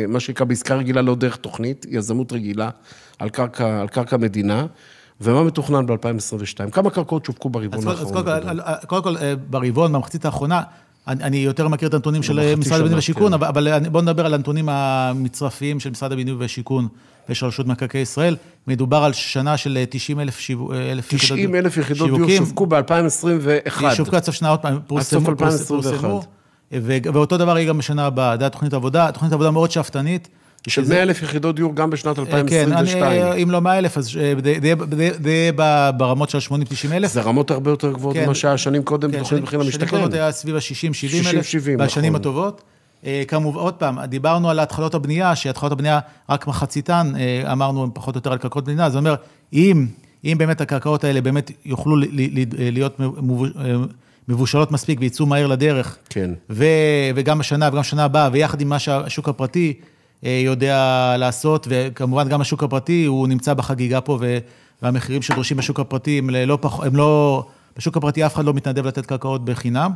מה 0.09 0.21
שנקרא 0.21 0.47
בעסקה 0.47 0.75
רגילה, 0.75 1.03
לא 1.03 1.15
דרך 1.15 1.37
תוכנית, 1.37 1.87
יזמות 1.91 2.33
רגילה, 2.33 2.71
על 3.19 3.29
קרקע, 3.29 3.81
על 3.81 3.89
קרקע 3.89 4.17
מדינה, 4.17 4.67
ומה 5.21 5.43
מתוכנן 5.45 5.87
ב-2022? 5.87 6.71
כמה 6.73 6.91
קרקעות 6.91 7.25
שווקו 7.25 7.49
ברבעון 7.51 7.85
קודם- 7.85 7.89
אז 7.89 7.99
האחרון? 8.01 8.25
קודם 8.87 9.03
כל, 9.03 9.17
אה, 9.17 9.35
ברבעון, 9.51 9.93
במחצית 9.93 10.25
האחרונה, 10.25 10.63
אני, 11.09 11.23
אני 11.25 11.37
יותר 11.37 11.69
מכיר 11.69 11.89
את 11.89 11.95
הנתונים 11.95 12.23
של 12.23 12.55
משרד 12.57 12.81
הבינוי 12.81 12.95
והשיכון, 12.95 13.27
כן. 13.29 13.33
אבל, 13.33 13.47
אבל 13.69 13.89
בואו 13.89 14.03
נדבר 14.03 14.27
על 14.27 14.35
הנתונים 14.35 14.69
המצרפיים 14.69 15.81
של 15.81 15.91
משרד 15.91 16.13
הבינוי 16.13 16.35
והשיכון 16.35 16.89
ושל 17.29 17.47
רשות 17.47 17.67
מקרקעי 17.67 18.01
ישראל. 18.01 18.37
מדובר 18.67 18.97
על 19.05 19.13
שנה 19.13 19.57
של 19.57 19.79
90 19.91 20.21
אלף 20.21 20.39
שיוו- 20.39 20.73
אה, 20.73 20.93
אלף 20.93 21.09
90 21.15 21.55
אלף 21.55 21.77
יחידות 21.77 22.07
דיור 22.07 22.19
שיווקים. 22.19 22.45
שווקו 22.45 22.67
ב-2021. 22.67 23.95
שווקו 23.95 24.17
עד 24.17 24.25
סוף 24.25 24.35
שנה 24.35 24.49
עוד 24.49 24.59
פעם, 24.61 24.79
פורסמו, 24.87 25.21
סוף 25.21 25.29
פורס- 25.39 25.53
2021. 25.61 26.01
פורסמו, 26.01 26.23
ו- 26.73 26.97
ואותו 27.15 27.37
דבר 27.37 27.59
יהיה 27.59 27.69
גם 27.69 27.79
בשנה 27.79 28.07
הבאה, 28.07 28.37
זה 28.39 28.47
התוכנית 28.47 28.75
עבודה, 28.75 29.13
תוכנית 29.13 29.33
עבודה 29.33 29.51
מאוד 29.51 29.71
שאפתנית. 29.71 30.29
של 30.69 30.83
שזה- 30.83 30.95
100 30.95 31.03
אלף 31.03 31.23
יחידות 31.23 31.57
דיור 31.57 31.75
גם 31.75 31.91
בשנת 31.91 32.19
אה, 32.19 32.25
כן, 32.25 32.33
אני, 32.33 32.41
2022. 32.43 33.23
אה, 33.23 33.35
אם 33.35 33.51
לא 33.51 33.61
100 33.61 33.79
אלף, 33.79 33.99
אז 33.99 34.17
אה, 34.21 34.33
זה 34.43 34.55
יהיה- 35.31 35.93
ברמות 35.93 36.31
של 36.31 36.39
80-90 36.39 36.53
אלף. 36.93 37.13
זה 37.13 37.21
רמות 37.21 37.51
הרבה 37.51 37.71
יותר 37.71 37.93
גבוהות 37.93 38.17
כן. 38.17 38.25
ממה 38.25 38.35
שהיה 38.35 38.59
שנים 38.59 38.83
קודם 38.83 39.01
כן, 39.11 39.17
בתוכנית 39.19 39.29
שנים- 39.31 39.43
מחיר 39.43 39.59
שנים 39.59 39.67
למשתכן. 39.73 39.87
קודמות 39.91 40.15
היה 40.15 40.33
סביב 40.33 40.57
ה-60-70 40.57 41.29
אלף, 41.37 41.47
60-70, 41.47 41.79
בשנים 41.79 42.13
נכון. 42.13 42.21
הטובות. 42.21 42.63
כמובן, 43.29 43.59
עוד 43.59 43.75
פעם, 43.75 44.05
דיברנו 44.05 44.51
על 44.51 44.59
התחלות 44.61 44.95
הבנייה, 44.95 45.37
שהתחלות 45.37 45.73
הבנייה, 45.73 45.99
רק 46.31 46.47
מחציתן, 46.47 47.13
אמרנו, 47.53 47.83
הן 47.83 47.91
פחות 47.95 48.15
או 48.15 48.19
יותר 48.19 48.33
על 48.33 48.39
קרקעות 48.39 48.65
בנייה, 48.65 48.91
זה 48.91 48.99
אומר, 48.99 49.15
אם, 49.53 49.87
אם 50.25 50.35
באמת 50.39 50.61
הקרקעות 50.61 51.05
האלה 51.05 51.21
באמת 51.21 51.51
יוכלו 51.65 51.97
להיות 52.59 53.01
מבו- 53.01 53.47
מבושלות 54.29 54.73
מספיק 54.73 54.99
ויצאו 55.01 55.27
מהר 55.27 55.47
לדרך, 55.47 55.97
כן. 56.11 56.31
ו, 56.51 56.65
וגם 57.15 57.41
השנה 57.41 57.69
וגם 57.73 57.83
שנה 57.83 58.05
הבאה, 58.05 58.29
ויחד 58.33 58.61
עם 58.61 58.69
מה 58.69 58.79
שהשוק 58.79 59.29
הפרטי 59.29 59.73
יודע 60.23 61.15
לעשות, 61.19 61.67
וכמובן 61.71 62.29
גם 62.29 62.41
השוק 62.41 62.63
הפרטי, 62.63 63.05
הוא 63.05 63.29
נמצא 63.29 63.55
בחגיגה 63.55 64.01
פה, 64.01 64.19
והמחירים 64.83 65.23
שדורשים 65.23 65.57
בשוק 65.57 65.81
הפרטי 65.81 66.19
הם 66.19 66.31
לא 66.31 66.59
פח, 66.61 66.81
הם 66.81 66.97
לא, 66.97 67.45
בשוק 67.77 67.97
הפרטי 67.97 68.27
אף 68.27 68.35
אחד 68.35 68.45
לא 68.45 68.55
מתנדב 68.55 68.87
לתת 68.87 69.07
קרקעות 69.07 69.45
בחינם. 69.45 69.93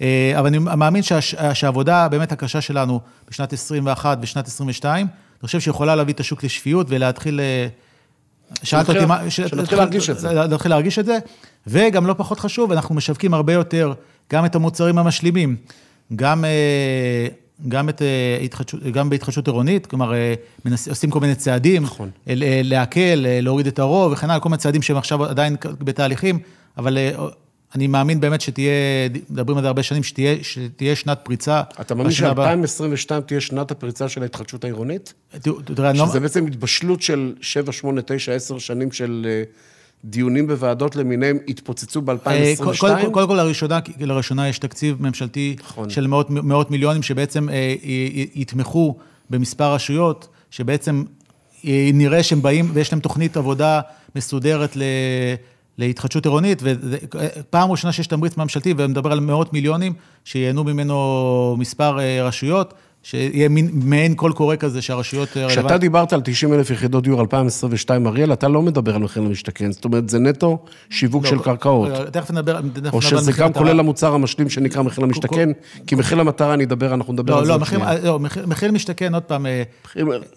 אה, 0.00 0.32
אבל 0.38 0.46
אני 0.46 0.58
מאמין 0.58 1.02
שהש, 1.02 1.34
שהעבודה 1.54 2.08
באמת 2.08 2.32
הקשה 2.32 2.60
שלנו 2.60 3.00
בשנת 3.30 3.52
21 3.52 4.18
ושנת 4.22 4.46
22, 4.46 5.06
אני 5.06 5.46
חושב 5.46 5.60
שיכולה 5.60 5.94
להביא 5.94 6.14
את 6.14 6.20
השוק 6.20 6.44
לשפיות 6.44 6.86
ולהתחיל... 6.90 7.40
אה, 7.40 7.66
שאלת 8.62 8.88
אותי 8.88 9.04
מה... 9.04 9.30
שנתחיל 9.30 9.78
להרגיש 9.78 10.10
את 10.10 10.18
זה. 10.18 10.32
להתחיל 10.32 10.70
להרגיש 10.70 10.98
את 10.98 11.06
זה, 11.06 11.18
וגם 11.66 12.06
לא 12.06 12.14
פחות 12.18 12.40
חשוב, 12.40 12.72
אנחנו 12.72 12.94
משווקים 12.94 13.34
הרבה 13.34 13.52
יותר 13.52 13.92
גם 14.32 14.44
את 14.44 14.54
המוצרים 14.54 14.98
המשלימים, 14.98 15.56
גם, 16.16 16.44
אה, 16.44 17.26
גם, 17.68 17.88
את, 17.88 18.02
אה, 18.02 18.38
התחדשות, 18.44 18.82
גם 18.82 19.10
בהתחדשות 19.10 19.48
עירונית, 19.48 19.86
כלומר, 19.86 20.14
אה, 20.14 20.34
מנס, 20.64 20.88
עושים 20.88 21.10
כל 21.10 21.20
מיני 21.20 21.34
צעדים, 21.34 21.82
נכון. 21.82 22.10
אה, 22.28 22.34
להקל, 22.64 23.26
להוריד 23.42 23.66
את 23.66 23.78
הרוב 23.78 24.12
וכן 24.12 24.30
הלאה, 24.30 24.40
כל 24.40 24.48
מיני 24.48 24.58
צעדים 24.58 24.82
שהם 24.82 24.96
עכשיו 24.96 25.24
עדיין 25.24 25.56
בתהליכים, 25.78 26.38
אבל 26.76 26.98
אני 27.74 27.86
מאמין 27.86 28.20
באמת 28.20 28.40
שתהיה, 28.40 28.72
מדברים 29.30 29.58
על 29.58 29.62
זה 29.62 29.68
הרבה 29.68 29.82
שנים, 29.82 30.02
שתהיה, 30.02 30.34
שתהיה 30.42 30.96
שנת 30.96 31.18
פריצה. 31.22 31.62
אתה 31.80 31.94
מאמין 31.94 32.10
בשנה 32.10 32.30
הבאה. 32.30 32.66
ש-2022 32.66 33.20
תהיה 33.20 33.40
שנת 33.40 33.70
הפריצה 33.70 34.08
של 34.08 34.22
ההתחדשות 34.22 34.64
העירונית? 34.64 35.14
תראה, 35.74 35.90
אני 35.90 35.98
לא... 35.98 36.06
שזה 36.06 36.20
בעצם 36.20 36.46
התבשלות 36.46 37.02
של 37.02 37.34
7, 37.40 37.72
8, 37.72 38.00
9, 38.06 38.32
10 38.32 38.58
שנים 38.58 38.92
של 38.92 39.26
דיונים 40.04 40.46
בוועדות 40.46 40.96
למיניהם, 40.96 41.38
התפוצצו 41.48 42.00
אה, 42.08 42.14
ב-2022? 42.14 43.10
קודם 43.10 43.28
כל, 43.28 43.34
לראשונה, 43.34 43.78
לראשונה 44.00 44.48
יש 44.48 44.58
תקציב 44.58 45.02
ממשלתי 45.02 45.56
נכון. 45.60 45.90
של 45.90 46.06
מאות, 46.06 46.30
מאות 46.30 46.70
מיליונים, 46.70 47.02
שבעצם 47.02 47.48
אה, 47.48 47.74
יתמכו 48.34 48.96
במספר 49.30 49.74
רשויות, 49.74 50.28
שבעצם 50.50 51.04
אה, 51.66 51.90
נראה 51.94 52.22
שהם 52.22 52.42
באים 52.42 52.70
ויש 52.72 52.92
להם 52.92 53.00
תוכנית 53.00 53.36
עבודה 53.36 53.80
מסודרת 54.16 54.76
ל... 54.76 54.82
להתחדשות 55.78 56.26
עירונית, 56.26 56.62
ופעם 56.62 57.70
ראשונה 57.70 57.92
שיש 57.92 58.06
תמריץ 58.06 58.36
ממשלתי, 58.36 58.74
ומדבר 58.76 59.12
על 59.12 59.20
מאות 59.20 59.52
מיליונים, 59.52 59.92
שייהנו 60.24 60.64
ממנו 60.64 61.56
מספר 61.58 61.98
אה, 62.00 62.22
רשויות, 62.22 62.74
שיהיה 63.10 63.48
מין, 63.48 63.70
מעין 63.74 64.14
קול 64.14 64.32
קורא 64.32 64.56
כזה 64.56 64.82
שהרשויות... 64.82 65.28
אה, 65.36 65.48
כשאתה 65.48 65.60
רלוונטיות- 65.60 65.80
דיברת 65.80 66.12
על 66.12 66.20
90 66.24 66.54
אלף 66.54 66.70
יחידות 66.70 67.04
דיור 67.04 67.20
2022, 67.20 68.06
אריאל, 68.06 68.32
אתה 68.32 68.48
לא 68.48 68.62
מדבר 68.62 68.94
על 68.94 69.02
מחיר 69.02 69.22
למשתכן, 69.22 69.72
זאת 69.72 69.84
אומרת, 69.84 70.08
זה 70.08 70.18
נטו 70.18 70.58
שיווק 70.90 71.24
לא, 71.24 71.30
של 71.30 71.38
קרקעות. 71.38 71.88
תכף 72.12 72.30
נדבר, 72.30 72.52
תכף 72.60 72.64
נדבר 72.64 72.90
או 72.90 72.96
על 72.96 73.02
שזה 73.02 73.32
גם 73.32 73.48
מטרה. 73.48 73.62
כולל 73.62 73.80
המוצר 73.80 74.14
המשלים 74.14 74.48
שנקרא 74.50 74.82
מחיר 74.82 75.04
למשתכן, 75.04 75.50
כי 75.86 75.94
מחיר 75.94 76.18
למטרה 76.18 76.54
אני 76.54 76.64
אדבר, 76.64 76.94
אנחנו 76.94 77.12
נדבר 77.12 77.32
על 77.34 77.38
לא, 77.40 77.44
זה 77.46 77.52
לא, 77.52 77.58
מחיר. 77.58 77.80
לא, 78.04 78.18
מחיר, 78.20 78.46
מחיר 78.46 78.70
למשתכן, 78.70 79.14
עוד 79.14 79.22
פעם, 79.22 79.46
אה, 79.46 79.62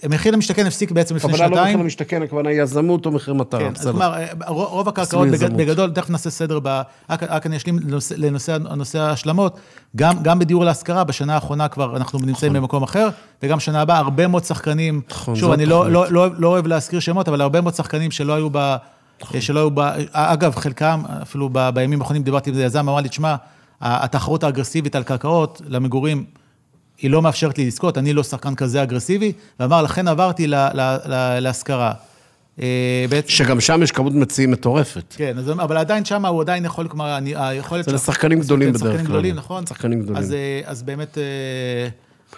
מחיר- 0.09 0.33
למשתכן 0.33 0.65
הפסיק 0.65 0.91
בעצם 0.91 1.15
לפני 1.15 1.31
הכוונה 1.33 1.45
לא 1.45 1.51
מחיר 1.51 1.63
שנתיים. 1.65 1.79
למשתכן, 1.79 2.21
הכוונה 2.23 2.51
יזמות 2.51 3.05
או 3.05 3.11
מחיר 3.11 3.33
מטרה, 3.33 3.59
כן, 3.59 3.73
בסדר. 3.73 3.91
כלומר, 3.91 4.13
אה, 4.13 4.25
רוב 4.47 4.87
הקרקעות. 4.89 5.27
בגדול, 5.55 5.89
תכף 5.91 6.09
נעשה 6.09 6.29
סדר, 6.29 6.59
רק 7.09 7.45
אני 7.45 7.57
אשלים 7.57 7.79
לנושא- 8.17 8.99
ההשלמות, 8.99 9.59
גם 9.95 10.23
גם 10.23 10.39
בדיור 10.39 10.65
להשכרה, 10.65 11.03
בשנה 11.03 11.33
האחרונה 11.35 11.67
כבר 11.67 11.97
אנחנו 11.97 12.19
נמצאים 12.19 12.58
במקום 12.59 12.83
אחר, 12.83 13.07
וגם 13.43 13.59
שנה 13.59 13.81
הבאה, 13.81 13.97
הרבה 13.97 14.27
מאוד 14.27 14.43
שחקנים, 14.43 15.01
נכון, 15.09 15.35
שוב, 15.35 15.51
אני 15.51 15.65
לא-. 15.65 15.91
לא 15.91 16.11
לא- 16.11 16.27
לא 16.37 16.47
אוהב 16.47 16.67
להזכיר 16.67 16.99
שמות, 16.99 17.27
אבל 17.27 17.41
הרבה 17.41 17.61
מאוד 17.61 17.73
שחקנים 17.75 18.11
שלא 18.11 18.33
היו 18.33 18.47
ב... 18.51 18.75
נכון. 19.21 19.41
שלא 19.41 19.59
היו 19.59 19.69
ב... 19.73 19.79
אגב, 20.11 20.55
חלקם, 20.55 21.01
אפילו 21.21 21.49
ב- 21.51 21.69
בימים 21.69 22.01
האחרונים 22.01 22.23
דיברתי 22.23 22.49
עם 22.49 22.55
זה 22.55 22.63
יזם, 22.63 22.79
אמר 22.89 22.99
לי, 23.01 23.09
תשמע, 23.09 23.35
התחרות 23.81 24.43
האגרסיבית 24.43 24.95
על 24.95 25.03
קרקעות 25.03 25.61
למגורים, 25.67 26.23
היא 27.01 27.11
לא 27.11 27.21
מאפשרת 27.21 27.57
לי 27.57 27.67
לזכות, 27.67 27.97
אני 27.97 28.13
לא 28.13 28.23
שחקן 28.23 28.55
כזה 28.55 28.83
אגרסיבי, 28.83 29.31
ואמר, 29.59 29.81
לכן 29.81 30.07
עברתי 30.07 30.47
ל- 30.47 30.55
ל- 30.55 30.97
ל- 31.05 31.39
להשכרה. 31.39 31.91
אה, 32.61 33.05
בעצם- 33.09 33.29
שגם 33.29 33.59
שם 33.61 33.83
יש 33.83 33.91
כמות 33.91 34.13
מציעים 34.13 34.51
מטורפת. 34.51 35.13
כן, 35.17 35.37
אז, 35.37 35.49
אבל 35.51 35.77
עדיין 35.77 36.05
שם 36.05 36.25
הוא 36.25 36.41
עדיין 36.41 36.65
יכול, 36.65 36.87
כלומר, 36.87 37.17
היכולת... 37.35 37.85
זה 37.85 37.93
לשחקנים 37.93 38.39
גדולים 38.39 38.69
בדרך 38.69 38.79
שחקנים 38.81 38.97
כלל. 38.97 39.05
גדולים, 39.05 39.35
נכון? 39.35 39.65
שחקנים 39.65 40.01
גדולים. 40.01 40.17
אז, 40.21 40.33
אה, 40.33 40.61
אז 40.65 40.83
באמת... 40.83 41.17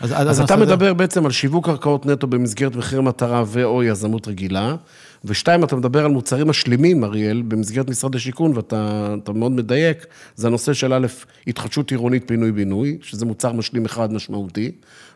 אה, 0.03 0.17
אז, 0.17 0.29
אז 0.29 0.39
אתה 0.39 0.55
מדבר 0.55 0.93
בעצם 0.93 1.25
על 1.25 1.31
שיווק 1.31 1.65
קרקעות 1.65 2.05
נטו 2.05 2.27
במסגרת 2.27 2.75
מחיר 2.75 3.01
מטרה 3.01 3.43
ו/או 3.47 3.83
יזמות 3.83 4.27
רגילה, 4.27 4.75
ושתיים, 5.25 5.63
אתה 5.63 5.75
מדבר 5.75 6.05
על 6.05 6.11
מוצרים 6.11 6.47
משלימים, 6.47 7.03
אריאל, 7.03 7.41
במסגרת 7.47 7.89
משרד 7.89 8.15
השיכון, 8.15 8.51
ואתה 8.55 8.81
אתה 9.23 9.31
מאוד 9.33 9.51
מדייק, 9.51 10.05
זה 10.35 10.47
הנושא 10.47 10.73
של 10.73 10.93
א', 10.93 11.07
התחדשות 11.47 11.91
עירונית 11.91 12.23
פינוי-בינוי, 12.27 12.97
שזה 13.01 13.25
מוצר 13.25 13.51
משלים 13.53 13.85
אחד 13.85 14.13
משמעותי, 14.13 14.71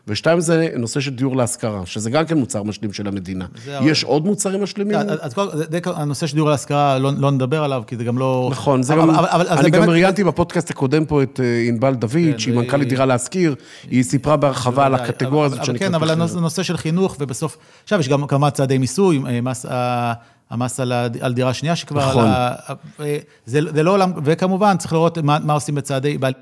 ושתיים, 0.08 0.40
זה 0.40 0.68
נושא 0.76 1.00
של 1.00 1.14
דיור 1.14 1.36
להשכרה, 1.36 1.86
שזה 1.86 2.10
גם 2.10 2.26
כן 2.26 2.38
מוצר 2.38 2.62
משלים 2.62 2.92
של 2.92 3.08
המדינה. 3.08 3.46
יש 3.82 4.04
עוד 4.04 4.24
מוצרים 4.26 4.62
משלימים? 4.62 4.96
אז, 5.20 5.34
זה, 5.54 5.66
הנושא 5.84 6.26
של 6.26 6.34
דיור 6.34 6.48
להשכרה, 6.50 6.98
לא, 6.98 7.10
לא 7.18 7.30
נדבר 7.30 7.64
עליו, 7.64 7.82
כי 7.86 7.96
זה 7.96 8.04
גם 8.04 8.18
לא... 8.18 8.48
נכון, 8.52 8.82
זה 8.82 8.92
אבל- 8.94 9.02
גם, 9.02 9.10
אבל- 9.10 9.28
אבל- 9.28 9.46
אז 9.48 9.58
אני 9.60 9.70
גם 9.70 9.80
באמת- 9.80 9.88
ראיינתי 9.92 10.24
בפודקאסט 10.24 10.70
הקודם 10.70 11.04
פה 11.04 11.22
את 11.22 11.40
אה, 11.42 11.64
ענבל 11.68 11.94
דוד, 11.94 12.10
שהיא 12.12 12.54
והיא- 12.54 12.54
מנכ"לית 12.54 12.88
דירה 12.88 13.06
להשכיר, 13.06 13.54
היא 13.90 14.02
סיפרה 14.02 14.36
בהרחבה 14.36 14.86
על 14.86 14.94
הקטגוריה 14.94 15.46
הזאת 15.46 15.64
שנקראת 15.64 15.88
כן, 15.88 15.94
אבל. 15.94 16.10
הנושא, 16.10 16.62
של 16.62 16.76
חינוך, 16.76 17.16
ובסוף... 17.20 17.56
עכשיו, 17.84 18.00
יש 18.00 18.08
גם 18.08 18.26
כמה 18.26 18.50
צעדי 18.50 18.78
מיסוי, 18.78 19.20
אה, 19.28 19.40
מס, 19.40 19.66
ה- 19.96 20.12
המס 20.50 20.80
על, 20.80 20.92
הד- 20.92 21.22
על 21.22 21.34
דירה 21.34 21.54
שנייה 21.54 21.76
שכבר... 21.76 22.08
נכון. 22.10 22.24
עלה, 22.24 22.54
אה, 23.00 23.18
זה, 23.46 23.60
זה 23.74 23.82
לא 23.82 23.90
עולם... 23.90 24.12
וכמובן, 24.24 24.76
צריך 24.76 24.92
לראות 24.92 25.18
מה, 25.18 25.38
מה 25.38 25.52
עושים 25.52 25.74
בצעדי... 25.74 26.18
בעל- 26.18 26.34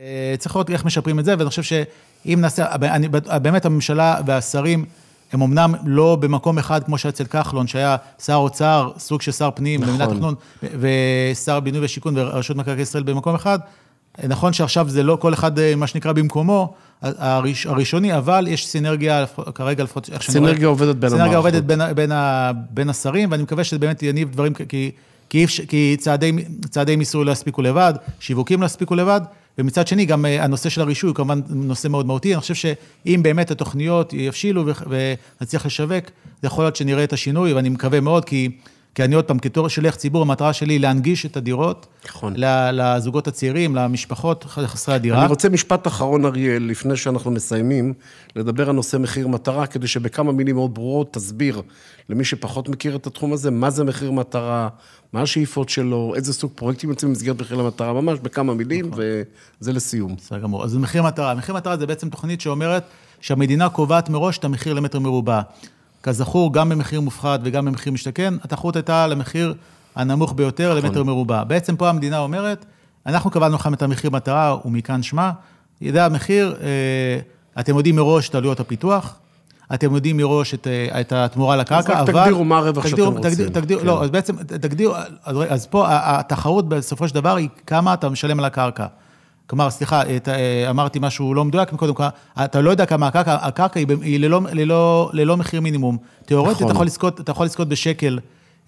אה, 0.00 0.34
צריך 0.38 0.56
לראות 0.56 0.70
איך 0.70 0.84
משפרים 0.84 1.18
את 1.18 1.24
זה, 1.24 1.34
ואני 1.38 1.48
חושב 1.48 1.62
שאם 1.62 2.38
נעשה... 2.40 2.74
אני, 2.74 3.08
באמת, 3.42 3.64
הממשלה 3.64 4.16
והשרים... 4.26 4.84
הם 5.32 5.42
אמנם 5.42 5.74
לא 5.84 6.16
במקום 6.20 6.58
אחד, 6.58 6.84
כמו 6.84 6.98
שהיה 6.98 7.10
אצל 7.10 7.24
כחלון, 7.24 7.66
שהיה 7.66 7.96
שר 8.18 8.34
אוצר, 8.34 8.92
סוג 8.98 9.22
של 9.22 9.32
שר 9.32 9.50
פנים, 9.50 9.80
נכון. 9.80 9.92
במדינת 9.92 10.10
תכנון, 10.16 10.34
ושר 10.62 11.60
בינוי 11.60 11.84
ושיכון 11.84 12.18
ורשות 12.18 12.56
מקרקעי 12.56 12.82
ישראל 12.82 13.02
במקום 13.02 13.34
אחד, 13.34 13.58
נכון 14.28 14.52
שעכשיו 14.52 14.88
זה 14.88 15.02
לא 15.02 15.16
כל 15.20 15.34
אחד, 15.34 15.58
אה, 15.58 15.74
מה 15.76 15.86
שנקרא, 15.86 16.12
במקומו, 16.12 16.74
הראשוני, 17.02 18.16
אבל 18.16 18.46
יש 18.48 18.66
סינרגיה, 18.66 19.24
כרגע 19.54 19.84
לפחות, 19.84 20.10
איך 20.12 20.22
שאני 20.22 20.38
רואה... 20.38 20.50
סינרגיה 20.50 20.68
עובדת 20.68 20.96
בין 20.96 21.12
המערכות. 21.12 21.18
סינרגיה 21.18 21.36
עובדת 21.36 21.64
בין, 21.64 21.94
בין, 21.94 22.12
בין 22.70 22.90
השרים, 22.90 23.30
ואני 23.30 23.42
מקווה 23.42 23.64
שזה 23.64 23.78
באמת 23.78 24.02
יניב 24.02 24.30
דברים, 24.30 24.54
כי, 24.54 24.90
כי, 25.28 25.46
כי 25.68 25.96
צעדי, 25.98 26.32
צעדי 26.70 26.96
מיסוי 26.96 27.24
לא 27.24 27.32
יספיקו 27.32 27.62
לבד, 27.62 27.94
שיווקים 28.20 28.60
לא 28.60 28.66
יספיקו 28.66 28.94
לבד, 28.94 29.20
ומצד 29.58 29.86
שני, 29.86 30.04
גם 30.04 30.26
אה, 30.26 30.44
הנושא 30.44 30.68
של 30.68 30.80
הרישוי 30.80 31.08
הוא 31.08 31.14
כמובן 31.14 31.40
נושא 31.48 31.88
מאוד 31.88 32.06
מהותי. 32.06 32.34
אני 32.34 32.40
חושב 32.40 32.54
שאם 32.54 33.20
באמת 33.22 33.50
התוכניות 33.50 34.12
יבשילו 34.12 34.64
ונצליח 35.40 35.66
לשווק, 35.66 36.04
זה 36.42 36.46
יכול 36.46 36.64
להיות 36.64 36.76
שנראה 36.76 37.04
את 37.04 37.12
השינוי, 37.12 37.52
ואני 37.52 37.68
מקווה 37.68 38.00
מאוד, 38.00 38.24
כי... 38.24 38.50
כי 38.96 39.04
אני 39.04 39.14
עוד 39.14 39.24
פעם, 39.24 39.38
כתור 39.38 39.68
שליח 39.68 39.94
ציבור, 39.94 40.22
המטרה 40.22 40.52
שלי 40.52 40.74
היא 40.74 40.80
להנגיש 40.80 41.26
את 41.26 41.36
הדירות. 41.36 41.86
נכון. 42.04 42.34
לזוגות 42.72 43.28
הצעירים, 43.28 43.76
למשפחות 43.76 44.44
חסרי 44.44 44.94
הדירה. 44.94 45.20
אני 45.20 45.28
רוצה 45.28 45.48
משפט 45.48 45.86
אחרון, 45.86 46.24
אריאל, 46.24 46.62
לפני 46.62 46.96
שאנחנו 46.96 47.30
מסיימים, 47.30 47.94
לדבר 48.36 48.68
על 48.68 48.74
נושא 48.74 48.96
מחיר 48.96 49.28
מטרה, 49.28 49.66
כדי 49.66 49.86
שבכמה 49.86 50.32
מילים 50.32 50.54
מאוד 50.54 50.74
ברורות 50.74 51.12
תסביר 51.12 51.62
למי 52.08 52.24
שפחות 52.24 52.68
מכיר 52.68 52.96
את 52.96 53.06
התחום 53.06 53.32
הזה, 53.32 53.50
מה 53.50 53.70
זה 53.70 53.84
מחיר 53.84 54.12
מטרה, 54.12 54.68
מה 55.12 55.22
השאיפות 55.22 55.68
שלו, 55.68 56.12
איזה 56.16 56.32
סוג 56.32 56.52
פרויקטים 56.54 56.90
יוצאים 56.90 57.12
במסגרת 57.12 57.40
מחיר 57.40 57.60
המטרה, 57.60 57.92
ממש 57.92 58.18
בכמה 58.22 58.54
מילים, 58.54 58.86
נכון. 58.86 59.00
וזה 59.60 59.72
לסיום. 59.72 60.16
בסדר 60.16 60.38
גמור. 60.38 60.64
אז 60.64 60.76
מחיר 60.76 61.02
מטרה. 61.02 61.34
מחיר 61.34 61.54
מטרה 61.54 61.76
זה 61.76 61.86
בעצם 61.86 62.08
תוכנית 62.08 62.40
שאומרת 62.40 62.84
שהמדינה 63.20 63.68
קובעת 63.68 64.08
מראש 64.08 64.38
את 64.38 64.44
המחיר 64.44 64.74
למטר 64.74 64.98
מרובע. 64.98 65.40
כזכור, 66.06 66.52
גם 66.52 66.68
במחיר 66.68 67.00
מופחת 67.00 67.40
וגם 67.42 67.64
במחיר 67.64 67.92
משתכן, 67.92 68.34
התחרות 68.42 68.76
הייתה 68.76 69.04
על 69.04 69.12
המחיר 69.12 69.54
הנמוך 69.96 70.32
ביותר 70.32 70.74
נכון. 70.74 70.84
למטר 70.84 71.04
מרובע. 71.04 71.44
בעצם 71.44 71.76
פה 71.76 71.88
המדינה 71.88 72.18
אומרת, 72.18 72.64
אנחנו 73.06 73.30
קבענו 73.30 73.54
לכם 73.54 73.74
את 73.74 73.82
המחיר 73.82 74.10
מטרה, 74.10 74.56
ומכאן 74.64 75.02
שמה, 75.02 75.32
ידע 75.80 76.04
המחיר, 76.04 76.56
אה, 76.62 77.60
אתם 77.60 77.76
יודעים 77.76 77.96
מראש 77.96 78.28
את 78.28 78.34
עלויות 78.34 78.60
הפיתוח, 78.60 79.14
אתם 79.74 79.94
יודעים 79.94 80.16
מראש 80.16 80.54
את, 80.54 80.66
אה, 80.66 81.00
את 81.00 81.12
התמורה 81.12 81.56
לקרקע, 81.56 82.00
אבל... 82.00 82.10
אז 82.10 82.16
רק 82.16 82.24
תגדירו 82.24 82.44
מה 82.44 82.58
הרווח 82.58 82.86
שאתם 82.86 83.02
רוצים. 83.02 83.22
תגדיר, 83.22 83.48
תגדיר, 83.48 83.80
כן. 83.80 83.86
לא, 83.86 84.04
אז 84.04 84.10
בעצם 84.10 84.42
תגדירו, 84.42 84.94
אז, 85.24 85.36
אז 85.48 85.66
פה 85.66 85.84
התחרות 85.88 86.68
בסופו 86.68 87.08
של 87.08 87.14
דבר 87.14 87.36
היא 87.36 87.48
כמה 87.66 87.94
אתה 87.94 88.08
משלם 88.08 88.38
על 88.38 88.44
הקרקע. 88.44 88.86
כלומר, 89.46 89.70
סליחה, 89.70 90.02
אה, 90.28 90.70
אמרתי 90.70 90.98
משהו 91.02 91.34
לא 91.34 91.44
מדויק 91.44 91.72
מקודם, 91.72 91.94
אתה 92.44 92.60
לא 92.60 92.70
יודע 92.70 92.86
כמה 92.86 93.06
הקרקע, 93.06 93.34
הקרקע 93.34 93.80
היא, 94.02 94.20
ללא, 94.20 94.40
ללא, 94.52 95.10
ללא 95.12 95.36
מחיר 95.36 95.60
מינימום. 95.60 95.96
תיאורטית, 96.26 96.62
נכון. 96.62 96.86
אתה, 96.86 97.22
אתה 97.22 97.32
יכול 97.32 97.46
לזכות 97.46 97.68
בשקל. 97.68 98.18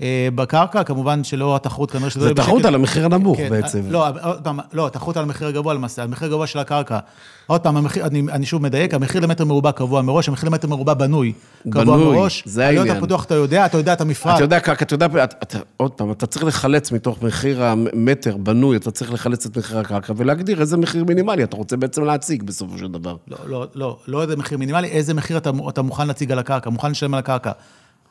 אה, 0.03 0.29
בקרקע, 0.35 0.83
כמובן 0.83 1.25
שלא 1.25 1.57
התחרות 1.57 1.91
כנראה 1.91 2.11
שזה... 2.11 2.29
זה 2.29 2.35
תחרות 2.35 2.65
על 2.65 2.75
המחיר 2.75 3.05
הנמוך 3.05 3.37
כן, 3.37 3.49
בעצם. 3.51 3.81
לא, 3.91 4.09
עוד 4.23 4.41
פעם, 4.43 4.59
לא, 4.73 4.89
תחרות 4.93 5.17
על 5.17 5.23
המחיר 5.23 5.49
הגבוה 5.49 5.75
למעשה, 5.75 6.03
על 6.03 6.09
המחיר 6.09 6.29
הגבוה 6.29 6.47
של 6.47 6.59
הקרקע. 6.59 6.99
עוד 7.47 7.61
פעם, 7.61 7.77
המחיר, 7.77 8.07
אני, 8.07 8.23
אני 8.33 8.47
שוב 8.47 8.63
מדייק, 8.63 8.95
המחיר 8.95 9.21
למטר 9.21 9.45
מרובע 9.45 9.73
קבוע 9.73 10.03
מראש, 10.03 10.29
המחיר 10.29 10.49
למטר 10.49 10.69
מרובע 10.69 10.95
בנוי. 10.95 11.33
קבוע 11.71 11.85
בנוי, 11.85 12.17
מראש. 12.17 12.43
זה 12.47 12.67
העניין. 12.67 12.83
עלויות 12.83 13.03
הפתוח 13.03 13.25
אתה 13.25 13.35
יודע, 13.35 13.67
אתה 13.67 13.79
יודע 13.79 13.93
את 13.93 14.01
המפרט. 14.01 14.35
אתה 14.35 14.45
יודע 14.45 14.61
קרקע, 14.61 14.85
אתה 14.85 14.95
יודע, 14.95 15.07
אתה, 15.07 15.37
אתה, 15.43 15.59
עוד 15.77 15.91
פעם, 15.91 16.11
אתה 16.11 16.27
צריך 16.27 16.45
לחלץ 16.45 16.93
מתוך 16.93 17.23
מחיר 17.23 17.65
המטר 17.65 18.37
בנוי, 18.37 18.77
אתה 18.77 18.91
צריך 18.91 19.13
לחלץ 19.13 19.47
את 19.47 19.59
מחיר 19.59 19.79
הקרקע 19.79 20.13
ולהגדיר 20.17 20.61
איזה 20.61 20.77
מחיר 20.77 21.05
מינימלי 21.05 21.45
אתה 21.45 21.57
רוצה 21.57 21.77
בעצם 21.77 22.05
להציג 22.05 22.43
בסופו 22.43 22.79
של 22.79 22.89
דבר. 22.89 23.17
לא, 23.29 23.37
לא, 23.47 23.67
לא, 23.75 23.99
לא 24.09 24.23
איזה 24.23 24.37
מחיר 24.37 24.59
מינימלי, 24.59 24.89
איזה 24.89 25.15
מחיר 25.15 25.37
אתה, 25.37 25.51
אתה 25.69 25.83
מוכן 25.83 26.07
להציג 26.07 26.33
על 26.33 26.39
הקרקע, 26.39 26.71
מוכן 26.71 26.91
לשלם 26.91 27.15
על 27.15 27.19
הקרקע. 27.19 27.53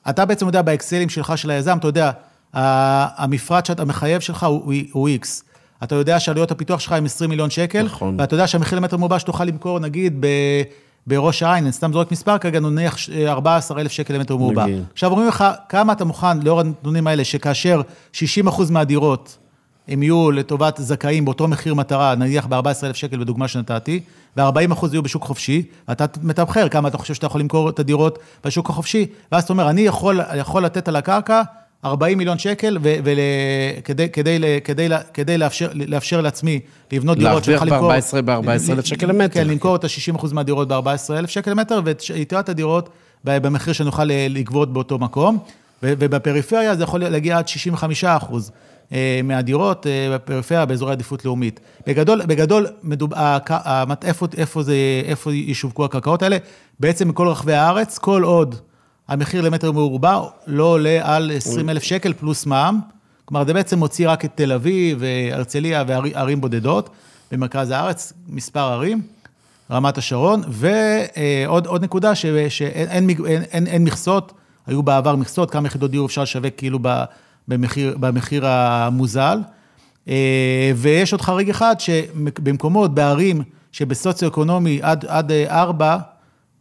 אתה 0.09 0.25
בעצם 0.25 0.45
יודע 0.45 0.61
באקסלים 0.61 1.09
שלך, 1.09 1.37
של 1.37 1.49
היזם, 1.49 1.77
אתה 1.77 1.87
יודע, 1.87 2.11
המפרט 2.53 3.65
שאתה 3.65 3.85
מחייב 3.85 4.21
שלך 4.21 4.43
הוא, 4.43 4.73
הוא 4.91 5.09
X. 5.21 5.27
אתה 5.83 5.95
יודע 5.95 6.19
שעלויות 6.19 6.51
הפיתוח 6.51 6.79
שלך 6.79 6.91
הם 6.91 7.05
20 7.05 7.29
מיליון 7.29 7.49
שקל, 7.49 7.83
נכון. 7.83 8.15
ואתה 8.19 8.33
יודע 8.33 8.47
שהמחיר 8.47 8.79
למטר 8.79 8.97
מרובע 8.97 9.19
שתוכל 9.19 9.43
למכור, 9.43 9.79
נגיד, 9.79 10.17
ב... 10.19 10.27
בראש 11.07 11.43
העין, 11.43 11.63
אני 11.63 11.73
סתם 11.73 11.93
זורק 11.93 12.11
מספר 12.11 12.37
כרגע, 12.37 12.59
נניח 12.59 12.97
14,000 13.27 13.91
שקל 13.91 14.13
למטר 14.13 14.37
מרובע. 14.37 14.65
עכשיו 14.93 15.11
אומרים 15.11 15.27
לך, 15.27 15.45
כמה 15.69 15.93
אתה 15.93 16.05
מוכן, 16.05 16.39
לאור 16.41 16.59
הנתונים 16.59 17.07
האלה, 17.07 17.23
שכאשר 17.23 17.81
60% 18.13 18.17
מהדירות 18.71 19.37
הם 19.87 20.03
יהיו 20.03 20.31
לטובת 20.31 20.77
זכאים 20.81 21.25
באותו 21.25 21.47
מחיר 21.47 21.73
מטרה, 21.73 22.15
נניח 22.15 22.45
ב-14,000 22.45 22.93
שקל 22.93 23.17
בדוגמה 23.17 23.47
שנתתי, 23.47 23.99
ו-40% 24.37 24.87
יהיו 24.91 25.03
בשוק 25.03 25.23
חופשי, 25.23 25.63
ואתה 25.87 26.05
מתמחר 26.23 26.69
כמה 26.69 26.87
אתה 26.87 26.97
חושב 26.97 27.13
שאתה 27.13 27.25
יכול 27.25 27.41
למכור 27.41 27.69
את 27.69 27.79
הדירות 27.79 28.19
בשוק 28.45 28.69
החופשי, 28.69 29.05
ואז 29.31 29.43
אתה 29.43 29.53
אומר, 29.53 29.69
אני 29.69 29.81
יכול, 29.81 30.19
יכול 30.35 30.65
לתת 30.65 30.87
על 30.87 30.95
הקרקע 30.95 31.41
40 31.85 32.17
מיליון 32.17 32.37
שקל, 32.37 32.77
וכדי 32.81 34.09
כדי, 34.09 34.39
כדי, 34.63 34.89
כדי 35.13 35.37
לאפשר, 35.37 35.69
לאפשר 35.73 36.21
לעצמי 36.21 36.59
לבנות 36.91 37.17
דירות 37.17 37.43
שנוכל 37.43 37.65
למכור... 37.65 37.91
להרוויח 37.91 38.13
ב-14,000 38.25 38.85
שקל 38.85 39.07
למטר. 39.07 39.33
כן, 39.33 39.47
למכור 39.47 39.75
את 39.75 39.83
ה-60% 39.83 40.33
מהדירות 40.33 40.67
ב-14,000 40.67 41.27
שקל 41.27 41.51
למטר, 41.51 41.81
ואת 41.85 42.03
יתרת 42.15 42.49
הדירות 42.49 42.89
במחיר 43.23 43.73
שנוכל 43.73 44.03
לגבות 44.03 44.73
באותו 44.73 44.97
מקום. 44.97 45.37
ובפריפריה 45.83 46.75
זה 46.75 46.83
יכול 46.83 46.99
להגיע 46.99 47.37
עד 47.37 47.47
65 47.47 48.03
אחוז 48.03 48.51
אה, 48.51 48.55
מהדירות 49.23 49.87
אה, 49.87 50.09
בפריפריה 50.13 50.65
באזורי 50.65 50.91
עדיפות 50.91 51.25
לאומית. 51.25 51.59
בגדול, 51.87 52.25
בגדול, 52.25 52.67
מדוב, 52.83 53.13
איפה, 54.03 54.27
איפה, 54.37 54.63
זה, 54.63 54.75
איפה 55.05 55.33
ישווקו 55.33 55.85
הקרקעות 55.85 56.23
האלה? 56.23 56.37
בעצם 56.79 57.07
מכל 57.07 57.27
רחבי 57.27 57.53
הארץ, 57.53 57.97
כל 57.97 58.23
עוד 58.23 58.55
המחיר 59.07 59.41
למטר 59.41 59.71
מרובע 59.71 60.21
לא 60.47 60.63
עולה 60.63 60.99
על 61.03 61.31
20 61.35 61.69
אלף 61.69 61.83
שקל 61.83 62.13
פלוס 62.13 62.45
מע"מ. 62.45 62.79
כלומר, 63.25 63.45
זה 63.45 63.53
בעצם 63.53 63.79
מוציא 63.79 64.09
רק 64.09 64.25
את 64.25 64.31
תל 64.35 64.51
אביב, 64.51 65.01
הרצליה 65.31 65.83
וערים 65.87 66.41
בודדות 66.41 66.89
במרכז 67.31 67.71
הארץ, 67.71 68.13
מספר 68.27 68.59
ערים, 68.59 69.01
רמת 69.71 69.97
השרון, 69.97 70.41
ועוד 70.47 71.83
נקודה, 71.83 72.15
ש, 72.15 72.25
שאין 72.49 73.09
אין, 73.09 73.43
אין, 73.51 73.67
אין 73.67 73.83
מכסות, 73.83 74.33
היו 74.67 74.83
בעבר 74.83 75.15
מכסות, 75.15 75.51
כמה 75.51 75.67
יחידות 75.67 75.91
דיור 75.91 76.05
אפשר 76.05 76.23
לשווק 76.23 76.53
כאילו 76.57 76.79
במחיר, 77.47 77.97
במחיר 77.99 78.47
המוזל. 78.47 79.39
ויש 80.75 81.11
עוד 81.11 81.21
חריג 81.21 81.49
אחד, 81.49 81.75
שבמקומות, 81.79 82.95
בערים 82.95 83.41
שבסוציו-אקונומי 83.71 84.79
עד, 84.81 85.05
עד 85.05 85.31
4, 85.31 85.97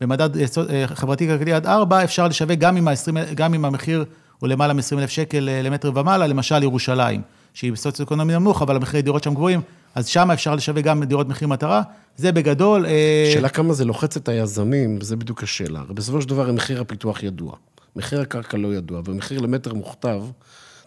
במדד 0.00 0.36
אה, 0.36 0.86
חברתי-כלכלי 0.86 1.52
עד 1.52 1.66
4, 1.66 2.04
אפשר 2.04 2.28
לשווק 2.28 2.58
גם 2.58 2.76
אם, 2.76 2.88
ה-20, 2.88 3.34
גם 3.34 3.54
אם 3.54 3.64
המחיר 3.64 4.04
הוא 4.38 4.48
למעלה 4.48 4.72
מ-20 4.72 4.98
אלף 4.98 5.10
שקל 5.10 5.48
אה, 5.48 5.62
למטר 5.62 5.90
ומעלה, 5.94 6.26
למשל 6.26 6.62
ירושלים, 6.62 7.22
שהיא 7.54 7.72
בסוציו-אקונומי 7.72 8.34
נמוך, 8.34 8.62
אבל 8.62 8.76
המחירי 8.76 9.02
דירות 9.02 9.24
שם 9.24 9.34
גבוהים, 9.34 9.60
אז 9.94 10.06
שם 10.06 10.30
אפשר 10.30 10.54
לשווק 10.54 10.78
גם 10.84 11.04
דירות 11.04 11.28
מחיר 11.28 11.48
מטרה. 11.48 11.82
זה 12.16 12.32
בגדול... 12.32 12.86
אה, 12.86 13.30
שאלה 13.34 13.48
כמה 13.48 13.72
זה 13.72 13.84
לוחץ 13.84 14.16
את 14.16 14.28
היזמים, 14.28 15.00
זה 15.00 15.16
בדיוק 15.16 15.42
השאלה. 15.42 15.80
בסופו 15.90 16.22
של 16.22 16.28
דבר 16.28 16.52
מחיר 16.52 16.80
הפיתוח 16.80 17.22
ידוע, 17.22 17.52
מחיר 17.96 18.20
הקרקע 18.20 18.56
לא 18.56 18.74
ידוע, 18.74 19.00
ומחיר 19.04 19.40
למטר 19.40 19.74
מוכתב, 19.74 20.22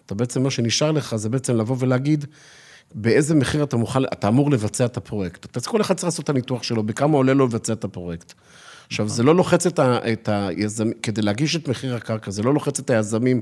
אתה 0.10 0.16
בעצם, 0.16 0.44
מה 0.44 0.52
שנשאר 0.52 0.92
לך 0.92 1.16
זה 1.16 1.30
בעצם 1.30 1.56
לבוא 1.56 1.76
ולהגיד, 1.80 2.26
באיזה 2.96 3.36
מחיר 3.36 3.64
אתה 3.64 3.78
מוכן, 3.78 4.00
אתה 4.04 4.28
אמור 4.28 4.52
לבצע 4.52 4.86
את 4.86 4.98
הפרויקט. 4.98 5.46
אתה, 5.46 5.62
כל 5.62 5.82
אחד 5.82 5.94
צריך 5.94 6.04
לעשות 6.04 6.24
את 6.24 6.30
הניתוח 6.30 6.64
שלו, 6.64 6.84
בכמה 6.84 7.18
עולה 7.18 7.34
לו 7.34 7.46
לבצע 7.46 7.74
את 7.74 7.84
הפרויקט. 7.84 8.34
עכשיו, 8.88 9.08
זה 9.08 9.24
לא 9.24 9.36
לוחץ 9.36 9.66
את, 9.66 9.80
ה, 9.80 9.98
את 10.14 10.30
היזמים, 10.32 10.94
כדי 11.04 11.22
להגיש 11.22 11.56
את 11.56 11.68
מחיר 11.68 11.96
הקרקע, 11.96 12.32
זה 12.32 12.44
לא 12.44 12.54
לוחץ 12.54 12.80
את 12.80 12.90
היזמים 12.90 13.42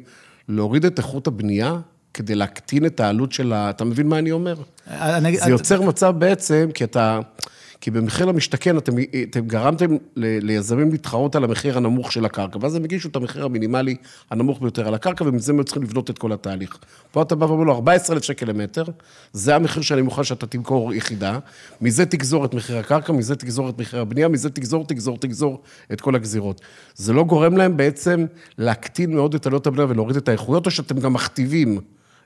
להוריד 0.50 0.86
את 0.86 0.98
איכות 0.98 1.28
הבנייה, 1.28 1.80
כדי 2.14 2.36
להקטין 2.36 2.86
את 2.86 3.00
העלות 3.00 3.32
של 3.32 3.54
ה... 3.54 3.70
אתה 3.70 3.86
מבין 3.86 4.08
מה 4.08 4.20
אני 4.20 4.32
אומר? 4.32 4.56
אני, 4.88 5.38
זה 5.38 5.50
יוצר 5.50 5.82
מצב 5.82 6.14
בעצם, 6.18 6.70
כי 6.74 6.84
אתה... 6.84 7.20
כי 7.82 7.92
במחיר 7.92 8.26
למשתכן 8.26 8.78
אתם, 8.78 8.94
אתם 9.30 9.48
גרמתם 9.48 9.98
ליזמים 10.16 10.92
להתחרות 10.92 11.36
על 11.36 11.44
המחיר 11.44 11.78
הנמוך 11.78 12.12
של 12.12 12.26
הקרקע, 12.26 12.60
ואז 12.62 12.76
הם 12.76 12.84
הגישו 12.84 13.10
את 13.10 13.16
המחיר 13.16 13.46
המינימלי 13.46 13.96
הנמוך 14.32 14.62
ביותר 14.62 14.88
על 14.88 14.94
הקרקע, 14.94 15.24
ומזה 15.28 15.52
הם 15.52 15.64
צריכים 15.64 15.84
לבנות 15.84 16.10
את 16.10 16.18
כל 16.18 16.32
התהליך. 16.32 16.78
פה 17.12 17.22
אתה 17.22 17.36
בא 17.36 17.46
ואומר 17.46 17.64
לו, 17.64 17.74
14,000 17.74 18.24
שקל 18.24 18.46
למטר, 18.46 18.84
זה 19.34 19.56
המחיר 19.56 19.84
שאני 19.84 20.02
מוכן 20.02 20.24
שאתה 20.24 20.48
תמכור 20.48 20.94
יחידה, 20.94 21.40
מזה 21.82 22.06
תגזור 22.06 22.46
את 22.46 22.54
מחיר 22.54 22.78
הקרקע, 22.78 23.14
מזה 23.14 23.36
תגזור 23.36 23.70
את 23.70 23.80
מחיר 23.80 24.02
הבנייה, 24.02 24.28
מזה 24.28 24.50
תגזור, 24.50 24.86
תגזור, 24.86 25.18
תגזור 25.18 25.62
את 25.94 26.02
כל 26.02 26.16
הגזירות. 26.16 26.62
זה 26.96 27.14
לא 27.14 27.24
גורם 27.24 27.58
להם 27.58 27.78
בעצם 27.78 28.26
להקטין 28.58 29.16
מאוד 29.16 29.36
את 29.36 29.46
עלות 29.46 29.68
הבנייה 29.68 29.88
ולהוריד 29.90 30.18
את 30.18 30.30
האיכויות, 30.30 30.66
או 30.66 30.72
שאתם 30.72 31.00
גם 31.00 31.14
מכתיבים 31.14 31.80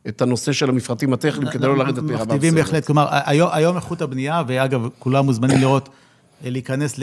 את 0.08 0.22
הנושא 0.22 0.52
של 0.52 0.70
המפרטים 0.70 1.14
הטכניים 1.14 1.52
כדי 1.52 1.68
לא 1.68 1.78
לרדת 1.78 2.04
מרמה 2.04 2.24
מכתיבים 2.24 2.56
בהחלט, 2.56 2.86
כלומר, 2.86 3.08
היום 3.52 3.76
איכות 3.76 4.02
הבנייה, 4.02 4.44
ואגב, 4.48 4.88
כולם 5.00 5.26
מוזמנים 5.26 5.60
לראות, 5.60 5.90
להיכנס 6.46 6.98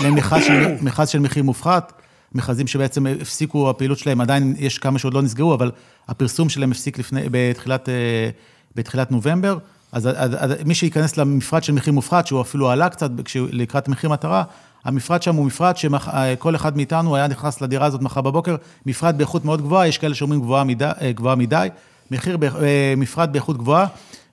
למכרז 0.00 1.08
של 1.08 1.18
מחיר 1.18 1.42
מופחת, 1.42 1.92
מכרזים 2.34 2.66
שבעצם 2.66 3.06
הפסיקו 3.06 3.70
הפעילות 3.70 3.98
שלהם, 3.98 4.20
עדיין 4.20 4.54
יש 4.58 4.78
כמה 4.78 4.98
שעוד 4.98 5.14
לא 5.14 5.22
נסגרו, 5.22 5.54
אבל 5.54 5.70
הפרסום 6.08 6.48
שלהם 6.48 6.70
הפסיק 6.70 6.98
לפני, 6.98 7.20
בתחילת, 7.30 7.88
בתחילת 8.76 9.12
נובמבר. 9.12 9.58
אז, 9.92 10.06
אז, 10.06 10.30
אז 10.38 10.50
מי 10.64 10.74
שייכנס 10.74 11.16
למפרט 11.16 11.64
של 11.64 11.72
מחיר 11.72 11.92
מופחת, 11.92 12.26
שהוא 12.26 12.40
אפילו 12.40 12.70
עלה 12.70 12.88
קצת 12.88 13.10
לקראת 13.52 13.88
מחיר 13.88 14.10
מטרה, 14.10 14.42
המפרט 14.84 15.22
שם 15.22 15.34
הוא 15.34 15.46
מפרט 15.46 15.76
שכל 15.76 16.56
אחד 16.56 16.76
מאיתנו 16.76 17.16
היה 17.16 17.26
נכנס 17.26 17.60
לדירה 17.60 17.86
הזאת 17.86 18.02
מחר 18.02 18.20
בבוקר, 18.20 18.56
מפרט 18.86 19.14
באיכות 19.14 19.44
מאוד 19.44 19.62
גבוהה, 19.62 19.86
יש 19.86 19.98
כאלה 19.98 20.14
שאומרים 20.14 20.40
גבוהה 20.40 20.64
מדי, 20.64 20.90
גבוהה 21.14 21.34
מדי 21.34 21.68
מחיר, 22.10 22.38
אה, 22.62 22.94
מפרט 22.96 23.28
באיכות 23.28 23.58
גבוהה, 23.58 23.86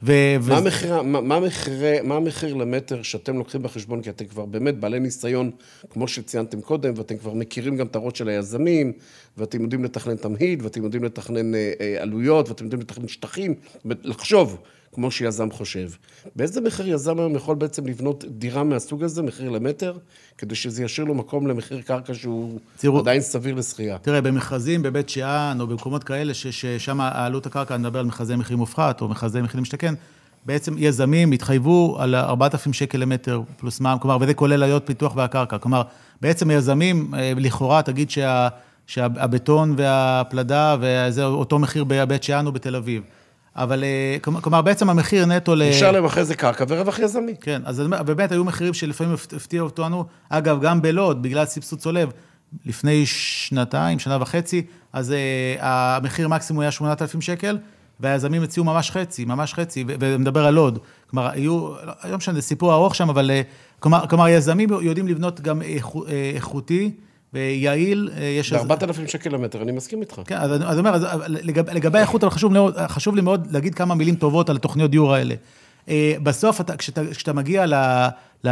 ו- 0.03 0.35
ו- 0.41 0.51
מה 0.51 0.57
המחיר, 0.57 1.01
מה, 1.01 1.21
מה, 1.21 1.35
המחיר, 1.35 1.73
מה 2.03 2.15
המחיר 2.15 2.53
למטר 2.53 3.01
שאתם 3.01 3.37
לוקחים 3.37 3.63
בחשבון, 3.63 4.01
כי 4.01 4.09
אתם 4.09 4.25
כבר 4.25 4.45
באמת 4.45 4.79
בעלי 4.79 4.99
ניסיון, 4.99 5.51
כמו 5.89 6.07
שציינתם 6.07 6.61
קודם, 6.61 6.93
ואתם 6.97 7.17
כבר 7.17 7.33
מכירים 7.33 7.77
גם 7.77 7.85
את 7.87 7.95
הראש 7.95 8.17
של 8.17 8.29
היזמים, 8.29 8.91
ואתם 9.37 9.61
יודעים 9.61 9.83
לתכנן 9.83 10.15
תמהיל, 10.15 10.59
ואתם 10.63 10.83
יודעים 10.83 11.03
לתכנן 11.03 11.55
אה, 11.55 11.73
אה, 11.81 12.01
עלויות, 12.01 12.49
ואתם 12.49 12.63
יודעים 12.63 12.81
לתכנן 12.81 13.07
שטחים, 13.07 13.55
לחשוב 13.85 14.57
כמו 14.97 15.11
שיזם 15.11 15.51
חושב. 15.51 15.89
באיזה 16.35 16.61
מחיר 16.61 16.87
יזם 16.87 17.19
היום 17.19 17.35
יכול 17.35 17.55
בעצם 17.55 17.85
לבנות 17.85 18.25
דירה 18.27 18.63
מהסוג 18.63 19.03
הזה, 19.03 19.21
מחיר 19.21 19.49
למטר, 19.49 19.97
כדי 20.37 20.55
שזה 20.55 20.83
ישאיר 20.83 21.07
לו 21.07 21.13
מקום 21.13 21.47
למחיר 21.47 21.81
קרקע 21.81 22.13
שהוא 22.13 22.59
תראו, 22.77 22.99
עדיין 22.99 23.21
סביר 23.21 23.55
לשכייה? 23.55 23.97
תראה, 23.97 24.21
במכרזים 24.21 24.81
בבית 24.81 25.09
שאן, 25.09 25.57
או 25.59 25.67
במקומות 25.67 26.03
כאלה, 26.03 26.33
ששם 26.33 27.01
עלות 27.01 27.45
הקרקע, 27.45 27.75
אני 27.75 27.83
מדבר 27.83 27.99
על 27.99 28.05
מכרזי 28.05 28.35
מחיר 28.35 28.57
מופחת, 28.57 29.01
או 29.01 29.07
מכרזי 29.07 29.41
מחיר 29.41 29.59
למשתכן, 29.59 29.93
בעצם 30.45 30.75
יזמים 30.77 31.31
התחייבו 31.31 31.97
על 31.99 32.15
4,000 32.15 32.73
שקל 32.73 32.97
למטר 32.97 33.41
פלוס 33.57 33.79
מע"מ, 33.79 33.99
כלומר, 33.99 34.17
וזה 34.21 34.33
כולל 34.33 34.53
עלויות 34.63 34.83
פיתוח 34.85 35.15
והקרקע. 35.15 35.57
כלומר, 35.57 35.81
בעצם 36.21 36.51
יזמים, 36.51 37.13
אה, 37.13 37.33
לכאורה, 37.35 37.81
תגיד 37.81 38.09
שה, 38.09 38.47
שהבטון 38.87 39.73
והפלדה, 39.77 40.75
וזה 40.79 41.25
אותו 41.25 41.59
מחיר 41.59 41.83
בבית 41.83 42.23
שאן 42.23 42.45
או 42.47 42.51
בתל 42.51 42.75
אביב. 42.75 43.03
אבל 43.57 43.83
אה, 43.83 44.17
כלומר, 44.41 44.61
בעצם 44.61 44.89
המחיר 44.89 45.25
נטו 45.25 45.55
ל... 45.55 45.61
אפשר 45.61 45.91
להם 45.91 46.05
אחרי 46.05 46.25
זה 46.25 46.35
קרקע 46.35 46.65
ורווח 46.67 46.99
יזמי. 46.99 47.35
כן, 47.41 47.61
אז 47.65 47.81
באמת 48.05 48.31
היו 48.31 48.43
מחירים 48.43 48.73
שלפעמים 48.73 49.13
הפתיעו 49.13 49.65
אותנו. 49.65 50.05
אגב, 50.29 50.61
גם 50.61 50.81
בלוד, 50.81 51.21
בגלל 51.21 51.45
סבסוד 51.45 51.79
צולב, 51.79 52.11
לפני 52.65 53.05
שנתיים, 53.05 53.99
שנה 53.99 54.17
וחצי, 54.21 54.65
אז 54.93 55.11
uh, 55.11 55.13
המחיר 55.61 56.27
מקסימום 56.27 56.61
היה 56.61 56.71
8,000 56.71 57.21
שקל, 57.21 57.57
והיזמים 57.99 58.43
הציעו 58.43 58.65
ממש 58.65 58.91
חצי, 58.91 59.25
ממש 59.25 59.53
חצי, 59.53 59.85
ומדבר 59.87 60.45
על 60.45 60.53
לוד. 60.53 60.79
כלומר, 61.09 61.29
היו, 61.29 61.73
לא 62.09 62.17
משנה, 62.17 62.35
זה 62.35 62.41
סיפור 62.41 62.73
ארוך 62.73 62.95
שם, 62.95 63.09
אבל 63.09 63.31
אה, 63.31 63.41
כלומר, 63.79 64.07
כלומר, 64.07 64.27
יזמים 64.27 64.69
יודעים 64.81 65.07
לבנות 65.07 65.41
גם 65.41 65.61
איכו, 65.61 66.05
איכותי. 66.35 66.91
ויעיל, 67.33 68.09
אה, 68.17 68.23
יש... 68.23 68.53
ב-4,000 68.53 69.07
שקל 69.07 69.29
למטר, 69.29 69.61
אני 69.61 69.71
מסכים 69.71 70.01
איתך. 70.01 70.21
כן, 70.25 70.37
אז 70.37 70.51
אני 70.51 70.79
אומר, 70.79 70.97
לגב, 71.27 71.69
לגבי 71.69 71.97
האיכות, 71.97 72.23
חשוב, 72.23 72.53
חשוב 72.87 73.15
לי 73.15 73.21
מאוד 73.21 73.47
להגיד 73.51 73.75
כמה 73.75 73.95
מילים 73.95 74.15
טובות 74.15 74.49
על 74.49 74.55
התוכניות 74.55 74.91
דיור 74.91 75.13
האלה. 75.13 75.35
אה, 75.89 76.13
בסוף, 76.23 76.61
אתה, 76.61 76.77
כשאתה, 76.77 77.01
כשאתה 77.11 77.33
מגיע 77.33 77.65
ל, 77.65 77.73
ל, 78.43 78.49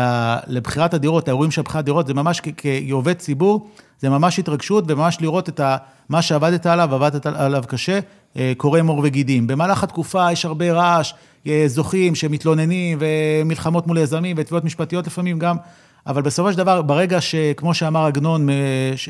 לבחירת 0.47 0.93
הדירות, 0.93 1.28
האירועים 1.28 1.51
של 1.51 1.61
בחירת 1.61 1.84
הדירות, 1.84 2.07
זה 2.07 2.13
ממש 2.13 2.41
כעובד 2.57 3.13
ציבור, 3.13 3.69
זה 3.99 4.09
ממש 4.09 4.39
התרגשות, 4.39 4.84
וממש 4.88 5.17
לראות 5.21 5.49
את 5.49 5.59
ה, 5.59 5.78
מה 6.09 6.21
שעבדת 6.21 6.65
עליו, 6.65 6.95
עבדת 6.95 7.26
עליו 7.26 7.63
קשה, 7.67 7.99
אה, 8.38 8.53
קורא 8.57 8.82
מור 8.82 9.01
וגידים. 9.03 9.47
במהלך 9.47 9.84
התקופה 9.84 10.32
יש 10.32 10.45
הרבה 10.45 10.73
רעש, 10.73 11.13
זוכים 11.67 12.15
שמתלוננים, 12.15 12.97
ומלחמות 13.01 13.88
מול 13.88 13.97
יזמים, 13.97 14.36
ותביעות 14.39 14.63
משפטיות 14.63 15.07
לפעמים 15.07 15.39
גם. 15.39 15.57
אבל 16.07 16.21
בסופו 16.21 16.51
של 16.51 16.57
דבר, 16.57 16.81
ברגע 16.81 17.21
שכמו 17.21 17.73
שאמר 17.73 18.05
עגנון, 18.05 18.49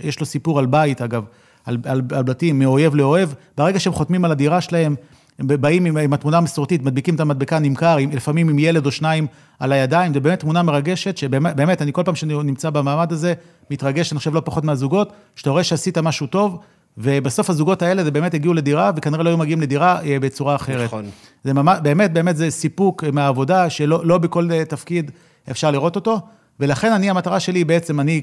יש 0.04 0.20
לו 0.20 0.26
סיפור 0.26 0.60
על 0.60 0.66
בית, 0.66 1.02
אגב, 1.02 1.24
על, 1.66 1.78
על, 1.86 2.02
על 2.16 2.24
בתים, 2.24 2.60
מאויב 2.60 2.96
לאוהב, 2.96 3.30
ברגע 3.58 3.80
שהם 3.80 3.94
חותמים 3.94 4.26
על 4.26 4.32
הדירה 4.32 4.62
שלהם, 4.62 4.96
הם 5.40 5.48
באים 5.48 5.86
עם, 5.86 5.98
עם 5.98 6.14
התמונה 6.14 6.38
המסורתית, 6.38 6.84
מדביקים 6.84 7.16
את 7.16 7.20
המדבקה, 7.20 7.60
נמכר, 7.60 7.98
עם, 7.98 8.12
לפעמים 8.12 8.50
עם 8.50 8.60
ילד 8.60 8.86
או 8.86 8.92
שניים 8.92 9.28
על 9.60 9.72
הידיים, 9.72 10.14
זה 10.14 10.20
באמת 10.20 10.40
תמונה 10.40 10.64
מרגשת, 10.64 11.18
שבאמת, 11.18 11.82
אני 11.82 11.94
כל 11.94 12.04
פעם 12.04 12.16
שאני 12.16 12.34
נמצא 12.44 12.70
במעמד 12.70 13.12
הזה, 13.12 13.34
מתרגש, 13.72 14.12
אני 14.12 14.18
חושב, 14.18 14.36
לא 14.36 14.42
פחות 14.46 14.64
מהזוגות, 14.64 15.14
שאתה 15.36 15.50
רואה 15.50 15.64
שעשית 15.64 15.98
משהו 15.98 16.28
טוב, 16.28 16.60
ובסוף 16.98 17.50
הזוגות 17.50 17.82
האלה, 17.82 18.04
זה 18.04 18.12
באמת 18.12 18.34
הגיעו 18.34 18.54
לדירה, 18.54 18.92
וכנראה 18.96 19.24
לא 19.24 19.30
היו 19.30 19.38
מגיעים 19.38 19.62
לדירה 19.62 20.02
אה, 20.02 20.20
בצורה 20.20 20.56
אחרת. 20.56 20.86
נכון. 20.86 21.06
זה 21.44 21.54
ממש, 21.54 21.80
באמת, 21.84 22.14
באמת 22.14 22.38
זה 22.38 22.52
סיפוק 22.52 23.04
מהעבודה, 23.04 23.70
שלא 23.70 24.06
לא 24.06 24.18
בכל 24.18 24.52
אה, 24.52 24.66
תפקיד 24.66 25.12
אפשר 25.52 25.72
לראות 25.72 25.96
אותו. 25.96 26.20
ולכן 26.60 26.92
אני, 26.92 27.10
המטרה 27.10 27.40
שלי 27.40 27.64
בעצם, 27.64 28.00
אני 28.00 28.22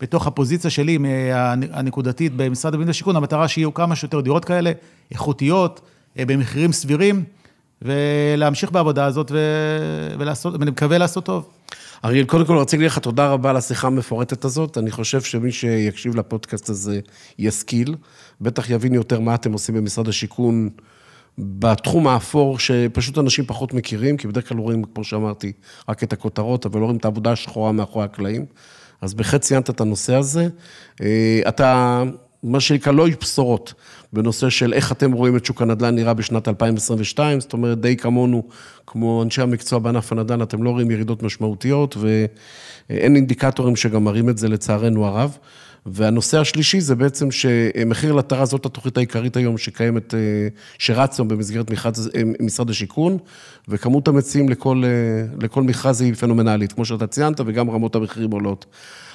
בתוך 0.00 0.26
הפוזיציה 0.26 0.70
שלי 0.70 0.98
הנקודתית 1.72 2.32
במשרד 2.36 2.74
הבינוי 2.74 2.86
והשיכון, 2.88 3.16
המטרה 3.16 3.48
שיהיו 3.48 3.74
כמה 3.74 3.96
שיותר 3.96 4.20
דירות 4.20 4.44
כאלה, 4.44 4.72
איכותיות, 5.10 5.80
אה, 6.18 6.24
במחירים 6.26 6.72
סבירים, 6.72 7.24
ולהמשיך 7.82 8.72
בעבודה 8.72 9.04
הזאת 9.04 9.32
ולעשות, 10.18 10.54
ואני 10.60 10.70
מקווה 10.70 10.98
לעשות 10.98 11.24
טוב. 11.24 11.48
אריאל, 12.04 12.24
קודם 12.24 12.44
כל 12.44 12.56
רציתי 12.56 12.76
להגיד 12.76 12.90
לך 12.90 12.98
תודה 12.98 13.28
רבה 13.28 13.50
על 13.50 13.56
השיחה 13.56 13.86
המפורטת 13.86 14.44
הזאת. 14.44 14.78
אני 14.78 14.90
חושב 14.90 15.20
שמי 15.20 15.52
שיקשיב 15.52 16.16
לפודקאסט 16.16 16.68
הזה 16.68 17.00
ישכיל, 17.38 17.94
בטח 18.40 18.70
יבין 18.70 18.94
יותר 18.94 19.20
מה 19.20 19.34
אתם 19.34 19.52
עושים 19.52 19.74
במשרד 19.74 20.08
השיכון. 20.08 20.68
בתחום 21.38 22.06
האפור, 22.06 22.58
שפשוט 22.58 23.18
אנשים 23.18 23.44
פחות 23.44 23.74
מכירים, 23.74 24.16
כי 24.16 24.28
בדרך 24.28 24.48
כלל 24.48 24.58
רואים, 24.58 24.84
כמו 24.94 25.04
שאמרתי, 25.04 25.52
רק 25.88 26.02
את 26.02 26.12
הכותרות, 26.12 26.66
אבל 26.66 26.80
לא 26.80 26.84
רואים 26.84 26.96
את 26.96 27.04
העבודה 27.04 27.32
השחורה 27.32 27.72
מאחורי 27.72 28.04
הקלעים. 28.04 28.46
אז 29.00 29.14
בהחלט 29.14 29.40
ציינת 29.40 29.70
את 29.70 29.80
הנושא 29.80 30.14
הזה. 30.14 30.48
אה, 31.02 31.40
אתה, 31.48 32.02
מה 32.42 32.60
שנקרא, 32.60 32.92
לא 32.92 33.06
איש 33.06 33.16
בשורות 33.20 33.74
בנושא 34.12 34.50
של 34.50 34.72
איך 34.72 34.92
אתם 34.92 35.12
רואים 35.12 35.36
את 35.36 35.44
שוק 35.44 35.62
הנדל"ן 35.62 35.94
נראה 35.94 36.14
בשנת 36.14 36.48
2022, 36.48 37.40
זאת 37.40 37.52
אומרת, 37.52 37.80
די 37.80 37.96
כמונו, 37.96 38.42
כמו 38.86 39.22
אנשי 39.22 39.42
המקצוע 39.42 39.78
בענף 39.78 40.12
הנדל"ן, 40.12 40.42
אתם 40.42 40.62
לא 40.62 40.70
רואים 40.70 40.90
ירידות 40.90 41.22
משמעותיות, 41.22 41.96
ואין 41.96 43.16
אינדיקטורים 43.16 43.76
שגם 43.76 44.04
מראים 44.04 44.28
את 44.28 44.38
זה 44.38 44.48
לצערנו 44.48 45.06
הרב. 45.06 45.38
והנושא 45.92 46.38
השלישי 46.38 46.80
זה 46.80 46.94
בעצם 46.94 47.30
שמחיר 47.30 48.12
לטרה 48.12 48.44
זאת 48.44 48.66
התוכנית 48.66 48.96
העיקרית 48.96 49.36
היום 49.36 49.58
שקיימת, 49.58 50.14
אה, 50.14 50.18
שרצה 50.78 51.22
במסגרת 51.22 51.70
מכרז, 51.70 52.10
אה, 52.16 52.22
משרד 52.40 52.70
השיכון, 52.70 53.18
וכמות 53.68 54.08
המציעים 54.08 54.48
לכל, 54.48 54.82
אה, 54.84 54.90
לכל 55.40 55.62
מכרז 55.62 56.00
היא 56.00 56.14
פנומנלית, 56.14 56.72
כמו 56.72 56.84
שאתה 56.84 57.06
ציינת, 57.06 57.40
וגם 57.46 57.70
רמות 57.70 57.94
המחירים 57.94 58.30
עולות. 58.30 58.66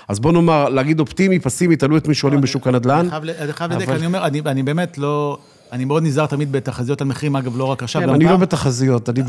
אז 0.08 0.20
בוא 0.20 0.32
נאמר, 0.32 0.70
להגיד 0.70 1.00
אופטימי, 1.00 1.40
פסימי, 1.40 1.76
תלוי 1.76 1.98
את 1.98 2.08
מי 2.08 2.14
שואלים 2.14 2.40
לא, 2.40 2.44
בשוק 2.44 2.68
הנדל"ן. 2.68 3.08
אני 3.40 3.54
חייב 3.54 3.72
לדייק, 3.72 3.90
אני 3.90 4.06
אומר, 4.06 4.26
אני 4.26 4.64
באמת 4.64 4.98
לא... 4.98 5.38
אני 5.74 5.86
מאוד 5.86 6.04
נזהר 6.04 6.26
תמיד 6.26 6.52
בתחזיות 6.52 7.02
על 7.02 7.08
מחירים, 7.08 7.36
אגב, 7.36 7.58
לא 7.58 7.64
רק 7.64 7.84
עכשיו. 7.84 8.02
כן, 8.02 8.10
אני 8.10 8.26
לא 8.26 8.38
בתחזיות, 8.38 9.10
אני 9.10 9.24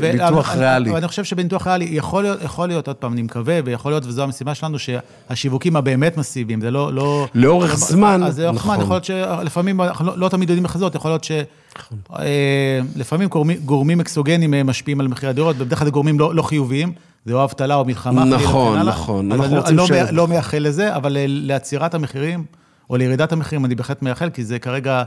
בניתוח 0.00 0.54
ריאלי. 0.54 0.96
אני 0.96 1.08
חושב 1.08 1.24
שבניתוח 1.24 1.66
ריאלי 1.66 1.88
יכול 1.90 2.22
להיות, 2.22 2.42
יכול 2.42 2.68
להיות, 2.68 2.88
עוד 2.88 2.96
פעם, 2.96 3.12
אני 3.12 3.22
מקווה, 3.22 3.60
ויכול 3.64 3.92
להיות, 3.92 4.06
וזו 4.06 4.22
המשימה 4.22 4.54
שלנו, 4.54 4.76
שהשיווקים 4.78 5.76
הבאמת 5.76 6.16
מסיביים, 6.16 6.60
זה 6.60 6.70
לא... 6.70 6.92
לא 6.92 7.26
לאורך 7.34 7.76
זמן, 7.76 8.22
אז 8.22 8.40
לאורך 8.40 8.62
זמן, 8.62 8.80
יכול 8.80 8.94
להיות 8.94 9.04
שלפעמים, 9.04 9.80
לא, 9.80 10.18
לא 10.18 10.28
תמיד 10.28 10.50
יודעים 10.50 10.64
לחזות, 10.64 10.94
יכול 10.94 11.10
להיות 11.10 11.24
שלפעמים 11.24 13.28
נכון. 13.28 13.50
אה, 13.50 13.56
גורמים 13.64 14.00
אקסוגנים 14.00 14.54
אה, 14.54 14.62
משפיעים 14.62 15.00
על 15.00 15.08
מחירי 15.08 15.30
הדירות, 15.30 15.56
ובדרך 15.58 15.78
כלל 15.78 15.86
זה 15.86 15.90
גורמים 15.90 16.18
לא 16.18 16.42
חיוביים. 16.42 16.92
זה 17.26 17.34
או 17.34 17.44
אבטלה 17.44 17.74
או 17.74 17.84
מלחמה. 17.84 18.24
נכון, 18.24 18.78
נכון. 18.78 19.32
אנחנו 19.32 19.56
רוצים 19.56 19.76
לא 19.76 19.86
ש... 19.86 19.90
אני 19.90 20.16
לא 20.16 20.28
מייחל 20.28 20.58
לזה, 20.58 20.96
אבל 20.96 21.16
לעצירת 21.26 21.94
המחירים, 21.94 22.44
או 22.90 22.96
לירידת 22.96 23.32
המחירים, 23.32 23.64
אני 23.64 23.74
בהחלט 23.74 24.02
מייחל, 24.02 24.30
כי 24.30 24.44
זה 24.44 24.58
כרגע 24.58 25.02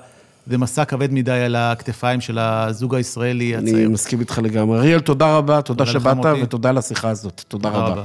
זה 0.47 0.57
מסע 0.57 0.85
כבד 0.85 1.13
מדי 1.13 1.31
על 1.31 1.55
הכתפיים 1.55 2.21
של 2.21 2.39
הזוג 2.39 2.95
הישראלי 2.95 3.55
הצעיר. 3.55 3.75
אני 3.75 3.87
מסכים 3.87 4.19
איתך 4.19 4.39
לגמרי. 4.43 4.77
אריאל, 4.79 4.99
תודה 4.99 5.37
רבה, 5.37 5.61
תודה 5.61 5.85
שבאת, 5.85 6.17
ותודה 6.43 6.69
על 6.69 6.77
השיחה 6.77 7.09
הזאת. 7.09 7.43
תודה 7.47 7.69
רבה. 7.69 8.03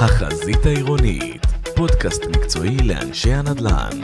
החזית 0.00 0.66
העירונית, 0.66 1.46
פודקאסט 1.76 2.22
מקצועי 2.26 2.76
לאנשי 2.76 3.32
הנדל"ן. 3.32 4.00